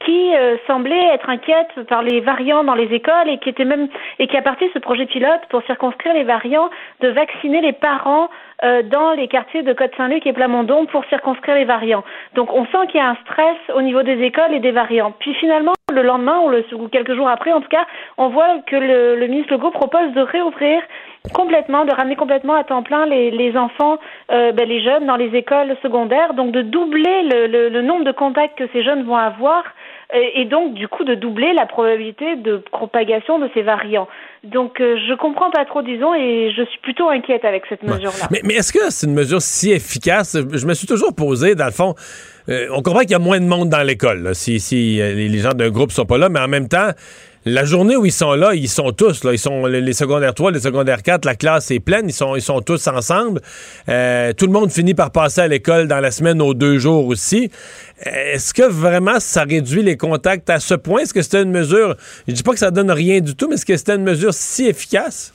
[0.05, 3.87] qui euh, semblait être inquiète par les variants dans les écoles et qui était même
[4.19, 6.69] et qui a parti ce projet pilote pour circonscrire les variants,
[7.01, 8.29] de vacciner les parents
[8.63, 12.03] euh, dans les quartiers de Côte-Saint-Luc et Plamondon pour circonscrire les variants.
[12.35, 15.13] Donc on sent qu'il y a un stress au niveau des écoles et des variants.
[15.19, 17.85] Puis finalement, le lendemain ou, le, ou quelques jours après, en tout cas,
[18.17, 20.81] on voit que le, le ministre Legault propose de réouvrir
[21.33, 23.97] complètement, de ramener complètement à temps plein les, les enfants,
[24.31, 28.05] euh, ben, les jeunes dans les écoles secondaires, donc de doubler le, le, le nombre
[28.05, 29.63] de contacts que ces jeunes vont avoir
[30.13, 34.07] et, et donc du coup de doubler la probabilité de propagation de ces variants.
[34.43, 38.27] Donc euh, je comprends pas trop, disons, et je suis plutôt inquiète avec cette mesure-là.
[38.31, 40.37] Mais, mais est-ce que c'est une mesure si efficace?
[40.53, 41.95] Je me suis toujours posé, dans le fond,
[42.47, 45.27] euh, on comprend qu'il y a moins de monde dans l'école, si, si euh, les
[45.27, 46.91] les gens d'un groupe sont pas là, mais en même temps,
[47.45, 49.31] la journée où ils sont là, ils sont tous là.
[49.33, 52.41] Ils sont les, secondaires 3, les secondaires 4, la classe est pleine, ils sont, ils
[52.41, 53.41] sont tous ensemble.
[53.87, 57.07] Euh, tout le monde finit par passer à l'école dans la semaine aux deux jours
[57.07, 57.49] aussi.
[58.01, 61.01] Est-ce que vraiment ça réduit les contacts à ce point?
[61.01, 61.95] Est-ce que c'était une mesure,
[62.27, 64.33] je dis pas que ça donne rien du tout, mais est-ce que c'était une mesure
[64.33, 65.33] si efficace?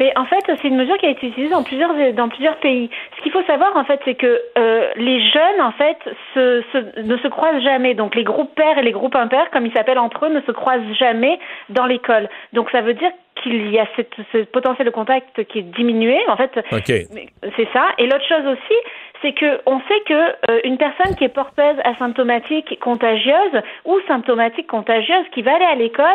[0.00, 2.88] Mais en fait, c'est une mesure qui a été utilisée dans plusieurs dans plusieurs pays.
[3.16, 5.98] Ce qu'il faut savoir, en fait, c'est que euh, les jeunes, en fait,
[6.34, 7.92] se, se, ne se croisent jamais.
[7.92, 10.52] Donc, les groupes pairs et les groupes impairs, comme ils s'appellent entre eux, ne se
[10.52, 11.38] croisent jamais
[11.68, 12.30] dans l'école.
[12.54, 13.10] Donc, ça veut dire
[13.42, 16.18] qu'il y a cette, ce potentiel de contact qui est diminué.
[16.28, 16.50] En fait,
[16.86, 17.88] c'est ça.
[17.98, 18.78] Et l'autre chose aussi,
[19.22, 24.66] c'est que on sait que euh, une personne qui est porteuse asymptomatique contagieuse ou symptomatique
[24.66, 26.06] contagieuse qui va aller à l'école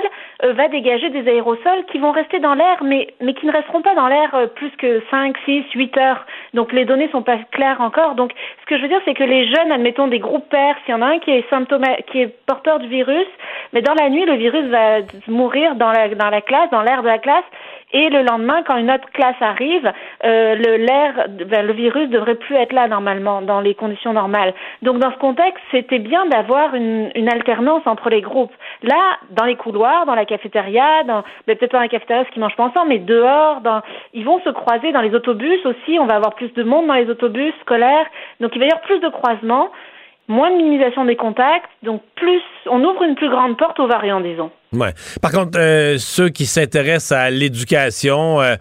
[0.43, 3.81] euh, va dégager des aérosols qui vont rester dans l'air mais mais qui ne resteront
[3.81, 6.25] pas dans l'air euh, plus que 5, 6, 8 heures.
[6.53, 8.15] Donc les données sont pas claires encore.
[8.15, 8.31] Donc
[8.61, 10.97] ce que je veux dire c'est que les jeunes admettons des groupes pairs, s'il y
[10.97, 11.45] en a un qui est
[12.11, 13.27] qui est porteur du virus,
[13.73, 17.01] mais dans la nuit le virus va mourir dans la dans la classe, dans l'air
[17.03, 17.45] de la classe
[17.95, 19.89] et le lendemain, quand une autre classe arrive,
[20.25, 24.53] euh, le, l'air, ben, le virus devrait plus être là normalement, dans les conditions normales.
[24.81, 28.51] Donc dans ce contexte, c'était bien d'avoir une, une alternance entre les groupes.
[28.83, 32.33] Là, dans les couloirs, dans la cafétéria, dans, ben, peut-être pas dans la cafétéria parce
[32.33, 33.81] qu'ils mangent pas ensemble, mais dehors, dans,
[34.13, 35.97] ils vont se croiser dans les autobus aussi.
[35.97, 38.07] On va avoir plus de monde dans les autobus scolaires.
[38.41, 39.69] Donc il va y avoir plus de croisements,
[40.27, 44.19] moins de minimisation des contacts, donc plus, on ouvre une plus grande porte aux variants,
[44.19, 44.51] disons.
[44.73, 44.93] Ouais.
[45.21, 48.55] Par contre, euh, ceux qui s'intéressent à l'éducation euh,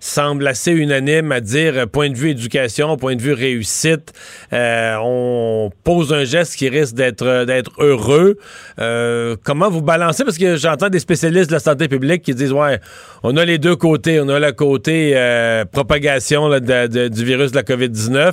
[0.00, 4.12] semblent assez unanimes à dire, euh, point de vue éducation, point de vue réussite,
[4.52, 8.36] euh, on pose un geste qui risque d'être d'être heureux.
[8.80, 10.24] Euh, comment vous balancez?
[10.24, 12.80] Parce que j'entends des spécialistes de la santé publique qui disent, ouais,
[13.22, 14.20] on a les deux côtés.
[14.20, 18.32] On a le côté euh, propagation là, du virus de la COVID-19,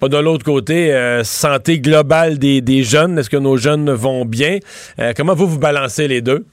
[0.00, 0.92] pas de l'autre côté
[1.22, 3.18] santé globale des, des jeunes.
[3.18, 4.58] Est-ce que nos jeunes vont bien?
[4.98, 6.44] Euh, comment vous, vous balancez les deux?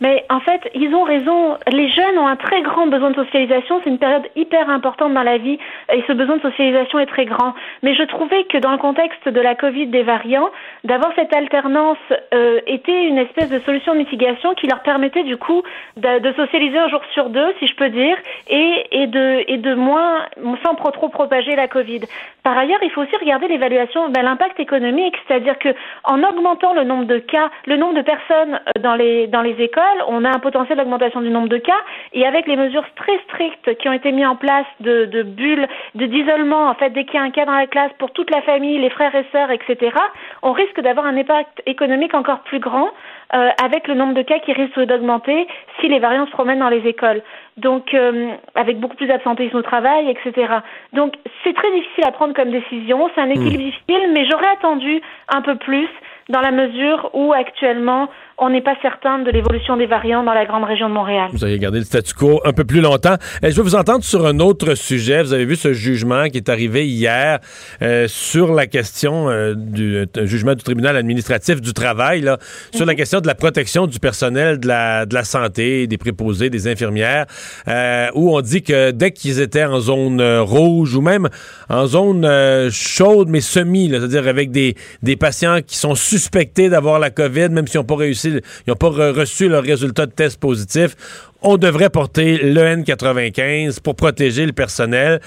[0.00, 1.56] Mais en fait, ils ont raison.
[1.72, 3.80] Les jeunes ont un très grand besoin de socialisation.
[3.82, 5.58] C'est une période hyper importante dans la vie
[5.92, 7.54] et ce besoin de socialisation est très grand.
[7.82, 10.50] Mais je trouvais que dans le contexte de la Covid des variants,
[10.84, 11.96] d'avoir cette alternance
[12.34, 15.62] euh, était une espèce de solution de mitigation qui leur permettait du coup
[15.96, 18.16] de, socialiser un jour sur deux, si je peux dire,
[18.50, 20.26] et, et de et de moins
[20.62, 22.00] sans pro- trop propager la Covid.
[22.42, 25.70] Par ailleurs, il faut aussi regarder l'évaluation, ben, l'impact économique, c'est-à-dire que
[26.04, 29.56] en augmentant le nombre de cas, le nombre de personnes euh, dans les dans les
[29.62, 31.80] écoles, on a un potentiel d'augmentation du nombre de cas,
[32.12, 35.66] et avec les mesures très strictes qui ont été mises en place de, de bulles,
[35.94, 38.30] de d'isolement, en fait, dès qu'il y a un cas dans la classe pour toute
[38.30, 39.96] la famille, les frères et sœurs, etc.,
[40.42, 42.90] on risque d'avoir un impact économique encore plus grand
[43.34, 45.48] euh, avec le nombre de cas qui risque d'augmenter
[45.80, 47.22] si les variants se promènent dans les écoles.
[47.56, 50.58] Donc, euh, avec beaucoup plus d'absentéisme au travail, etc.
[50.92, 53.10] Donc, c'est très difficile à prendre comme décision.
[53.14, 55.88] C'est un équilibre difficile, mais j'aurais attendu un peu plus
[56.28, 58.08] dans la mesure où actuellement
[58.38, 61.30] on n'est pas certain de l'évolution des variants dans la grande région de Montréal.
[61.32, 63.16] Vous avez gardé le statu quo un peu plus longtemps.
[63.42, 65.22] Euh, je veux vous entendre sur un autre sujet.
[65.22, 67.38] Vous avez vu ce jugement qui est arrivé hier
[67.80, 72.38] euh, sur la question euh, du un jugement du tribunal administratif du travail, là,
[72.74, 76.50] sur la question de la protection du personnel de la, de la santé, des préposés,
[76.50, 77.26] des infirmières,
[77.68, 81.28] euh, où on dit que dès qu'ils étaient en zone euh, rouge ou même
[81.68, 86.98] en zone euh, chaude mais semi, c'est-à-dire avec des, des patients qui sont suspectés d'avoir
[86.98, 90.12] la COVID, même s'ils n'ont pas réussi, ils n'ont pas re- reçu leur résultat de
[90.12, 90.96] test positif,
[91.42, 95.20] on devrait porter le N95 pour protéger le personnel.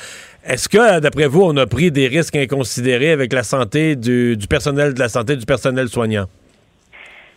[0.45, 4.93] Est-ce que, d'après vous, on a pris des risques inconsidérés avec la santé du, personnel
[4.93, 6.25] de la santé, du personnel soignant?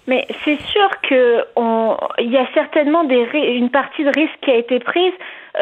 [0.07, 4.57] Mais c'est sûr que on, il y a certainement une partie de risque qui a
[4.57, 5.13] été prise,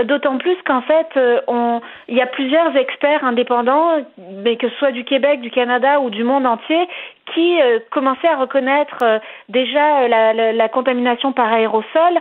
[0.04, 4.76] d'autant plus qu'en fait, euh, on, il y a plusieurs experts indépendants, mais que ce
[4.76, 6.88] soit du Québec, du Canada ou du monde entier,
[7.34, 9.18] qui euh, commençaient à reconnaître euh,
[9.48, 12.20] déjà euh, la, la, la contamination par aérosol,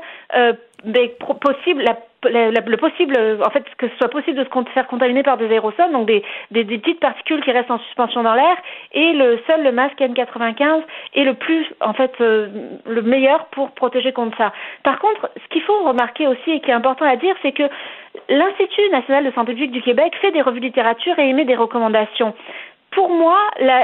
[0.86, 1.98] euh, mais pro- possible, la,
[2.30, 5.38] la- le possible, euh, en fait, que ce soit possible de se faire contaminer par
[5.38, 8.56] des aérosols, donc des, des, des petites particules qui restent en suspension dans l'air,
[8.94, 10.82] et le seul le masque N95
[11.16, 12.48] est le plus, en fait, euh,
[12.86, 14.52] le meilleur pour protéger contre ça.
[14.84, 17.64] Par contre, ce qu'il faut remarquer aussi et qui est important à dire, c'est que
[18.30, 22.34] l'Institut national de santé publique du Québec fait des revues littérature et émet des recommandations.
[22.92, 23.38] Pour moi,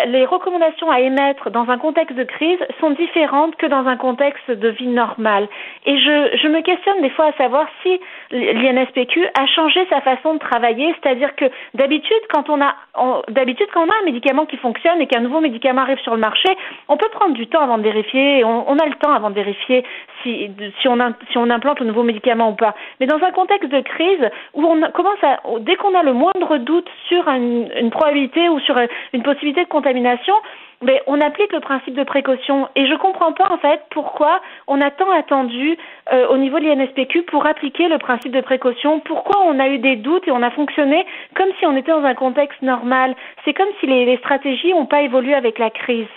[0.07, 4.49] les recommandations à émettre dans un contexte de crise sont différentes que dans un contexte
[4.49, 5.48] de vie normale.
[5.86, 7.99] Et je, me questionne des fois à savoir si
[8.32, 11.45] l'INSPQ a changé sa façon de travailler, c'est-à-dire que
[11.76, 16.19] d'habitude, quand on a, un médicament qui fonctionne et qu'un nouveau médicament arrive sur le
[16.19, 16.49] marché,
[16.88, 19.84] on peut prendre du temps avant de vérifier, on a le temps avant de vérifier
[20.26, 22.76] si, on, implante le nouveau médicament ou pas.
[23.00, 25.20] Mais dans un contexte de crise où on commence
[25.62, 28.78] dès qu'on a le moindre doute sur une, probabilité ou sur
[29.14, 30.34] une possibilité de contamination,
[30.82, 34.82] mais on applique le principe de précaution et je comprends pas en fait pourquoi on
[34.82, 35.78] a tant attendu
[36.12, 39.80] euh, au niveau de l'INSPQ pour appliquer le principe de précaution, pourquoi on a eu
[39.80, 43.16] des doutes et on a fonctionné comme si on était dans un contexte normal.
[43.46, 46.08] C'est comme si les, stratégies n'ont pas évolué avec la crise.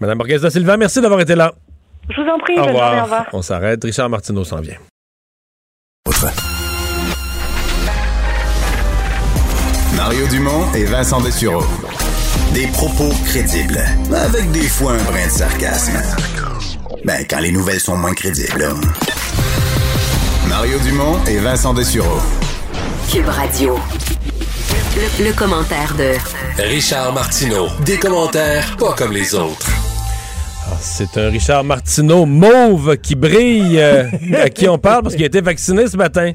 [0.00, 1.52] Madame Borges da Silva, merci d'avoir été là.
[2.10, 3.26] Je vous en prie, au revoir.
[3.32, 3.82] On s'arrête.
[3.82, 4.78] Richard Martineau s'en vient.
[9.94, 11.64] Mario Dumont et Vincent Dessureau.
[12.54, 13.80] Des propos crédibles,
[14.14, 16.00] avec des fois un brin de sarcasme.
[17.04, 18.68] Ben, quand les nouvelles sont moins crédibles.
[20.48, 22.20] Mario Dumont et Vincent Dessureau.
[23.10, 23.78] Cube Radio.
[24.96, 26.12] Le, le commentaire de
[26.62, 27.68] Richard Martineau.
[27.84, 29.66] Des commentaires pas comme les autres.
[30.80, 34.04] C'est un Richard Martineau mauve qui brille, euh,
[34.42, 36.32] à qui on parle parce qu'il a été vacciné ce matin.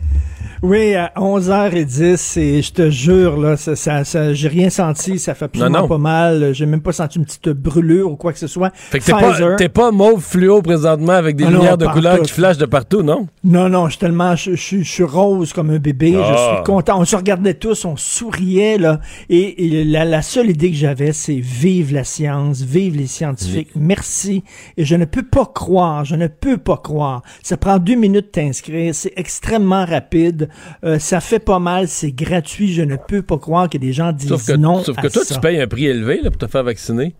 [0.63, 5.33] Oui, à 11h10, et je te jure, là, ça, ça, ça- j'ai rien senti, ça
[5.33, 5.87] fait absolument Non, non.
[5.87, 6.53] pas mal.
[6.53, 8.69] J'ai même pas senti une petite brûlure ou quoi que ce soit.
[8.75, 9.55] Fait que t'es pas, Pfizer.
[9.55, 12.23] t'es pas mauve fluo présentement avec des Ah non, lumières de couleur tout.
[12.25, 13.25] qui flashent de partout, non?
[13.43, 16.13] Non, non, je suis tellement, je, je- je suis rose comme un bébé.
[16.15, 16.31] Ah.
[16.31, 16.99] Je suis content.
[16.99, 18.99] On se regardait tous, on souriait là.
[19.29, 23.69] Et, et la, la seule idée que j'avais, c'est vive la science, vive les scientifiques.
[23.75, 24.43] Merci.
[24.77, 27.23] Et je ne peux pas croire, je ne peux pas croire.
[27.41, 28.93] Ça prend deux minutes de t'inscrire.
[28.93, 30.49] C'est extrêmement rapide.
[30.83, 31.87] Euh, ça fait pas mal.
[31.87, 32.73] C'est gratuit.
[32.73, 35.07] Je ne peux pas croire que des gens disent Sauf que, non sauf à que
[35.07, 35.35] toi, ça.
[35.35, 37.15] tu payes un prix élevé là, pour te faire vacciner.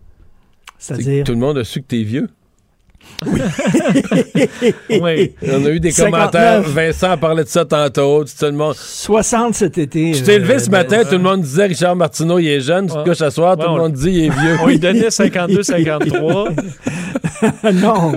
[0.78, 1.24] C'est-à-dire?
[1.24, 2.28] Tout le monde a su que t'es vieux.
[4.90, 5.34] Oui.
[5.48, 6.10] On a eu des 59.
[6.10, 6.62] commentaires.
[6.62, 8.24] Vincent parlait de ça tantôt.
[8.24, 8.74] Tout le monde.
[8.76, 10.12] 60 cet été.
[10.12, 12.86] Tu t'es levé euh, ce matin, tout le monde disait Richard Martineau, il est jeune.
[12.86, 14.56] Tu te couches à soir, tout le on- monde dit il est vieux.
[14.62, 16.54] On lui donnait 52-53.
[17.74, 18.12] non.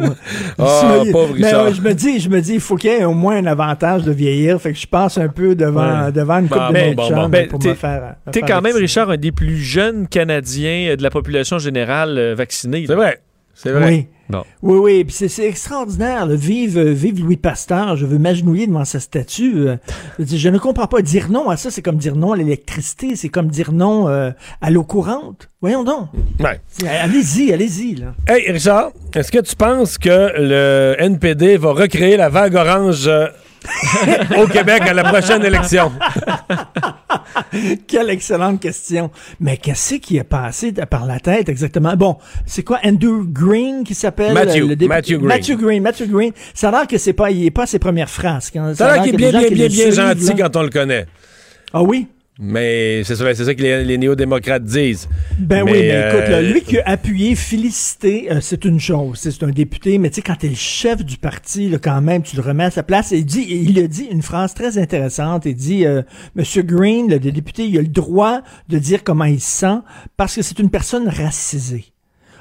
[0.60, 1.66] Ah, Je me- pauvre mais, Richard.
[1.66, 3.46] euh, je me dis, je me dis, il faut qu'il y ait au moins un
[3.46, 4.60] avantage de vieillir.
[4.62, 6.12] Fait que je passe un peu devant, Ouais.
[6.12, 7.30] devant une coupe Bon, de bon, bon.
[7.30, 8.16] Ben, pour me faire.
[8.26, 8.76] me T'es faire quand même.
[8.76, 12.86] Richard, un des plus jeunes Canadiens euh, de la population générale euh, vaccinée.
[12.88, 13.20] C'est vrai.
[13.56, 13.86] C'est vrai.
[13.88, 14.08] Oui.
[14.28, 14.44] Bon.
[14.64, 16.26] Oui, oui, puis c'est, c'est extraordinaire.
[16.26, 16.36] là.
[16.36, 17.96] Vive, euh, vive Louis Pasteur.
[17.96, 19.54] Je veux m'agenouiller devant sa statue.
[19.68, 19.78] Euh,
[20.18, 21.02] Je, ne comprends pas.
[21.04, 23.16] Dire non à ça, c'est comme dire non à l'électricité.
[23.16, 25.50] C'est comme dire non euh, à l'eau courante.
[25.62, 26.10] Voyons donc.
[26.40, 26.60] Ouais.
[26.88, 27.96] Allez-y, allez-y.
[27.96, 28.16] Là.
[28.28, 33.28] Hey, Richard, est-ce que tu penses que le NPD va recréer la vague orange euh,
[34.38, 35.92] au Québec à la prochaine élection?
[37.88, 39.12] Quelle excellente question.
[39.40, 41.96] Mais qu'est-ce qui est passé par la tête exactement?
[41.96, 44.34] Bon, c'est quoi Andrew Green qui s'appelle?
[44.34, 44.58] Matthew.
[44.64, 45.28] euh, le député- Matthew Green.
[45.28, 45.84] Matthew Green.
[45.84, 46.32] Matthew Green.
[46.54, 48.50] Ça a l'air que c'est pas, il est pas à ses premières phrases.
[48.52, 50.70] Quand, Ça a l'air qu'il est bien, bien, bien, bien gentil là- quand on le
[50.70, 51.06] connaît.
[51.74, 52.08] Ah oui?
[52.38, 55.08] Mais c'est ça, c'est ça que les, les néo-démocrates disent.
[55.40, 58.80] Ben oui, Mais, mais écoute, là, euh, lui qui a appuyé, félicité, euh, c'est une
[58.80, 62.02] chose, c'est un député, mais tu sais, quand t'es le chef du parti, là, quand
[62.02, 64.54] même, tu le remets à sa place, et il dit, il a dit une phrase
[64.54, 66.02] très intéressante, il dit, euh,
[66.36, 69.78] Monsieur Green, le député, il a le droit de dire comment il se sent,
[70.18, 71.86] parce que c'est une personne racisée.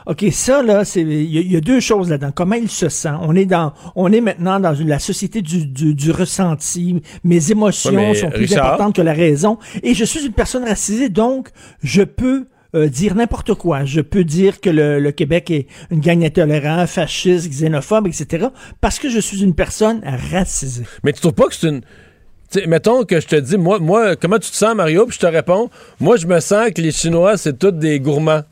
[0.07, 2.31] OK, ça, là, c'est, il y, a- il y a deux choses là-dedans.
[2.35, 3.11] Comment il se sent?
[3.23, 7.01] On est dans, on est maintenant dans la société du, du, du ressenti.
[7.25, 9.59] Mes émotions Ouais, mais sont plus Richard- importantes que la raison.
[9.83, 11.49] Et je suis une personne racisée, donc,
[11.83, 13.85] je peux euh, dire n'importe quoi.
[13.85, 18.49] Je peux dire que le, le Québec est une gang intolérante, fasciste, xénophobe, etc.
[18.81, 20.03] Parce que je suis une personne
[20.33, 20.85] racisée.
[21.03, 21.81] Mais tu trouves pas que c'est une.
[22.51, 25.07] Tu sais, mettons que je te dis, moi, moi, comment tu te sens, Mario?
[25.07, 28.43] Puis je te réponds, moi, je me sens que les Chinois, c'est tous des gourmands.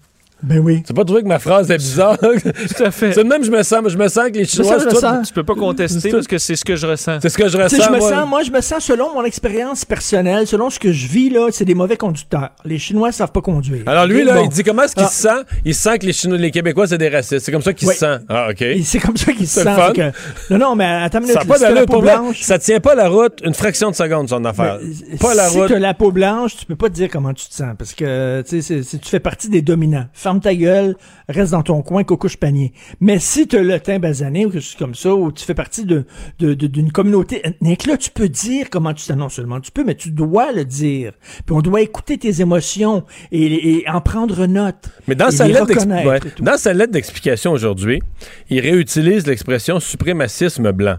[0.42, 0.82] Ben oui.
[0.84, 2.18] Tu pas trouvé que ma phrase est bizarre?
[2.18, 3.12] Tout à fait.
[3.12, 5.26] c'est de même, je me sens, je me sens que les Chinois, ça, je.
[5.28, 7.18] Tu peux pas contester parce que c'est ce que je ressens.
[7.22, 8.10] C'est ce que je Tu ressens, je me moi.
[8.10, 11.48] sens, moi, je me sens, selon mon expérience personnelle, selon ce que je vis, là,
[11.52, 12.50] c'est des mauvais conducteurs.
[12.64, 13.82] Les Chinois savent pas conduire.
[13.86, 14.44] Alors lui, là, Bon.
[14.44, 15.08] il dit comment est-ce qu'il Ah.
[15.08, 15.58] se sent?
[15.64, 17.44] Il sent que les Chinois, les Québécois, c'est des racistes.
[17.44, 17.94] C'est comme ça qu'il Oui.
[17.94, 18.18] se sent.
[18.28, 18.64] Ah, OK.
[18.84, 19.70] C'est comme ça qu'il se C'est sent.
[19.70, 19.92] le fun.
[19.94, 20.12] fait
[20.48, 21.50] que- non, non, mais attends une Ça minute.
[21.50, 24.28] a pas si la peau blanche, Ça tient pas la route une fraction de seconde,
[24.28, 24.78] son affaire.
[24.82, 25.68] mais, pas la si route.
[25.68, 27.74] t'as la peau blanche, tu peux pas te dire comment tu te sens.
[27.78, 30.06] Parce que, tu tu fais partie des dominants.
[30.32, 30.96] Ferme ta gueule,
[31.28, 32.72] reste dans ton coin, coucouche panier.
[33.00, 35.84] Mais si t'as le teint basané ou quelque chose comme ça, ou tu fais partie
[35.84, 36.06] de,
[36.38, 39.12] de- de- d'une communauté ethnique, là, tu peux dire comment tu.
[39.12, 41.12] Non seulement tu peux, mais tu dois le dire.
[41.44, 44.88] Puis on doit écouter tes émotions et, et en prendre note.
[45.06, 45.66] Mais dans sa, lettre
[46.06, 46.20] ouais.
[46.40, 48.00] dans sa lettre d'explication aujourd'hui,
[48.48, 50.96] il réutilise l'expression suprémacisme blanc.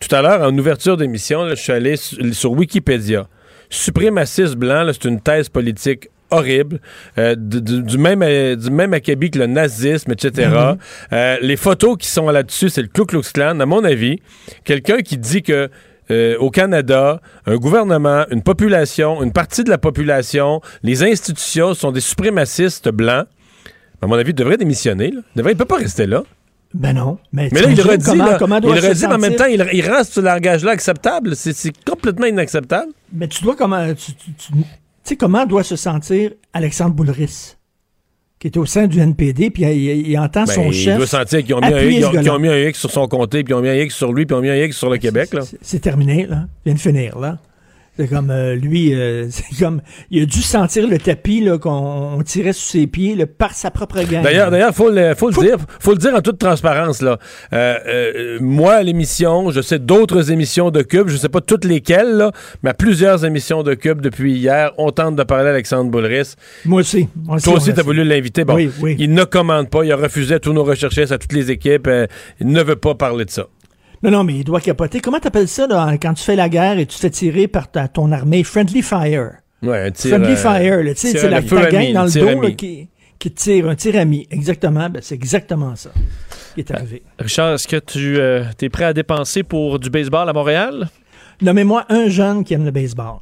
[0.00, 3.28] Tout à l'heure, en ouverture d'émission, je suis allé su- sur Wikipédia.
[3.68, 6.80] Suprémacisme blanc, c'est une thèse politique horrible,
[7.18, 10.48] euh, du, même, euh, du même acabit que le nazisme, etc.
[10.50, 10.78] Mhm.
[11.12, 13.58] Euh, les photos qui sont là-dessus, c'est le Ku Klux Klan.
[13.60, 14.20] À mon avis,
[14.64, 15.68] quelqu'un qui dit que
[16.38, 22.00] au Canada, un gouvernement, une population, une partie de la population, les institutions sont des
[22.00, 23.26] suprémacistes blancs,
[24.00, 25.10] à mon avis, il devrait démissionner.
[25.10, 25.20] Là.
[25.34, 26.22] Il, devrait, il peut pas rester là.
[26.74, 27.18] Ben non.
[27.32, 28.36] Mais, Mais là, il redit, comment, là.
[28.38, 31.34] comment il doit redit, mais en même temps, il, il rend ce langage-là acceptable.
[31.34, 32.92] C'est complètement inacceptable.
[33.12, 33.86] Mais tu dois comment.
[33.94, 34.52] Tu, tu- tu- tu
[35.08, 37.56] sais comment doit se sentir Alexandre Boulris,
[38.38, 40.96] qui est au sein du NPD, puis il, il- il entend Ben, son il chef.
[40.96, 43.68] doit sentir qu'ils ont, ont- mis un X sur son comté, puis ils ont mis
[43.68, 45.30] un X sur lui, puis ils ont mis un X sur le Québec.
[45.60, 46.46] C'est terminé, là.
[46.64, 47.38] Il vient de finir, là.
[47.98, 49.80] C'est comme euh, lui, euh, c'est comme
[50.10, 51.70] il a dû sentir le tapis là qu'on
[52.18, 54.22] on tirait sous ses pieds là, par sa propre gang.
[54.22, 57.18] D'ailleurs, d'ailleurs, faut le, faut le dire, faut le dire en toute transparence là.
[57.52, 62.12] Euh, moi, à l'émission, je sais d'autres émissions de Cube, je sais pas toutes lesquelles
[62.16, 62.30] là,
[62.62, 66.34] mais à plusieurs émissions de Cube depuis hier, on tente de parler à Alexandre Boulris.
[66.64, 67.08] Moi aussi.
[67.16, 68.44] Moi aussi, Toi aussi, t'as voulu l'inviter.
[68.44, 68.94] Bon, Oui, oui.
[69.00, 71.90] il ne commande pas, il a refusé à tous nos recherchistes, à toutes les équipes.
[72.40, 73.46] il ne veut pas parler de ça.
[74.02, 75.00] Non, non, mais il doit capoter.
[75.00, 77.70] Comment t'appelles ça là, quand tu fais la guerre et tu te fais tirer par
[77.70, 78.44] ta- ton armée?
[78.44, 79.32] Friendly fire.
[79.62, 80.10] Ouais, un tir.
[80.10, 82.88] Friendly euh, fire, là, tir c'est la, ta ami, gang dans le dos là, qui,
[83.18, 84.28] qui tire, un tir ami.
[84.30, 85.90] Exactement, ben, c'est exactement ça
[86.54, 87.02] qui est arrivé.
[87.18, 90.88] Richard, est-ce que tu euh, es prêt à dépenser pour du baseball à Montréal?
[91.42, 93.16] Nommez-moi un jeune qui aime le baseball.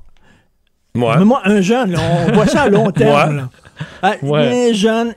[0.95, 1.15] Moi.
[1.15, 1.99] Nommez-moi un jeune, là,
[2.29, 3.11] on voit ça à long terme.
[3.11, 3.33] Moi.
[3.33, 3.51] Là.
[4.03, 4.69] Ah, Ouais.
[4.71, 5.15] Un jeune.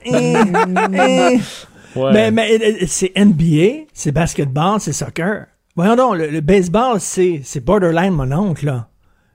[1.96, 2.12] Ouais.
[2.12, 5.46] Mais, mais euh, c'est NBA, c'est basketball, c'est soccer.
[5.80, 8.86] Voyons donc, le, le baseball, c'est c'est borderline mon oncle, là.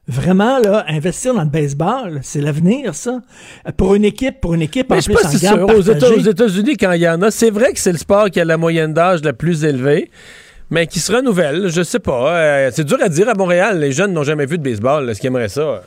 [0.08, 3.22] Vraiment, là, investir dans le baseball, c'est l'avenir, ça.
[3.68, 5.64] Euh, Pour une équipe, pour une équipe, Mais en je plus, pas en si sûr.
[5.68, 6.14] Aux États- partagée.
[6.16, 8.46] aux États-Unis, quand il y en a, c'est vrai que c'est le sport qui a
[8.46, 10.12] la moyenne d'âge la plus élevée,
[10.70, 11.70] mais qui se renouvelle.
[11.70, 12.38] Je sais pas.
[12.38, 13.80] Euh, c'est dur à dire à Montréal.
[13.80, 15.10] Les jeunes n'ont jamais vu de baseball.
[15.10, 15.82] Est-ce qu'ils aimeraient ça?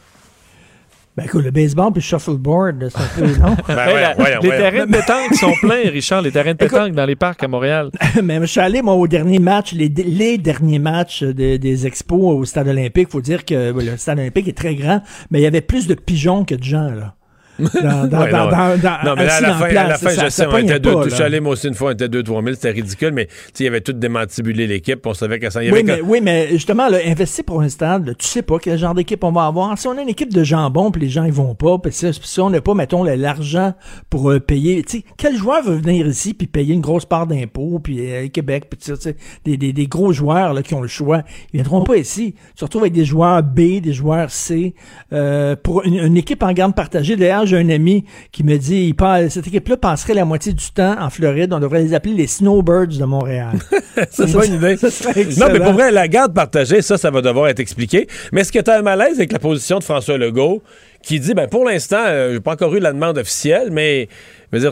[1.19, 3.57] Ben, écoute, le baseball puis le shuffleboard, c'est un peu, non?
[3.67, 7.05] Ben, la- voyons, les terrains de pétanque sont pleins, Richard, les terrains de pétanque dans
[7.07, 7.91] les parcs à Montréal.
[8.23, 12.37] Mais je suis allé, moi, au dernier match, les, les derniers matchs de- des expos
[12.37, 13.11] au stade olympique.
[13.11, 15.95] faut dire que le stade olympique est très grand, mais il y avait plus de
[15.95, 17.15] pigeons que de gens, là.
[17.59, 19.89] Dans, dans, Ouais, dans, non, dans- dans- Non, mais là, à la fin, à place,
[19.89, 20.93] la fin ça- je sais, on était deux.
[20.93, 22.55] pas, Je suis allé, moi aussi, une fois, on était 2-3 000.
[22.55, 25.05] C'était ridicule, mais tu sais, il y avait tout démantibulé l'équipe.
[25.07, 25.63] On savait qu'à ça.
[25.63, 28.27] il y Oui avait mais, oui, mais justement, là, investir pour un stade, là, tu
[28.27, 29.77] sais pas quel genre d'équipe on va avoir.
[29.79, 32.07] Si on a une équipe de jambon, puis les gens ils vont pas, puis si,
[32.23, 33.75] si on n'a pas, mettons, l'argent
[34.11, 37.27] pour euh, payer, tu sais, quel joueur veut venir ici puis payer une grosse part
[37.27, 40.81] d'impôts, puis euh, Québec, puis tu sais, des, des, des gros joueurs là, qui ont
[40.83, 41.23] le choix,
[41.53, 42.35] ils viendront pas ici.
[42.51, 44.75] Tu te retrouves avec des joueurs B, des joueurs C,
[45.13, 47.17] euh, pour une, une équipe en garde partagée.
[47.17, 50.95] D'ailleurs, j'ai un ami qui me dit, il cette équipe-là passerait la moitié du temps
[51.01, 51.53] en Floride.
[51.53, 53.59] On devrait les appeler les Snowbirds de Montréal.
[54.11, 54.77] C'est une Ça, bonne ça- idée.
[54.77, 58.07] ça serait non, mais pour vrai, la garde partagée, ça, ça va devoir être expliqué.
[58.33, 60.63] Mais est-ce que tu as un malaise avec la position de François Legault
[61.03, 64.09] qui dit, ben pour l'instant, euh, j'ai pas encore eu la demande officielle, mais
[64.53, 64.71] je veux dire,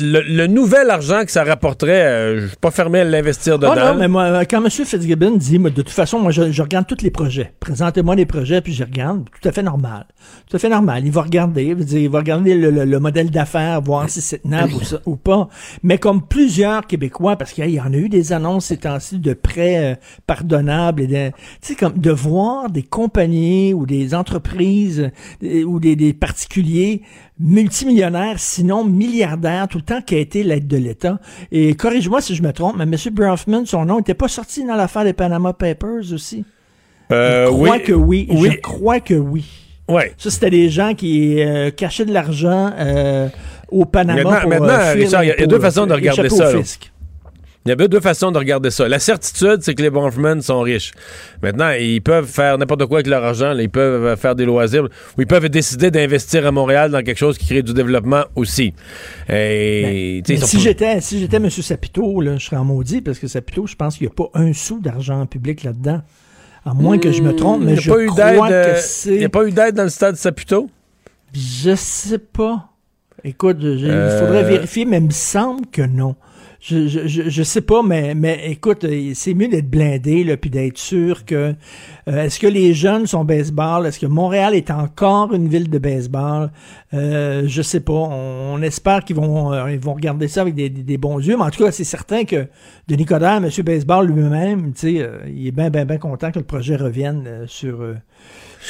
[0.00, 3.72] le, le nouvel argent que ça rapporterait, euh, je suis pas fermé à l'investir dedans.
[3.76, 4.68] Oh non, mais moi, quand M.
[4.70, 7.52] Fitzgibbon dit, de toute façon, moi, je, je regarde tous les projets.
[7.60, 9.24] Présentez-moi les projets, puis je regarde.
[9.40, 10.06] Tout à fait normal.
[10.50, 11.04] Tout à fait normal.
[11.06, 14.08] Il va regarder, il va, dire, il va regarder le, le- le modèle d'affaires, voir
[14.10, 15.48] si c'est tenable ou, ça- ou pas.
[15.82, 19.32] Mais comme plusieurs Québécois, parce qu'il y en a eu des annonces ces temps-ci de
[19.34, 19.94] prêts euh,
[20.26, 25.10] pardonnables, et de, tu sais, comme de voir des compagnies ou des entreprises
[25.44, 27.02] euh, ou des, des particuliers
[27.38, 31.18] multimillionnaires, sinon milliardaires, tout le temps qui a été l'aide de l'État.
[31.50, 32.96] Et corrige-moi si je me trompe, mais M.
[33.12, 36.44] Bronfman, son nom n'était pas sorti dans l'affaire des Panama Papers aussi?
[37.12, 37.82] Euh, je crois oui.
[37.82, 38.26] que oui.
[38.30, 38.50] Oui.
[38.52, 39.44] Je crois que oui.
[39.88, 40.14] Ouais.
[40.16, 43.28] Ça, c'était des gens qui euh, cachaient de l'argent euh,
[43.70, 46.48] au Panama Maintenant, pour maintenant, Richard, il y a deux façons de regarder ça.
[46.50, 46.62] au là.
[46.62, 46.90] fisc.
[47.66, 48.86] Il y avait deux façons de regarder ça.
[48.88, 50.92] La certitude, c'est que les Bronfman sont riches.
[51.42, 53.54] Maintenant, ils peuvent faire n'importe quoi avec leur argent.
[53.54, 53.62] là.
[53.62, 54.84] Ils peuvent faire des loisirs.
[54.84, 58.74] Ou ils peuvent décider d'investir à Montréal dans quelque chose qui crée du développement aussi.
[59.30, 61.48] Et, sais, Mais si j'étais si j'étais M.
[61.48, 64.28] Sapito, là, je serais en maudit parce que Sapito, je pense qu'il n'y a pas
[64.38, 66.02] un sou d'argent public là-dedans.
[66.66, 68.52] À moins que je me trompe, Il mais a je pas eu crois d'aide, que
[68.52, 69.14] euh, c'est...
[69.14, 70.68] Il n'y a pas eu d'aide dans le stade Saputo?
[71.34, 72.70] Je sais pas.
[73.22, 74.10] Écoute, je- Euh.
[74.18, 76.14] il faudrait vérifier, mais il me semble que non.
[76.66, 80.48] Je, je, je, sais pas, mais, mais écoute, euh, c'est mieux d'être blindé, là, puis
[80.48, 81.54] d'être sûr que...
[82.08, 83.84] euh, Est-ce que les jeunes sont baseball?
[83.86, 86.50] Est-ce que Montréal est encore une ville de baseball?
[86.94, 87.92] Euh, je sais pas.
[87.92, 91.36] On, on espère qu'ils vont, euh, ils vont regarder ça avec des, des- bons yeux.
[91.36, 92.46] Mais en tout cas, c'est certain que
[92.88, 93.50] Denis Coderre, M.
[93.62, 97.24] Baseball lui-même, tu sais, euh, il est bien, bien, bien content que le projet revienne
[97.26, 97.82] euh, sur,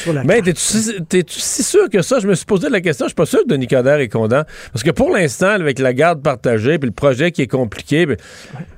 [0.02, 0.92] sur la Mais t'es-tu si,
[1.28, 2.18] si sûr que ça?
[2.18, 3.06] Je me suis posé la question.
[3.06, 4.42] Je suis pas sûr que Denis Coderre est content.
[4.72, 8.16] Parce que pour l'instant, avec la garde partagée, puis le projet qui est compliqué, ben,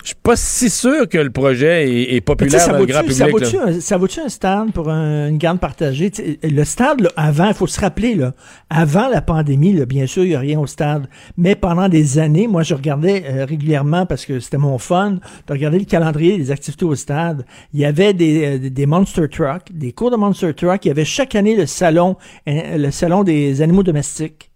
[0.03, 3.03] je suis pas si sûr que le projet est, populaire ça dans le grand ça
[3.05, 3.21] public.
[3.21, 3.27] là.
[3.31, 6.11] vaut-tu un, ça vaut-tu un stade pour un- une garde partagée?
[6.43, 8.35] Le stade, là, avant, il faut se rappeler, là,
[8.71, 11.07] avant la pandémie, là, bien sûr, il n'y a rien au stade.
[11.37, 15.53] Mais pendant des années, moi, je regardais euh, régulièrement, parce que c'était mon fun, de
[15.53, 17.45] regarder le calendrier des activités au stade.
[17.73, 20.85] Il y avait des, euh, des Monster Truck, des cours de Monster Truck.
[20.85, 22.17] Il y avait chaque année le salon,
[22.47, 24.51] hein, le salon des animaux domestiques.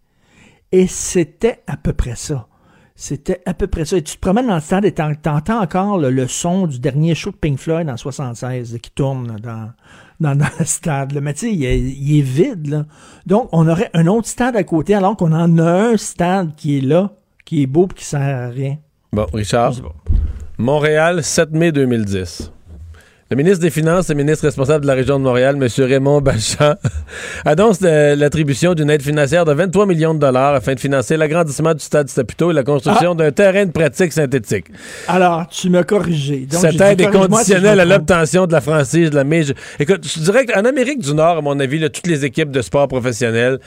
[0.73, 2.47] Et c'était à peu près ça.
[2.95, 3.97] C'était à peu près ça.
[3.97, 6.79] Et tu te promènes dans le stade et t'en- t'entends encore le, le son du
[6.79, 9.71] dernier show de Pink Floyd en 76 là, qui tourne dans,
[10.21, 11.13] dans, dans le stade.
[11.13, 11.21] là.
[11.23, 12.67] Mais tu sais, il, est- il est vide.
[12.69, 12.85] Là.
[13.27, 16.77] Donc, on aurait un autre stade à côté alors qu'on en a un stade qui
[16.79, 17.13] est là,
[17.47, 18.77] qui est beau et qui sert à rien.
[19.13, 19.73] Bon, Richard.
[20.59, 22.53] Montréal, 7 mai 2010.
[23.33, 25.69] Le ministre des Finances et ministre responsable de la région de Montréal, M.
[25.87, 26.75] Raymond Bachan,
[27.45, 31.79] annonce l'attribution d'une aide financière de 23 millions de dollars afin de financer l'agrandissement du
[31.79, 34.67] stade Saputo et la construction d'un terrain de pratique synthétique.
[35.07, 36.49] Alors, tu m'as corrigé.
[36.51, 39.55] Donc, Cette dit, aide est si conditionnelle à l'obtention de la franchise de la Mige.
[39.79, 42.63] Écoute, je dirais qu'en Amérique du Nord, à mon avis, là, toutes les équipes de
[42.63, 43.61] sport professionnels,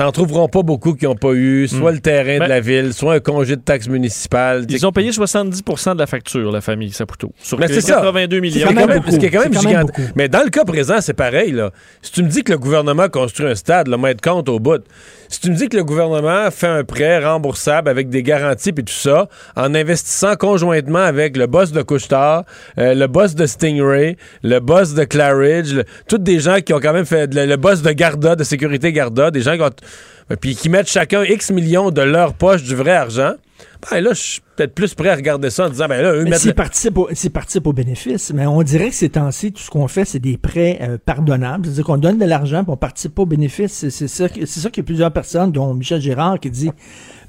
[0.00, 2.94] t'en trouveront pas beaucoup qui n'ont pas eu soit le terrain Ben- de la ville,
[2.94, 4.64] soit un congé de taxes municipales.
[4.70, 7.32] Ils ont payé 70% de la facture, la famille Saputo.
[7.38, 7.96] Sur Mais les c'est ça.
[7.96, 8.68] 82 C'est millions.
[8.68, 9.10] quand même, beaucoup.
[9.10, 10.00] ce qui est quand même C'est quand même beaucoup.
[10.16, 11.52] Mais dans le cas présent, c'est pareil.
[11.52, 11.70] Là.
[12.00, 14.82] Si tu me dis que le gouvernement construit un stade, le mettre compte au bout.
[15.32, 18.82] Si tu me dis que le gouvernement fait un prêt remboursable avec des garanties et
[18.82, 22.44] tout ça, en investissant conjointement avec le boss de Couchetard,
[22.78, 26.80] euh, le boss de Stingray, le boss de Claridge, le- toutes des gens qui ont
[26.80, 29.70] quand même fait le, boss de Garda, de sécurité Garda, des gens qui ont
[30.40, 33.34] puis qui mettent chacun X millions de leur poche du vrai argent.
[33.90, 36.24] Ben là, je suis peut-être plus prêt à regarder ça en disant ben là, eux
[36.24, 39.52] Mais mettent s'ils participent, au- s'ils participent au bénéfice, mais on dirait que ces temps-ci,
[39.52, 41.64] tout ce qu'on fait, c'est des prêts euh, pardonnables.
[41.66, 43.72] C'est-à-dire qu'on donne de l'argent puis on participe pas au bénéfice.
[43.88, 46.70] C'est ça, ça qu'il y a plusieurs personnes, dont Michel Gérard, qui dit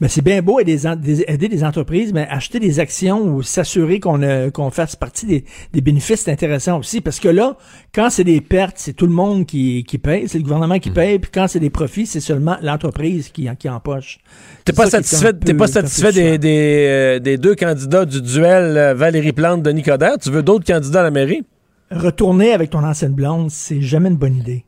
[0.01, 3.99] mais c'est bien beau aider des, aider des entreprises, mais acheter des actions ou s'assurer
[3.99, 7.01] qu'on euh, qu'on fasse partie des, des bénéfices, c'est intéressant aussi.
[7.01, 7.55] Parce que là,
[7.93, 10.79] quand c'est des pertes, c'est tout le monde qui, qui paye, c'est le gouvernement Mm.
[10.79, 14.19] qui paye, puis quand c'est des profits, c'est seulement l'entreprise qui, qui empoche.
[14.65, 16.37] T'es pas satisfait, pas satisfait des.
[16.41, 20.17] Des, euh, des deux candidats du duel euh, Valérie Plante de Nicodère?
[20.21, 21.43] Tu veux d'autres candidats à la mairie?
[21.89, 24.65] Retourner avec ton ancienne blonde, c'est jamais une bonne idée.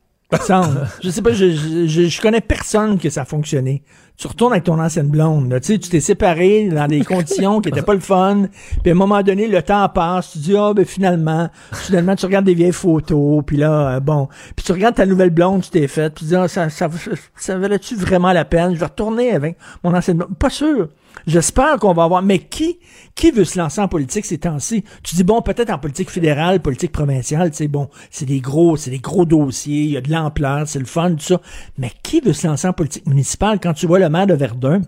[1.02, 1.50] Je sais pas, je,
[1.86, 3.82] je, je- connais personne que ça a fonctionné.
[4.16, 7.60] Tu retournes avec ton ancienne blonde, là, tu sais, tu t'es séparé dans des conditions
[7.60, 8.46] qui étaient pas le fun,
[8.82, 12.24] puis à un moment donné, le temps passe, tu dis, ah, ben finalement, finalement, tu
[12.26, 15.70] regardes des vieilles photos, puis là, euh, bon, puis tu regardes ta nouvelle blonde, tu
[15.70, 16.88] t'es faite, puis tu dis, ah, ça, ça,
[17.36, 18.74] ça valait-tu vraiment la peine?
[18.74, 20.36] Je vais retourner avec mon ancienne blonde.
[20.38, 20.88] Pas sûr.
[21.26, 22.22] J'espère qu'on va avoir.
[22.22, 22.78] Mais qui,
[23.14, 24.84] qui veut se lancer en politique ces temps-ci?
[25.02, 28.76] Tu dis, bon, peut-être en politique fédérale, politique provinciale, tu sais, bon, c'est des gros,
[28.76, 31.40] c'est des gros dossiers, il y a de l'ampleur, c'est le fun, tout ça.
[31.78, 33.58] Mais qui veut se lancer en politique municipale?
[33.60, 34.82] Quand tu vois le maire de Verdun?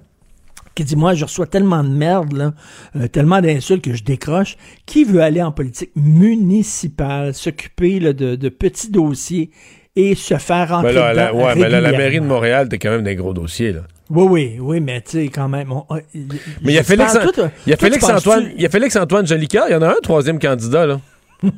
[0.75, 2.53] qui dit moi je reçois tellement de merde là,
[2.97, 4.59] euh, tellement d'insultes que je décroche.
[4.85, 9.51] Qui veut aller en politique municipale, s'occuper de, de petits dossiers
[9.97, 12.79] et se faire rentrer Ben là, la, ouais, mais là, la mairie de Montréal, t'es
[12.79, 13.81] quand même des gros dossiers, là.
[14.09, 15.73] Oui, oui, oui, mais tu sais, quand même.
[15.73, 16.23] on- on- Mais
[16.63, 18.95] il y a Félix, toi, il y a toi, Félix Antoine, il y a Félix
[18.97, 21.01] Antoine Jolicoeur, il y en a un troisième candidat, là.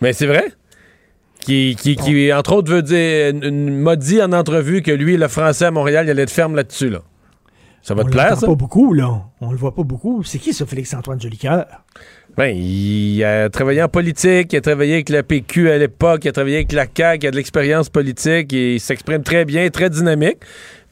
[0.00, 0.52] mais c'est vrai?
[1.40, 5.66] Qui, qui, qui, entre autres, veut dire, m'a dit en entrevue que lui, le français
[5.66, 7.00] à Montréal, il allait être ferme là-dessus, là.
[7.82, 8.46] Ça va on te plaire, ça?
[8.46, 9.24] pas beaucoup, là.
[9.42, 10.22] On le voit pas beaucoup.
[10.24, 11.66] C'est qui, ça, Félix-Antoine Jolicoeur?
[12.36, 16.28] Ben, il a travaillé en politique, il a travaillé avec la PQ à l'époque, il
[16.28, 19.68] a travaillé avec la CAQ, il a de l'expérience politique, et il s'exprime très bien,
[19.70, 20.38] très dynamique.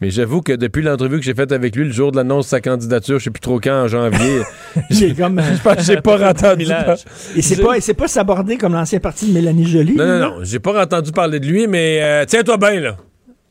[0.01, 2.51] Mais j'avoue que depuis l'entrevue que j'ai faite avec lui le jour de l'annonce de
[2.51, 4.43] sa candidature, je sais plus trop quand, en janvier,
[4.90, 5.39] J'ai comme...
[5.39, 6.64] euh, je pense j'ai pas entendu.
[6.64, 7.05] Village.
[7.36, 9.94] Et c'est pas, c'est pas sabordé comme l'ancien parti de Mélanie Joly.
[9.97, 12.97] Non, non, non, j'ai pas entendu parler de lui, mais euh, tiens-toi bien, là.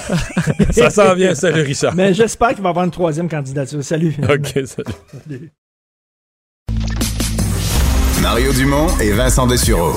[0.72, 1.96] Ça s'en vient, salut Richard.
[1.96, 3.84] Mais j'espère qu'il va avoir une troisième candidature.
[3.84, 4.14] Salut.
[4.24, 5.52] OK, salut.
[8.22, 9.94] Mario Dumont et Vincent Dessureau.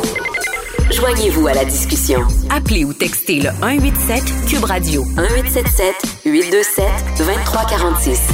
[0.93, 2.21] Joignez-vous à la discussion.
[2.51, 5.95] Appelez ou textez le 187 Cube Radio 1877
[6.27, 6.85] 827
[7.19, 8.29] 2346.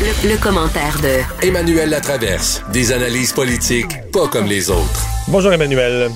[0.00, 2.62] Le, le commentaire de Emmanuel Latraverse.
[2.72, 5.06] Des analyses politiques pas comme les autres.
[5.28, 6.10] Bonjour Emmanuel.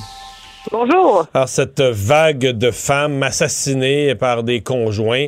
[0.72, 1.26] Bonjour.
[1.34, 5.26] Alors, cette vague de femmes assassinées par des conjoints,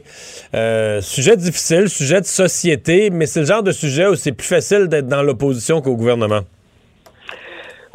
[0.55, 4.47] euh, sujet difficile, sujet de société, mais c'est le genre de sujet où c'est plus
[4.47, 6.41] facile d'être dans l'opposition qu'au gouvernement.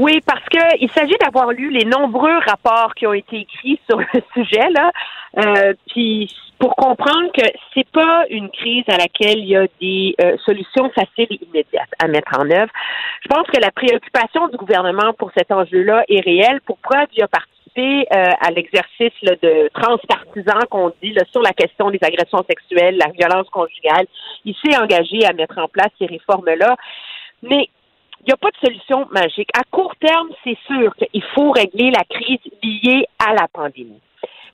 [0.01, 3.99] Oui, parce que il s'agit d'avoir lu les nombreux rapports qui ont été écrits sur
[3.99, 4.91] le sujet là,
[5.37, 7.45] euh, puis pour comprendre que
[7.75, 11.93] c'est pas une crise à laquelle il y a des euh, solutions faciles et immédiates
[11.99, 12.71] à mettre en œuvre.
[13.21, 16.61] Je pense que la préoccupation du gouvernement pour cet enjeu-là est réelle.
[16.61, 21.53] Pour preuve, il a participé euh, à l'exercice de transpartisan qu'on dit là, sur la
[21.53, 24.07] question des agressions sexuelles, la violence conjugale.
[24.45, 26.75] Il s'est engagé à mettre en place ces réformes-là,
[27.43, 27.69] mais
[28.21, 29.49] il n'y a pas de solution magique.
[29.53, 34.01] À court terme, c'est sûr qu'il faut régler la crise liée à la pandémie.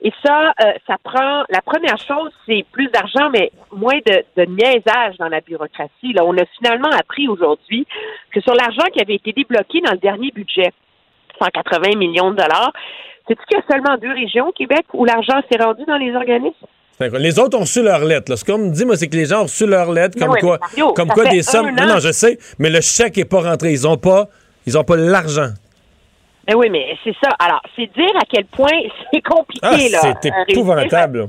[0.00, 1.44] Et ça, euh, ça prend.
[1.48, 6.12] La première chose, c'est plus d'argent, mais moins de, de niaisage dans la bureaucratie.
[6.12, 7.86] Là, on a finalement appris aujourd'hui
[8.30, 10.72] que sur l'argent qui avait été débloqué dans le dernier budget,
[11.40, 12.72] 180 millions de dollars,
[13.26, 16.14] c'est-tu qu'il y a seulement deux régions au Québec où l'argent s'est rendu dans les
[16.14, 16.66] organismes?
[17.00, 18.30] Les autres ont reçu leur lettre.
[18.30, 18.36] là.
[18.36, 20.40] Ce qu'on me dit, moi, c'est que les gens ont reçu leur lettre, comme oui,
[20.40, 21.70] quoi, Mario, comme quoi des sommes.
[21.74, 23.70] Non, non, je sais, mais le chèque n'est pas rentré.
[23.70, 24.26] Ils ont pas,
[24.66, 25.50] ils ont pas l'argent.
[26.48, 27.30] Mais oui, mais c'est ça.
[27.38, 28.68] Alors, c'est dire à quel point
[29.12, 29.98] c'est compliqué, Ah, là.
[30.22, 30.44] c'est réussir.
[30.48, 31.28] épouvantable.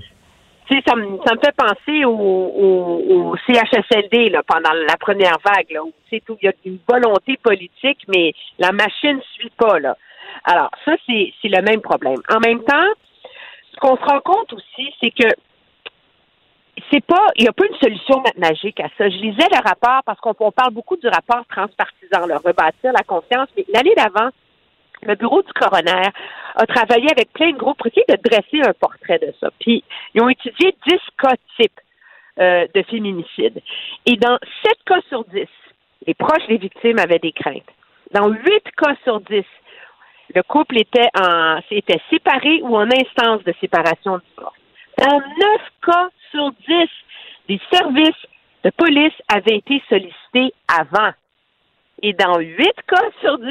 [0.69, 5.67] ça me, ça me fait penser au, au, au CHSLD là, pendant la première vague,
[5.71, 5.91] là, où
[6.25, 9.77] tout- il y a une volonté politique, mais la machine ne suit pas.
[9.79, 9.97] Là.
[10.45, 12.17] Alors, ça, c'est le même problème.
[12.33, 12.87] En même temps,
[13.73, 15.27] ce qu'on se rend compte aussi, c'est que
[16.91, 19.09] c'est pas, il n'y a pas une solution ma- magique à ça.
[19.09, 23.03] Je lisais le rapport parce qu'on on parle beaucoup du rapport transpartisan, là, rebâtir la
[23.03, 24.29] confiance, mais l'année d'avant,
[25.03, 26.09] le bureau du coroner
[26.55, 29.49] a travaillé avec plein de groupes pour essayer de dresser un portrait de ça.
[29.59, 29.83] Puis,
[30.13, 31.79] ils ont étudié 10 cas types
[32.39, 33.61] euh, de féminicide.
[34.05, 35.45] Et dans 7 cas sur 10,
[36.07, 37.63] les proches des victimes avaient des craintes.
[38.11, 38.43] Dans 8
[38.77, 39.43] cas sur 10,
[40.35, 44.58] le couple était en était séparé ou en instance de séparation du divorce.
[44.99, 45.21] Dans 9
[45.85, 46.89] cas sur 10,
[47.47, 48.25] des services
[48.65, 51.11] de police avaient été sollicités avant.
[52.01, 52.57] Et dans 8
[52.87, 53.47] cas sur 10,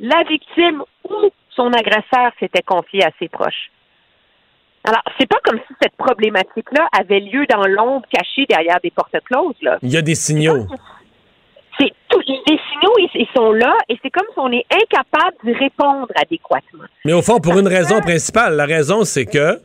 [0.00, 3.70] la victime ou son agresseur s'était confié à ses proches.
[4.82, 9.16] Alors, c'est pas comme si cette problématique-là avait lieu dans l'ombre, cachée derrière des portes
[9.24, 9.60] closes.
[9.62, 9.78] Là.
[9.82, 10.66] Il y a des signaux.
[11.78, 15.36] C'est tout, les signaux, ils, ils sont là, et c'est comme si on est incapable
[15.44, 16.84] d'y répondre adéquatement.
[17.04, 19.60] Mais au fond, pour une raison principale, la raison, c'est que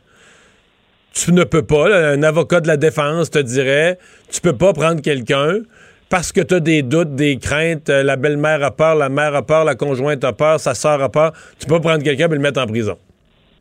[1.24, 3.98] tu ne peux pas, là, un avocat de la défense te dirait,
[4.30, 5.60] tu peux pas prendre quelqu'un
[6.10, 9.34] parce que tu as des doutes, des craintes, euh, la belle-mère a peur, la mère
[9.34, 11.32] a peur, la conjointe a peur, sa soeur a peur.
[11.58, 12.96] Tu peux pas prendre quelqu'un et le mettre en prison.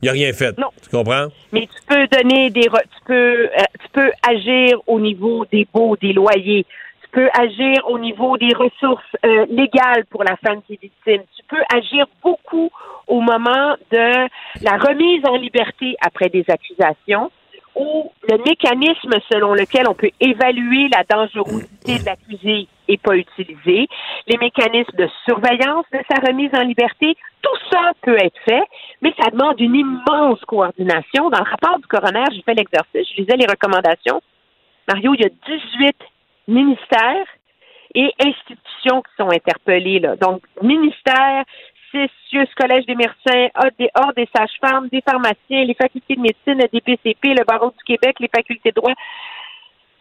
[0.02, 0.56] Il a rien fait.
[0.58, 0.68] Non.
[0.84, 1.28] Tu comprends?
[1.54, 5.66] Mais tu peux donner des, re- tu peux, euh, tu peux agir au niveau des
[5.74, 6.66] baux, des loyers.
[7.04, 11.24] Tu peux agir au niveau des ressources euh, légales pour la femme qui est victime.
[11.36, 12.70] Tu peux agir beaucoup
[13.08, 14.28] au moment de
[14.62, 17.32] la remise en liberté après des accusations
[17.76, 23.88] ou le mécanisme selon lequel on peut évaluer la dangerosité de l'accusé n'est pas utilisé,
[24.28, 28.64] les mécanismes de surveillance de sa remise en liberté, tout ça peut être fait,
[29.02, 31.30] mais ça demande une immense coordination.
[31.30, 34.22] Dans le rapport du coroner, j'ai fait l'exercice, je lisais les recommandations.
[34.88, 35.96] Mario, il y a 18
[36.48, 37.28] ministères
[37.96, 40.00] et institutions qui sont interpellées.
[40.00, 40.16] Là.
[40.16, 41.44] Donc, ministère,
[42.56, 47.34] Collège des médecins, Ordre des, des sages-femmes, des pharmaciens, les facultés de médecine, le DPCP,
[47.34, 48.94] le Barreau du Québec, les facultés de droit.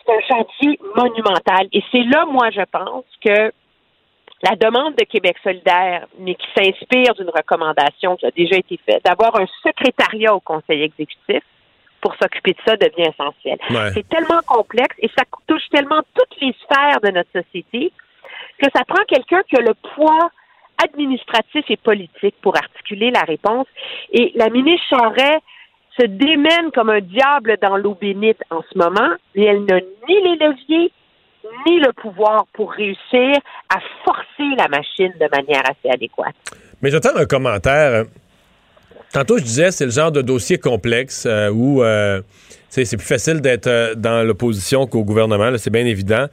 [0.07, 1.69] C'est un chantier monumental.
[1.73, 3.53] Et c'est là, moi, je pense que
[4.43, 9.03] la demande de Québec solidaire, mais qui s'inspire d'une recommandation qui a déjà été faite,
[9.05, 11.43] d'avoir un secrétariat au conseil exécutif
[12.01, 13.59] pour s'occuper de ça devient essentiel.
[13.71, 13.91] Ouais.
[13.95, 17.91] C'est tellement complexe et ça touche tellement toutes les sphères de notre société
[18.59, 20.31] que ça prend quelqu'un qui a le poids
[20.85, 23.66] administratif et politique pour articuler la réponse.
[24.12, 25.40] Et la ministre Charret
[25.98, 30.23] se démène comme un diable dans l'eau bénite en ce moment, mais elle n'a ni
[30.23, 30.93] les leviers
[31.66, 33.36] ni le pouvoir pour réussir
[33.69, 36.35] à forcer la machine de manière assez adéquate.
[36.82, 38.05] Mais j'entends un commentaire.
[39.12, 42.20] Tantôt, je disais, c'est le genre de dossier complexe euh, où euh,
[42.69, 46.27] c'est plus facile d'être euh, dans l'opposition qu'au gouvernement, c'est bien évident.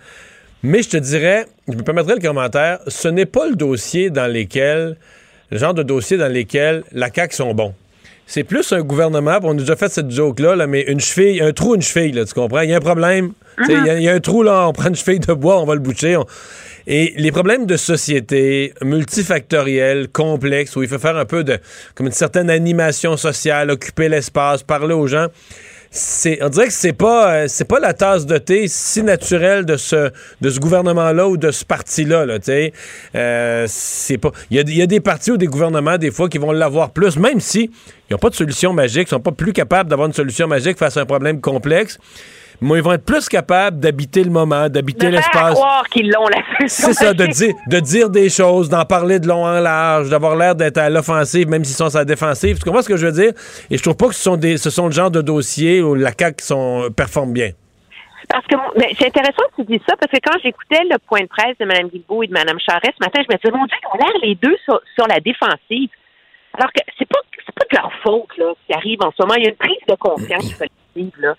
[0.64, 4.32] Mais je te dirais, je me permettrais le commentaire, ce n'est pas le dossier dans
[4.32, 4.96] lequel,
[5.50, 7.74] le genre de dossier dans lesquels la CAQ sont bons.
[8.28, 11.52] C'est plus un gouvernement, on a déjà fait cette joke-là, là, mais une cheville, un
[11.52, 12.62] trou, une cheville, tu comprends?
[12.62, 13.34] Il y a un problème.
[13.68, 15.82] Il y a- un trou, là, on prend une cheville de bois, on va le
[15.82, 16.18] boucher.
[16.88, 21.58] Et les problèmes de société multifactoriels, complexes, où il faut faire un peu de,
[21.94, 25.28] comme une certaine animation sociale, occuper l'espace, parler aux gens,
[25.94, 29.66] c'est, on dirait que c'est pas, euh, c'est pas la tasse de thé si naturelle
[29.66, 30.10] de ce,
[30.40, 32.72] de ce gouvernement-là ou de ce parti-là, là, sais.
[33.14, 36.38] Euh, c'est pas, il y y a des partis ou des gouvernements, des fois, qui
[36.38, 37.70] vont l'avoir plus, même si
[38.10, 40.78] ils n'ont pas de solution magique, ils sont pas plus capables d'avoir une solution magique
[40.78, 42.00] face à un problème complexe.
[42.62, 45.56] Mais ils vont être plus capables d'habiter le moment, d'habiter l'espace.
[45.56, 49.28] croire qu'ils l'ont la C'est ça, de dire, de dire des choses, d'en parler de
[49.28, 52.60] long en large, d'avoir l'air d'être à l'offensive, même s'ils sont à la défensive.
[52.60, 53.34] Tu comprends ce que je veux dire?
[53.72, 55.96] Et je trouve pas que ce sont, des, ce sont le genre de dossiers où
[55.96, 57.50] la CAQ sont, performe bien.
[58.30, 61.22] Parce que ben, c'est intéressant que tu dis ça, parce que quand j'écoutais le point
[61.22, 63.66] de presse de Mme Guilbeault et de Mme Charest ce matin, je me disais, mon
[63.66, 65.90] Dieu, ils ont l'air les deux sur, sur la défensive.
[66.54, 69.22] Alors que c'est pas c'est pas de leur faute là, ce qui arrive en ce
[69.24, 69.36] moment.
[69.36, 70.54] Il y a une prise de confiance
[70.96, 71.20] collective.
[71.20, 71.36] Là.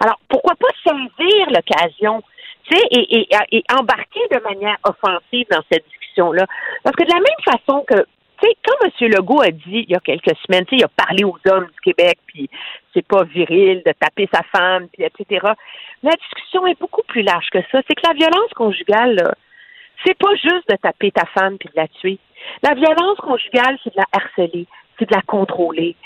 [0.00, 2.22] Alors, pourquoi pas saisir l'occasion
[2.68, 6.46] tu sais, et, et, et embarquer de manière offensive dans cette discussion-là?
[6.82, 8.06] Parce que de la même façon que
[8.40, 9.12] tu sais, quand M.
[9.12, 11.66] Legault a dit il y a quelques semaines, tu sais, il a parlé aux hommes
[11.66, 12.50] du Québec, puis
[12.92, 15.46] c'est pas viril de taper sa femme, puis etc.
[16.02, 17.80] La discussion est beaucoup plus large que ça.
[17.86, 19.34] C'est que la violence conjugale,
[20.04, 22.18] c'est pas juste de taper ta femme puis de la tuer.
[22.62, 24.66] La violence conjugale, c'est de la harceler,
[24.98, 25.96] c'est de la contrôler,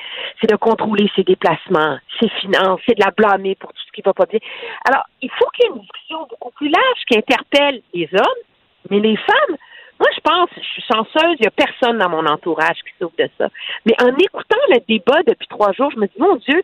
[0.40, 4.02] c'est de contrôler ses déplacements, ses finances, c'est de la blâmer pour tout ce qui
[4.02, 4.40] va pas bien.
[4.89, 8.43] Alors, il faut qu'il y ait une discussion beaucoup plus large qui interpelle les hommes,
[8.90, 9.56] mais les femmes,
[10.01, 13.16] moi, je pense, je suis chanceuse, il n'y a personne dans mon entourage qui souffre
[13.19, 13.48] de ça.
[13.85, 16.62] Mais en écoutant le débat depuis trois jours, je me dis, mon Dieu,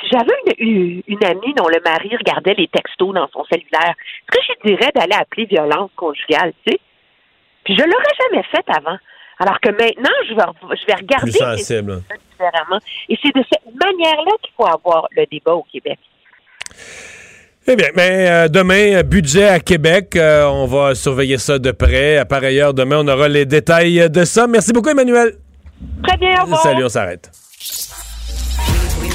[0.00, 4.38] si j'avais une, une, amie dont le mari regardait les textos dans son cellulaire, est-ce
[4.38, 6.80] que je dirais d'aller appeler violence conjugale, tu sais?
[7.64, 8.98] Puis je l'aurais jamais fait avant.
[9.42, 12.02] Alors que maintenant, je vais, je vais regarder Plus sensible.
[12.30, 12.78] différemment.
[13.08, 15.98] Et c'est de cette manière-là qu'il faut avoir le débat au Québec.
[17.66, 22.24] Eh bien, mais euh, demain, budget à Québec, euh, on va surveiller ça de près.
[22.28, 24.46] Par ailleurs, demain, on aura les détails de ça.
[24.46, 25.34] Merci beaucoup, Emmanuel.
[26.06, 26.62] Très bien, au revoir.
[26.62, 27.30] Salut, on s'arrête.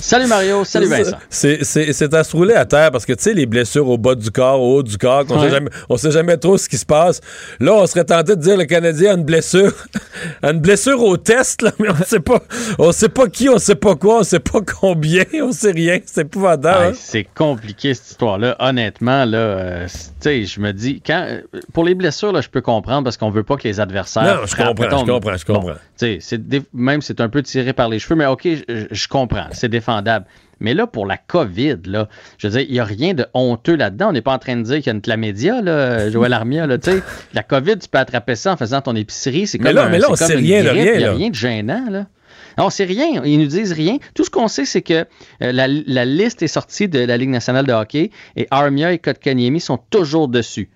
[0.00, 1.16] Salut Mario, salut Vincent.
[1.28, 4.30] C'est à se rouler à terre parce que tu sais, les blessures au bas du
[4.30, 5.46] corps, au haut du corps, on, Ouais.
[5.46, 7.20] sait jamais, on sait jamais trop ce qui se passe.
[7.60, 9.72] Là, on serait tenté de dire le Canadien a une blessure,
[10.42, 12.40] a une blessure au test, là, mais on sait pas,
[12.78, 15.98] on sait pas qui, on sait pas quoi, on sait pas combien, on sait rien.
[16.06, 16.86] C'est épouvantable.
[16.86, 16.92] Hein?
[16.94, 18.56] c'est compliqué cette histoire-là.
[18.58, 21.40] Honnêtement, là, euh, tu sais, je me dis, quand, euh,
[21.72, 24.22] pour les blessures, là, je peux comprendre parce qu'on veut pas que les adversaires.
[24.40, 25.62] Non, je comprends, je comprends, je comprends.
[25.62, 25.74] bon,
[26.74, 30.26] même c'est un peu tiré par les cheveux, mais ok, je, je comprends, c'est défendable.
[30.62, 33.76] Mais là, pour la COVID, là, je veux dire, il n'y a rien de honteux
[33.76, 34.10] là-dedans.
[34.10, 36.66] On n'est pas en train de dire qu'il y a une chlamydia, là, Joël Armia,
[36.66, 37.02] là, tu sais.
[37.32, 39.46] La COVID, tu peux attraper ça en faisant ton épicerie.
[39.46, 41.04] C'est Mais comme là- un- mais là, on sait rien de grippe, rien, Il n'y
[41.04, 42.06] a rien de gênant, là.
[42.58, 43.22] Non, c'est rien.
[43.24, 43.96] Ils nous disent rien.
[44.14, 44.92] Tout ce qu'on sait, c'est que
[45.42, 48.98] euh, la, la liste est sortie de la Ligue nationale de hockey et Armia et
[48.98, 50.68] Kotkaniemi sont toujours dessus.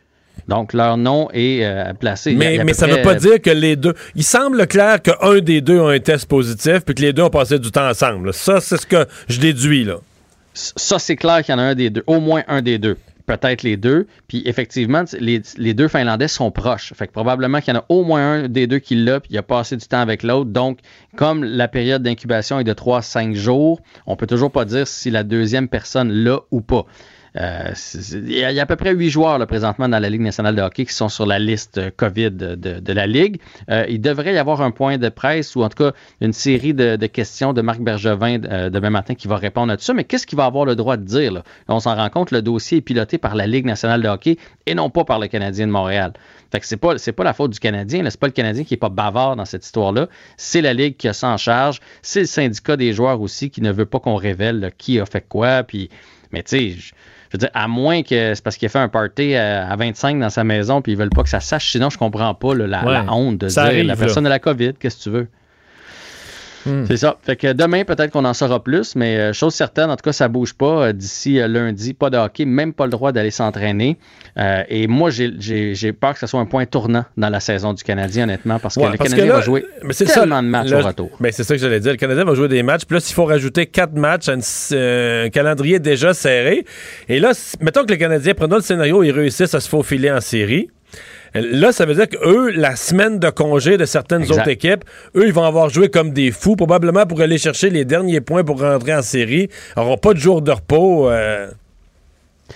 [0.48, 2.34] Donc, leur nom est euh, placé.
[2.34, 3.94] Mais, ça veut près, pas dire que les deux.
[4.14, 7.30] Il semble clair qu'un des deux a un test positif puis que les deux ont
[7.30, 8.34] passé du temps ensemble.
[8.34, 9.96] Ça, c'est ce que je déduis, là.
[10.54, 12.96] Ça, c'est clair qu'il y en a un des deux, au moins un des deux.
[13.26, 14.06] Peut-être les deux.
[14.28, 16.92] Puis effectivement, les, les deux Finlandais sont proches.
[16.94, 19.30] Fait que probablement qu'il y en a au moins un des deux qui l'a, puis
[19.32, 20.50] il a passé du temps avec l'autre.
[20.50, 20.78] Donc,
[21.16, 24.86] comme la période d'incubation est de 3 à 5 jours, on peut toujours pas dire
[24.86, 26.84] si la deuxième personne l'a ou pas.
[27.36, 27.72] Euh,
[28.12, 30.62] Il y, a à peu près huit joueurs là, présentement dans la Ligue nationale de
[30.62, 33.40] hockey qui sont sur la liste COVID de, la Ligue.
[33.70, 36.74] Euh, il devrait y avoir un point de presse ou en tout cas une série
[36.74, 39.94] de, questions de Marc Bergevin euh, demain matin qui va répondre à tout ça.
[39.94, 41.32] Mais qu'est-ce qu'il va avoir le droit de dire?
[41.32, 41.42] Là?
[41.66, 44.36] On s'en rend compte, le dossier est piloté par la Ligue nationale de hockey
[44.66, 46.12] et non pas par le Canadien de Montréal.
[46.52, 48.04] Fait que c'est pas, c'est pas la faute du Canadien.
[48.08, 50.08] C'est pas le Canadien qui est pas bavard dans cette histoire-là.
[50.36, 51.80] C'est la Ligue qui a ça charge.
[52.00, 55.26] C'est le syndicat des joueurs aussi qui ne veut pas qu'on révèle qui a fait
[55.26, 55.64] quoi.
[55.64, 55.90] Puis,
[56.30, 56.94] mais tu sais,
[57.34, 59.74] je veux dire, à moins que c'est parce qu'il a fait un party à, à
[59.74, 61.72] 25 dans sa maison puis ils veulent pas que ça sache.
[61.72, 62.92] Sinon, je comprends pas là, la, Ouais.
[62.92, 63.96] la honte de dire arrive, la là.
[63.98, 65.28] personne a la COVID, qu'est-ce que tu veux?
[66.86, 67.16] C'est ça.
[67.22, 70.12] Fait que demain, peut-être qu'on en saura plus, mais euh, chose certaine, en tout cas,
[70.12, 70.86] ça bouge pas.
[70.88, 73.98] Euh, D'ici euh, lundi, pas de hockey, même pas le droit d'aller s'entraîner.
[74.38, 77.82] Euh, et moi, j'ai- peur que ce soit un point tournant dans la saison du
[77.82, 80.42] Canadien, honnêtement, parce que Ouais, le parce Canadien que là, va jouer mais tellement ça,
[80.42, 81.10] de matchs là, au retour.
[81.30, 81.92] C'est ça que j'allais dire.
[81.92, 82.84] Le Canadien va jouer des matchs.
[82.86, 84.34] Puis là, s'il faut rajouter quatre matchs à
[84.72, 86.64] euh, un calendrier déjà serré.
[87.08, 90.20] Et là, mettons que le Canadien, prenons le scénario, ils réussissent à se faufiler en
[90.20, 90.68] série.
[91.34, 94.40] Là, ça veut dire que eux, la semaine de congé de certaines Exact.
[94.40, 94.84] autres équipes,
[95.16, 98.44] eux, ils vont avoir joué comme des fous, probablement pour aller chercher les derniers points
[98.44, 99.48] pour rentrer en série.
[99.76, 101.10] Ils n'auront pas de jour de repos.
[101.10, 101.48] euh,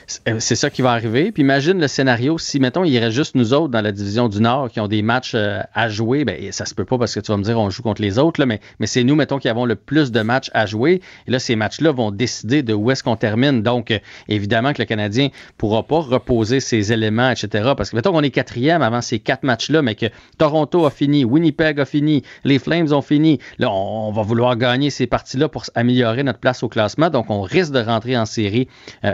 [0.06, 1.32] C'est- euh, C'est ça qui va arriver.
[1.32, 4.28] Puis imagine le scénario si, mettons, il y aurait juste nous autres dans la division
[4.28, 6.24] du Nord qui ont des matchs euh, à jouer.
[6.24, 8.18] Ben, ça se peut pas parce que tu vas me dire on joue contre les
[8.18, 11.00] autres, mais, c'est nous, mettons, qui avons le plus de matchs à jouer.
[11.26, 13.62] Et là, ces matchs-là vont décider de où est-ce qu'on termine.
[13.62, 13.98] Donc, euh,
[14.28, 17.72] évidemment que le Canadien pourra pas reposer ses éléments, etc.
[17.76, 20.06] Parce que, mettons qu'on est quatrième avant ces quatre matchs-là, mais que
[20.38, 23.38] Toronto a fini, Winnipeg a fini, les Flames ont fini.
[23.58, 27.10] Là, on, va vouloir gagner ces parties-là pour améliorer notre place au classement.
[27.10, 28.68] Donc, on risque de rentrer en série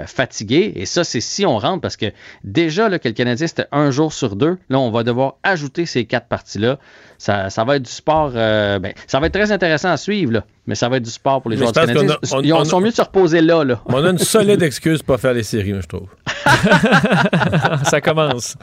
[0.06, 0.63] fatigué.
[0.76, 2.06] Et ça, c'est si on rentre, parce que
[2.44, 4.56] déjà là, que le Canadien, c'était un jour sur deux.
[4.68, 6.78] Là, on va devoir ajouter ces quatre parties-là.
[7.18, 8.32] Ça, ça va être du sport.
[8.34, 11.10] euh, ben, ça va être très intéressant à suivre, là, mais ça va être du
[11.10, 12.16] sport pour les Mais joueurs du Canadien.
[12.20, 13.64] qu'on a- on- Ils ont- on- sont mieux de se reposer là.
[13.64, 13.80] là.
[13.86, 16.08] on a une solide excuse pour pas faire les séries, moi, je trouve.
[17.84, 18.56] ça commence.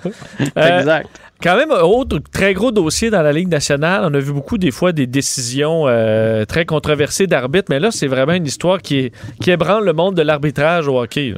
[0.57, 1.07] Euh, Exact.
[1.41, 4.01] Quand même, autre très gros dossier dans la Ligue nationale.
[4.05, 8.05] On a vu beaucoup des fois des décisions euh, très controversées d'arbitres, mais là, c'est
[8.07, 9.11] vraiment une histoire qui, est,
[9.41, 11.29] qui ébranle le monde de l'arbitrage au hockey.
[11.31, 11.37] là.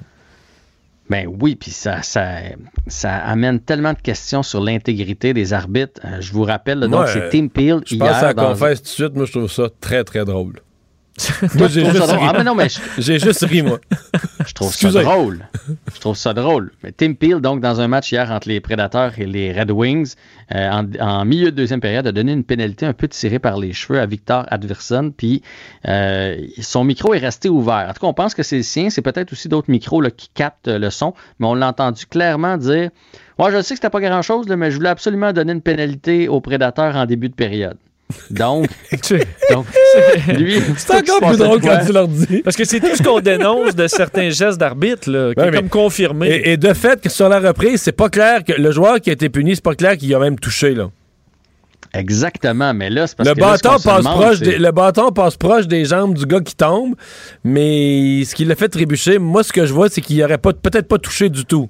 [1.10, 2.38] Ben oui, puis ça, ça,
[2.88, 6.02] ça amène tellement de questions sur l'intégrité des arbitres.
[6.06, 8.06] Euh, je vous rappelle, donc Moi, c'est Tim Peel Je hier.
[8.08, 9.16] pense à la confesse tout de suite.
[9.16, 10.60] Moi, je trouve ça très, très drôle.
[11.56, 12.18] Moi, j'ai juste, ri.
[12.28, 13.80] Ah, mais non, mais je- J'ai juste ri, moi.
[14.48, 15.46] Je trouve ça drôle.
[15.94, 16.72] Je trouve ça drôle.
[16.84, 20.16] Mais Tim Peel, donc, dans un match hier entre les Predators et les Red Wings,
[20.56, 23.58] euh, en, en milieu de deuxième période, a donné une pénalité un peu tirée par
[23.58, 25.14] les cheveux à Victor Adverson.
[25.16, 25.44] Puis
[25.88, 27.86] euh, son micro est resté ouvert.
[27.90, 28.90] En tout cas, on pense que c'est le sien.
[28.90, 31.14] C'est peut-être aussi d'autres micros là, qui captent le son.
[31.40, 32.90] Mais on l'a entendu clairement dire
[33.40, 36.42] Ouais, je sais que c'était pas grand-chose, mais je voulais absolument donner une pénalité aux
[36.42, 37.78] Prédateurs en début de période.
[38.30, 38.68] Donc,
[39.52, 39.66] donc
[40.38, 42.42] lui, C'est encore plus drôle quand tu leur dis.
[42.44, 45.70] Parce que c'est tout ce qu'on dénonce de certains gestes d'arbitre, là, qui est comme
[45.70, 46.30] confirmé.
[46.30, 49.10] Et, et de fait, que sur la reprise, c'est pas clair que le joueur qui
[49.10, 50.90] a été puni, c'est pas clair qu'il a même touché, là.
[51.94, 54.72] Exactement, mais là, c'est parce Le que là, ce bâton, passe demande, proche des, le
[54.72, 56.96] bâton passe proche des jambes du gars qui tombe,
[57.44, 60.54] mais ce qui l'a fait trébucher, moi, ce que je vois, c'est qu'il aurait pas,
[60.54, 61.70] peut-être pas touché du tout.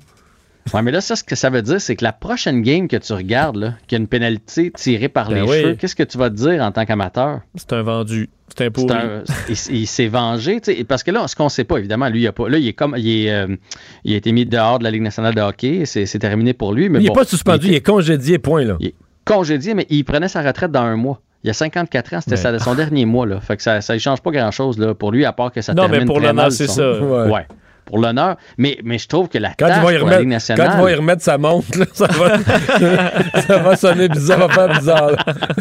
[0.73, 2.95] Ouais, mais là, ça, ce que ça veut dire, c'est que la prochaine game que
[2.97, 5.61] tu regardes, là, qu'il y a une pénalité tirée par Ben les oui.
[5.61, 7.41] cheveux, qu'est-ce que tu vas te dire en tant qu'amateur?
[7.55, 8.29] C'est un vendu.
[8.55, 8.93] C'est un pourri.
[9.49, 12.21] Il il s'est vengé, tu sais, parce que là, ce qu'on sait pas, évidemment, lui,
[12.21, 12.47] il a pas.
[12.47, 12.95] Là, il est comme.
[12.97, 13.47] Il, est, euh,
[14.03, 16.71] il a été mis dehors de la Ligue nationale de hockey, c'est c'est terminé pour
[16.73, 16.87] lui.
[16.87, 18.77] Mais il bon, est pas suspendu, il est congédié, point, là.
[18.79, 18.95] il est
[19.25, 21.19] congédié, mais il prenait sa retraite dans un mois.
[21.43, 23.25] Il y a 54 ans, c'était sa- son dernier mois.
[23.25, 23.41] Là.
[23.41, 25.89] Fait que ça ne change pas grand-chose là, pour lui, à part que ça Non,
[25.89, 26.99] mais pour très mal c'est son- ça.
[27.01, 27.31] Ouais.
[27.31, 27.47] Ouais.
[27.85, 28.37] Pour l'honneur.
[28.57, 30.29] Mais, mais je trouve que la Quand tâche il, va y pour la Ligue remettre,
[30.29, 30.67] nationale...
[30.67, 34.47] quand il va y remettre sa montre, là, ça, va, ça va sonner bizarre, ça
[34.47, 35.11] va faire bizarre.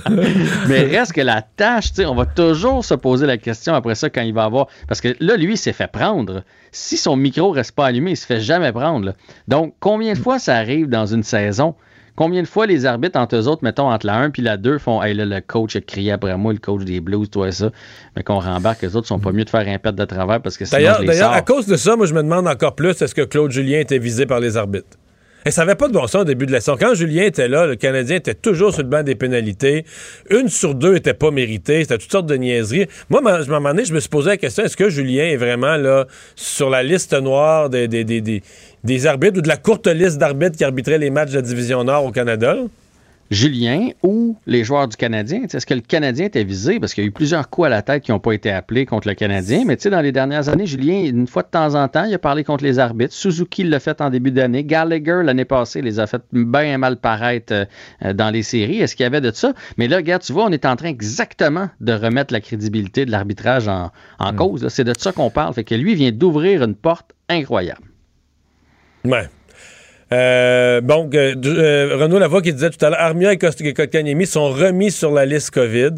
[0.69, 4.23] Mais reste que la tâche, on va toujours se poser la question après ça quand
[4.23, 4.69] il va avoir.
[4.89, 6.43] Parce que là, lui, il s'est fait prendre.
[6.71, 9.07] Si son micro reste pas allumé, il se fait jamais prendre.
[9.07, 9.13] là.
[9.49, 11.75] Donc, combien de fois ça arrive dans une saison?
[12.15, 14.79] Combien de fois les arbitres entre eux autres, mettons entre la 1 puis la 2,
[14.79, 17.53] font Hey là, le coach a crié après moi, le coach des Blues, toi et
[17.53, 17.71] ça.
[18.17, 20.59] Mais qu'on rembarque, les autres sont pas mieux de faire un pet de travers parce
[20.59, 23.23] que D'ailleurs, d'ailleurs, à cause de ça, moi, je me demande encore plus est-ce que
[23.23, 24.99] Claude Julien était visé par les arbitres?
[25.45, 26.77] Et ça n'avait pas de bon sens au début de la saison.
[26.79, 29.85] Quand Julien était là, le Canadien était toujours sur le banc des pénalités.
[30.31, 31.81] Une sur deux était pas méritée.
[31.83, 32.87] C'était toutes sortes de niaiseries.
[33.11, 35.37] Moi, à un moment donné, je me suis posé la question est-ce que Julien est
[35.37, 36.07] vraiment là
[36.37, 38.41] sur la liste noire des, des, des, des-
[38.85, 41.85] des arbitres ou de la courte liste d'arbitres qui arbitraient les matchs de la Division
[41.85, 42.57] Nord au Canada?
[43.31, 45.45] Julien ou les joueurs du Canadien?
[45.45, 46.79] Est-ce que le Canadien était visé?
[46.79, 48.85] Parce qu'il y a eu plusieurs coups à la tête qui n'ont pas été appelés
[48.85, 49.65] contre le Canadien.
[49.67, 52.13] Mais tu sais, dans les dernières années, Julien, une fois de temps en temps, il
[52.13, 53.15] a parlé contre les arbitres.
[53.15, 54.65] Suzuki l'a fait en début d'année.
[54.65, 57.55] Gallagher, l'année passée, les a fait bien mal paraître
[58.05, 58.81] euh, dans les séries.
[58.81, 59.55] Est-ce qu'il y avait de ça?
[59.79, 63.11] Mais là, regarde, tu vois, on est en train exactement de remettre la crédibilité de
[63.11, 64.69] l'arbitrage en, en cause.
[64.69, 65.55] C'est de ça qu'on parle.
[65.55, 67.92] Fait que lui vient d'ouvrir une porte incroyable.
[69.05, 69.29] Ouais.
[70.13, 74.51] Euh, bon, euh, euh, Renaud Lavoie qui disait tout à l'heure, Armia et Kotkaniemi sont
[74.51, 75.91] remis sur la liste COVID.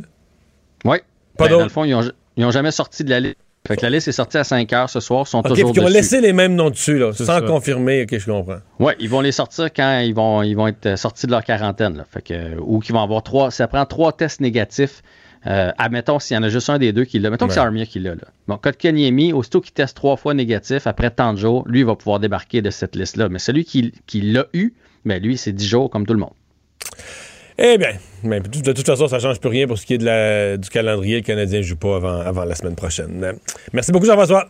[0.85, 0.98] Oui.
[1.36, 1.64] Pas Ben, dans d'autre.
[1.64, 3.36] le fond, ils n'ont jamais sorti de la liste.
[3.66, 5.24] Fait que la liste est sortie à 5 heures ce soir.
[5.26, 5.97] Ils sont OK, toujours puis ils ont dessus.
[5.97, 7.40] laissé les mêmes noms dessus, là, sans ça.
[7.40, 8.02] confirmer.
[8.02, 8.59] OK, je comprends.
[8.78, 11.97] Oui, ils vont les sortir quand ils vont, ils vont être sortis de leur quarantaine.
[11.97, 12.05] là.
[12.12, 13.51] Fait que, ou qu'ils vont avoir trois.
[13.51, 15.02] Ça prend trois tests négatifs.
[15.46, 17.28] Euh, admettons, s'il y en a juste un des deux qui l'a.
[17.30, 17.60] Mettons que c'est.
[17.60, 18.14] Armia qui l'a.
[18.14, 18.22] Là.
[18.48, 21.96] Bon, Kotkaniemi, aussitôt qu'il teste trois fois négatif, après tant de jours, lui, il va
[21.96, 23.28] pouvoir débarquer de cette liste-là.
[23.28, 24.72] Mais celui qui, qui l'a eu,
[25.04, 26.32] ben lui, c'est 10 jours comme tout le monde.
[27.58, 27.92] Eh bien,
[28.24, 30.56] mais de toute façon, ça ne change plus rien pour ce qui est de la-
[30.56, 31.16] du calendrier.
[31.16, 33.34] Le Canadien ne joue pas avant, avant la semaine prochaine.
[33.72, 34.48] Merci beaucoup, Jean-François.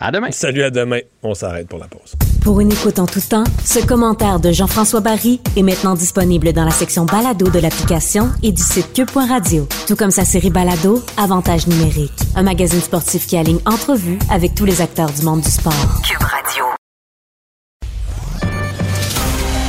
[0.00, 0.28] À demain.
[0.30, 1.00] Salut, à demain.
[1.22, 2.14] On s'arrête pour la pause.
[2.42, 6.64] Pour une écoute en tout temps, ce commentaire de Jean-François Barry est maintenant disponible dans
[6.64, 9.66] la section balado de l'application et du site cube.radio.
[9.86, 14.64] Tout comme sa série balado, Avantage numérique, un magazine sportif qui aligne entrevues avec tous
[14.64, 15.72] les acteurs du monde du sport.
[16.06, 16.64] Cube Radio.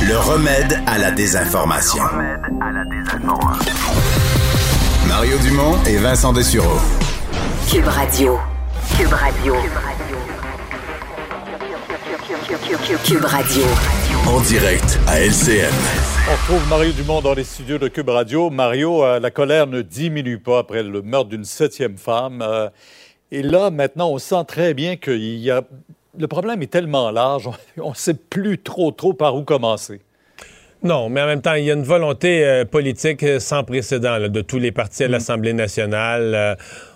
[0.06, 2.02] Le remède à la désinformation.
[5.08, 6.78] Mario Dumont et Vincent Dessureau.
[7.68, 8.38] Cube Radio.
[8.96, 9.54] Cube Radio.
[13.04, 13.62] Cube Radio.
[14.28, 15.72] En direct à LCN.
[16.28, 18.50] On retrouve Mario Dumont dans les studios de Cube Radio.
[18.50, 22.42] Mario, euh, la colère ne diminue pas après le meurtre d'une septième femme.
[22.42, 22.68] Euh,
[23.30, 25.62] et là, maintenant, on sent très bien qu'il y a...
[26.18, 27.48] Le problème est tellement large,
[27.80, 30.00] on ne sait plus trop, trop par où commencer.
[30.82, 34.28] Non, mais en même temps, il y a une volonté euh, politique sans précédent là,
[34.28, 35.12] de tous les partis à Mm.
[35.12, 36.34] l'Assemblée nationale.
[36.34, 36.54] Euh,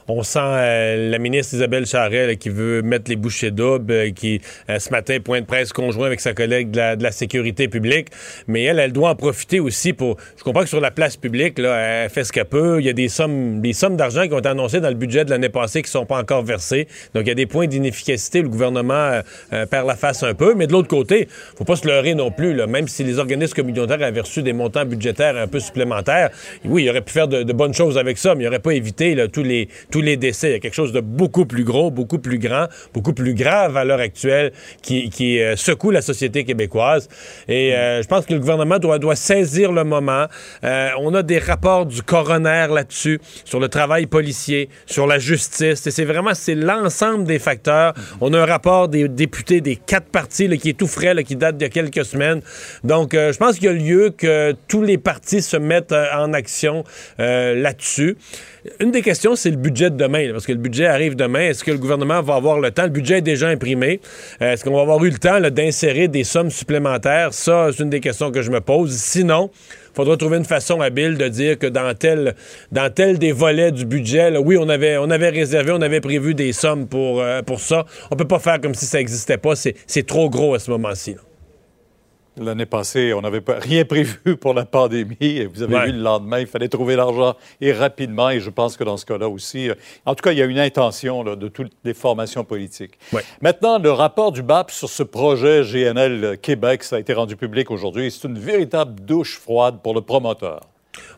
[0.09, 4.41] on sent euh, la ministre Isabelle Charret qui veut mettre les bouchées doubles, euh, qui
[4.69, 8.09] euh, ce matin point de presse conjoint avec sa collègue de la, sécurité publique.
[8.49, 10.17] Mais elle, elle doit en profiter aussi pour.
[10.37, 12.81] Je comprends que sur la place publique, là, elle fait ce qu'elle peut.
[12.81, 15.25] Il y a des sommes, des sommes d'argent qui ont été annoncées dans le budget
[15.25, 16.89] de l'année passée qui ne sont pas encore versées.
[17.15, 18.43] Donc il y a des points d'inefficacité.
[18.43, 19.21] Le gouvernement
[19.53, 20.55] euh, perd la face un peu.
[20.55, 22.55] Mais de l'autre côté, faut pas se leurrer non plus.
[22.67, 26.31] Même si les organismes communautaires avaient reçu des montants budgétaires un peu supplémentaires,
[26.65, 29.17] oui, il aurait pu faire de, bonnes choses avec ça, mais il n'aurait pas évité
[29.33, 30.49] tous les tous les décès.
[30.49, 33.77] Il y a quelque chose de beaucoup plus gros, beaucoup plus grand, beaucoup plus grave
[33.77, 34.51] à l'heure actuelle
[34.83, 37.09] qui, euh, secoue la société québécoise.
[37.47, 40.27] Et euh, je pense que le gouvernement doit, saisir le moment.
[40.65, 45.87] Euh, on a des rapports du coroner là-dessus, sur le travail policier, sur la justice.
[45.87, 47.95] Et c'est vraiment, c'est l'ensemble des facteurs.
[48.21, 51.37] On a un rapport des députés des quatre partis là, qui est tout frais, qui
[51.37, 52.41] date a quelques semaines.
[52.83, 56.83] Donc, je pense qu'il y a lieu que tous les partis se mettent en action
[57.19, 58.17] là-dessus.
[58.81, 61.41] Une des questions, c'est le budget de demain, parce que le budget arrive demain.
[61.41, 62.85] Est-ce que le gouvernement va avoir le temps?
[62.85, 64.01] Le budget est déjà imprimé.
[64.41, 67.35] Euh, est-ce qu'on va avoir eu le temps d'insérer des sommes supplémentaires?
[67.35, 68.93] Ça, c'est une des questions que je me pose.
[68.93, 73.85] Sinon, il faudra trouver une façon habile de dire que dans tel, des volets du
[73.85, 77.85] budget, oui, on avait, réservé, on avait prévu des sommes pour, euh, ça.
[78.11, 79.53] On peut pas faire comme si ça n'existait pas.
[79.57, 81.17] C'est trop gros à ce moment-ci.
[82.37, 85.17] L'année passée, on n'avait rien prévu pour la pandémie.
[85.21, 88.31] Et vous avez vu le lendemain, il fallait trouver l'argent et rapidement.
[88.31, 89.75] Et je pense que dans ce cas-là aussi, euh,
[90.05, 92.99] en tout cas, il y a une intention de toutes les formations politiques.
[93.41, 97.71] Maintenant, le rapport du BAP sur ce projet GNL Québec, ça a été rendu public
[97.71, 98.11] aujourd'hui.
[98.11, 100.61] C'est une véritable douche froide pour le promoteur.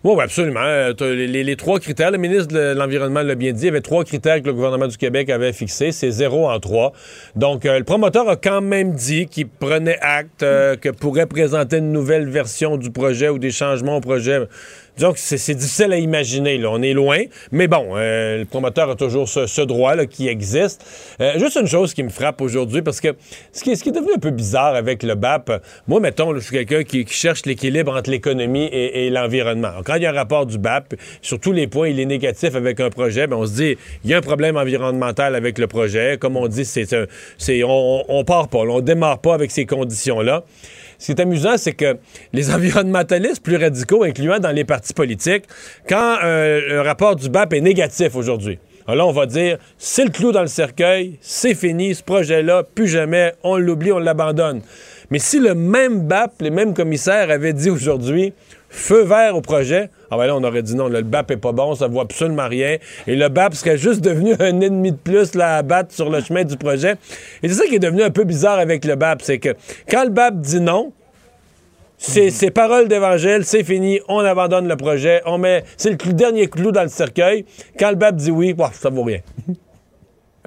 [0.05, 0.61] Oui, absolument.
[0.62, 4.05] Euh, les, trois critères, le ministre de l'Environnement l'a bien dit, il y avait trois
[4.05, 5.93] critères que le gouvernement du Québec avait fixés.
[5.93, 6.93] C'est zéro en trois.
[7.35, 11.78] Donc, euh, le promoteur a quand même dit qu'il prenait acte, euh, que pourrait présenter
[11.78, 14.47] une nouvelle version du projet ou des changements au projet
[14.97, 16.59] que c'est difficile à imaginer.
[16.59, 16.70] Là.
[16.70, 17.18] On est loin.
[17.52, 20.85] Mais bon, euh, le promoteur a toujours ce, droit-là qui existe.
[21.20, 23.14] Euh, juste une chose qui me frappe aujourd'hui, parce que
[23.52, 26.40] ce qui, ce qui, est, devenu un peu bizarre avec le BAP, moi, mettons, je
[26.40, 29.70] suis quelqu'un qui, cherche l'équilibre entre l'économie et, l'environnement.
[29.85, 32.55] Quand il y a un rapport du BAP, sur tous les points, il est négatif
[32.55, 35.66] avec un projet, ben on se dit, il y a un problème environnemental avec le
[35.66, 36.18] projet.
[36.18, 40.44] Comme on dit, c'est on, on part pas, on démarre pas avec ces conditions-là.
[40.98, 41.97] Ce qui est amusant, c'est que
[42.32, 45.44] les environnementalistes plus radicaux, incluant dans les partis politiques,
[45.89, 48.59] quand euh, un rapport du BAP est négatif aujourd'hui,
[48.89, 52.86] là, on va dire, c'est le clou dans le cercueil, c'est fini, ce projet-là, plus
[52.86, 54.62] jamais, on l'oublie, on l'abandonne.
[55.10, 58.32] Mais si le même BAP, les mêmes commissaires avaient dit aujourd'hui,
[58.68, 61.52] feu vert au projet, ah ben là, on aurait dit non, le BAP est pas
[61.52, 62.76] bon, ça vaut absolument rien.
[63.06, 66.20] Et le BAP serait juste devenu un ennemi de plus là, à battre sur le
[66.20, 66.94] chemin du projet.
[67.42, 69.54] Et c'est ça qui est devenu un peu bizarre avec le BAP, c'est que
[69.90, 70.92] quand le BAP dit non,
[71.98, 72.50] c'est mhm.
[72.50, 76.82] paroles d'évangile, c'est fini, on abandonne le projet, on met, c'est le dernier clou dans
[76.82, 77.44] le cercueil.
[77.78, 79.20] Quand le BAP dit oui, ça vaut rien.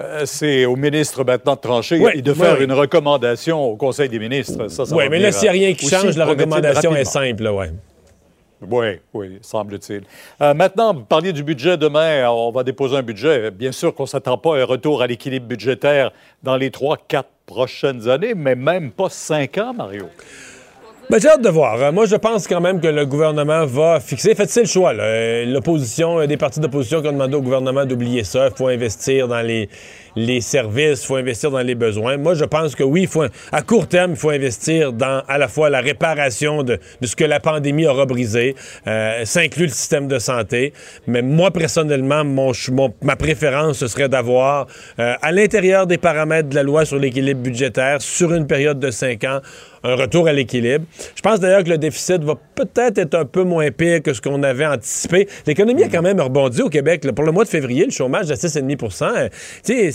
[0.00, 4.18] Euh, c'est au ministre maintenant de trancher et de faire une recommandation au Conseil des
[4.18, 4.66] ministres.
[4.92, 7.66] oui, mais là, s'il n'y a rien qui change, la recommandation est simple, oui.
[8.68, 10.02] Oui, oui, semble-t-il.
[10.42, 12.28] Euh, maintenant, vous parliez du budget demain.
[12.28, 13.50] On va déposer un budget.
[13.50, 16.10] Bien sûr qu'on ne s'attend pas à un retour à l'équilibre budgétaire
[16.42, 20.06] dans les trois, quatre prochaines années, mais même pas cinq ans, Mario.
[21.08, 21.82] Ben, j'ai hâte de voir.
[21.82, 24.34] Euh, moi, je pense quand même que le gouvernement va fixer.
[24.36, 24.92] Faites, c'est le choix.
[24.92, 28.46] Euh, l'opposition, des partis d'opposition qui ont demandé au gouvernement d'oublier ça.
[28.46, 29.68] Il faut investir dans les
[30.16, 32.16] les services, il faut investir dans les besoins.
[32.16, 33.08] Moi, je pense que oui,
[33.52, 37.24] à court terme, il faut investir dans à la fois la réparation de, ce que
[37.24, 38.54] la pandémie aura brisé.
[38.86, 40.72] Euh, ça inclut le système de santé.
[41.06, 42.52] Mais moi, personnellement, mon,
[43.02, 44.66] ma préférence, ce serait d'avoir,
[44.98, 48.90] euh, à l'intérieur des paramètres de la loi sur l'équilibre budgétaire, sur une période de
[48.90, 49.40] cinq ans,
[49.82, 50.84] un retour à l'équilibre.
[51.14, 54.20] Je pense d'ailleurs que le déficit va peut-être être un peu moins pire que ce
[54.20, 55.28] qu'on avait anticipé.
[55.46, 57.06] L'économie a quand même rebondi au Québec.
[57.14, 59.28] Pour le mois de février, le chômage à 6,5 euh,
[59.64, 59.90] Tu sais,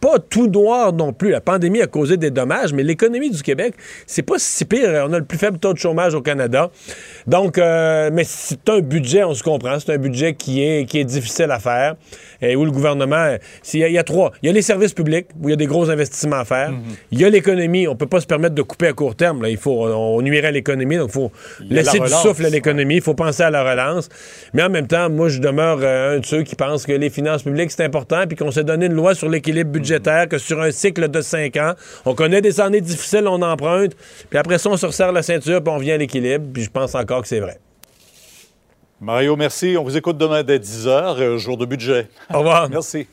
[0.00, 1.30] pas tout noir non plus.
[1.30, 3.74] La pandémie a causé des dommages, mais l'économie du Québec,
[4.06, 5.06] c'est pas si pire.
[5.08, 6.70] On a le plus faible taux de chômage au Canada.
[7.26, 10.98] Donc, euh, mais c'est un budget, on se comprend, c'est un budget qui est, qui
[10.98, 11.96] est difficile à faire
[12.40, 13.36] et où le gouvernement,
[13.72, 14.32] il y, a trois.
[14.42, 16.70] Il y a les services publics où il y a des gros investissements à faire.
[16.70, 16.82] Mhm.
[17.12, 17.88] Il y a l'économie.
[17.88, 19.42] On peut pas se permettre de couper à court terme.
[19.42, 19.48] Là.
[19.48, 22.96] Il faut, on nuirait à l'économie, donc il faut laisser du souffle à l'économie.
[22.96, 24.08] Il faut penser à la relance.
[24.52, 27.10] Mais en même temps, moi, je demeure euh, un de ceux qui pensent que les
[27.10, 29.85] finances publiques, c'est important, puis qu'on s'est donné une loi sur l'équilibre budgétaire,
[30.28, 33.92] que sur un cycle de cinq ans, on connaît des années difficiles, on emprunte,
[34.28, 36.70] puis après ça, on se resserre la ceinture, puis on vient à l'équilibre, puis je
[36.70, 37.58] pense encore que c'est vrai.
[39.00, 39.76] Mario, merci.
[39.78, 40.88] On vous écoute demain dès 10h,
[41.20, 42.08] euh, jour de budget.
[42.32, 42.68] Au revoir.
[42.70, 43.06] merci.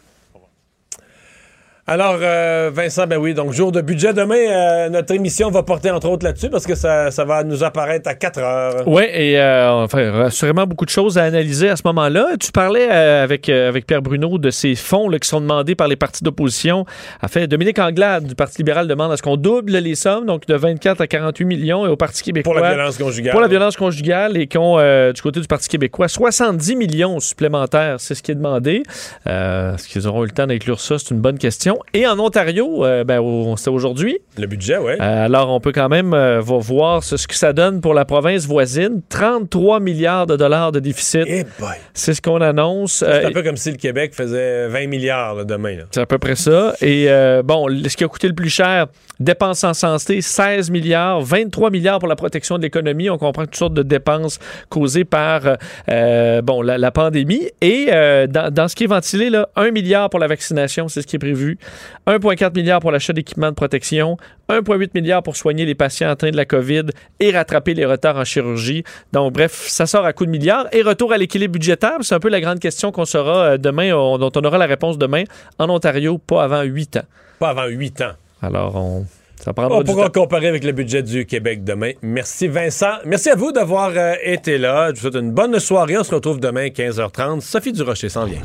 [1.85, 4.13] Alors, euh, Vincent, ben oui, donc jour de budget.
[4.13, 7.61] Demain, euh, notre émission va porter entre autres là-dessus parce que ça, ça, va nous
[7.65, 8.83] apparaître à 4 heures.
[8.87, 12.37] Oui, et euh, enfin, sûrement beaucoup de choses à analyser à ce moment-là.
[12.39, 15.97] Tu parlais avec, avec Pierre Bruno de ces fonds là, qui sont demandés par les
[15.97, 16.85] partis d'opposition.
[17.21, 20.45] En fait, Dominique Anglade du Parti libéral demande à ce qu'on double les sommes, donc
[20.45, 22.53] de 24 à 48 millions, et au Parti québécois.
[22.53, 23.31] Pour la violence conjugale.
[23.33, 24.77] Pour la violence conjugale, et qu'on,
[25.11, 28.83] du côté du Parti québécois, 70 millions supplémentaires, c'est ce qui est demandé.
[29.25, 30.97] Est-ce qu'ils auront eu le temps d'inclure ça?
[30.97, 31.72] C'est une bonne question.
[31.93, 34.19] Et en Ontario, euh, ben, au- c'était aujourd'hui.
[34.37, 34.93] Le budget, oui.
[34.93, 38.05] Euh, alors, on peut quand même euh, voir ce, ce que ça donne pour la
[38.05, 39.01] province voisine.
[39.09, 41.25] 33 milliards de dollars de déficit.
[41.93, 42.93] C'est ce qu'on annonce.
[42.99, 45.77] C'est Euh, un peu comme si le Québec faisait 20 milliards là, demain.
[45.91, 46.73] c'est à peu près ça.
[46.81, 47.07] Et
[47.43, 48.87] bon, ce qui a coûté le plus cher,
[49.19, 53.09] dépenses en santé, 16 milliards, 23 milliards pour la protection de l'économie.
[53.09, 54.39] On comprend toutes sortes de dépenses
[54.69, 55.41] causées par
[56.43, 57.49] bon, la, la pandémie.
[57.61, 57.87] Et
[58.27, 61.15] dans, dans ce qui est ventilé, là, 1 milliard pour la vaccination, c'est ce qui
[61.15, 61.57] est prévu.
[62.07, 64.17] 1,4 milliard pour l'achat d'équipements de protection.
[64.49, 66.83] 1,8 milliard pour soigner les patients atteints de la COVID
[67.19, 68.83] et rattraper les retards en chirurgie.
[69.13, 70.67] Donc, bref, ça sort à coup de milliards.
[70.73, 73.93] Et retour à l'équilibre budgétaire, c'est un peu la grande question qu'on saura euh, demain,
[73.93, 75.23] on- dont on aura la réponse demain.
[75.59, 77.03] En Ontario, pas avant 8 ans.
[77.39, 78.11] Pas avant 8 ans.
[78.41, 79.05] Alors, on,
[79.39, 80.21] ça prendra On du pourra temps.
[80.21, 81.91] comparer avec le budget du Québec demain.
[82.01, 82.95] Merci Vincent.
[83.05, 84.89] Merci à vous d'avoir euh, été là.
[84.89, 85.97] Je vous souhaite une bonne soirée.
[85.97, 87.39] On se retrouve demain 15h30.
[87.41, 88.41] Sophie Durocher s'en vient.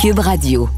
[0.00, 0.68] Cube Radio.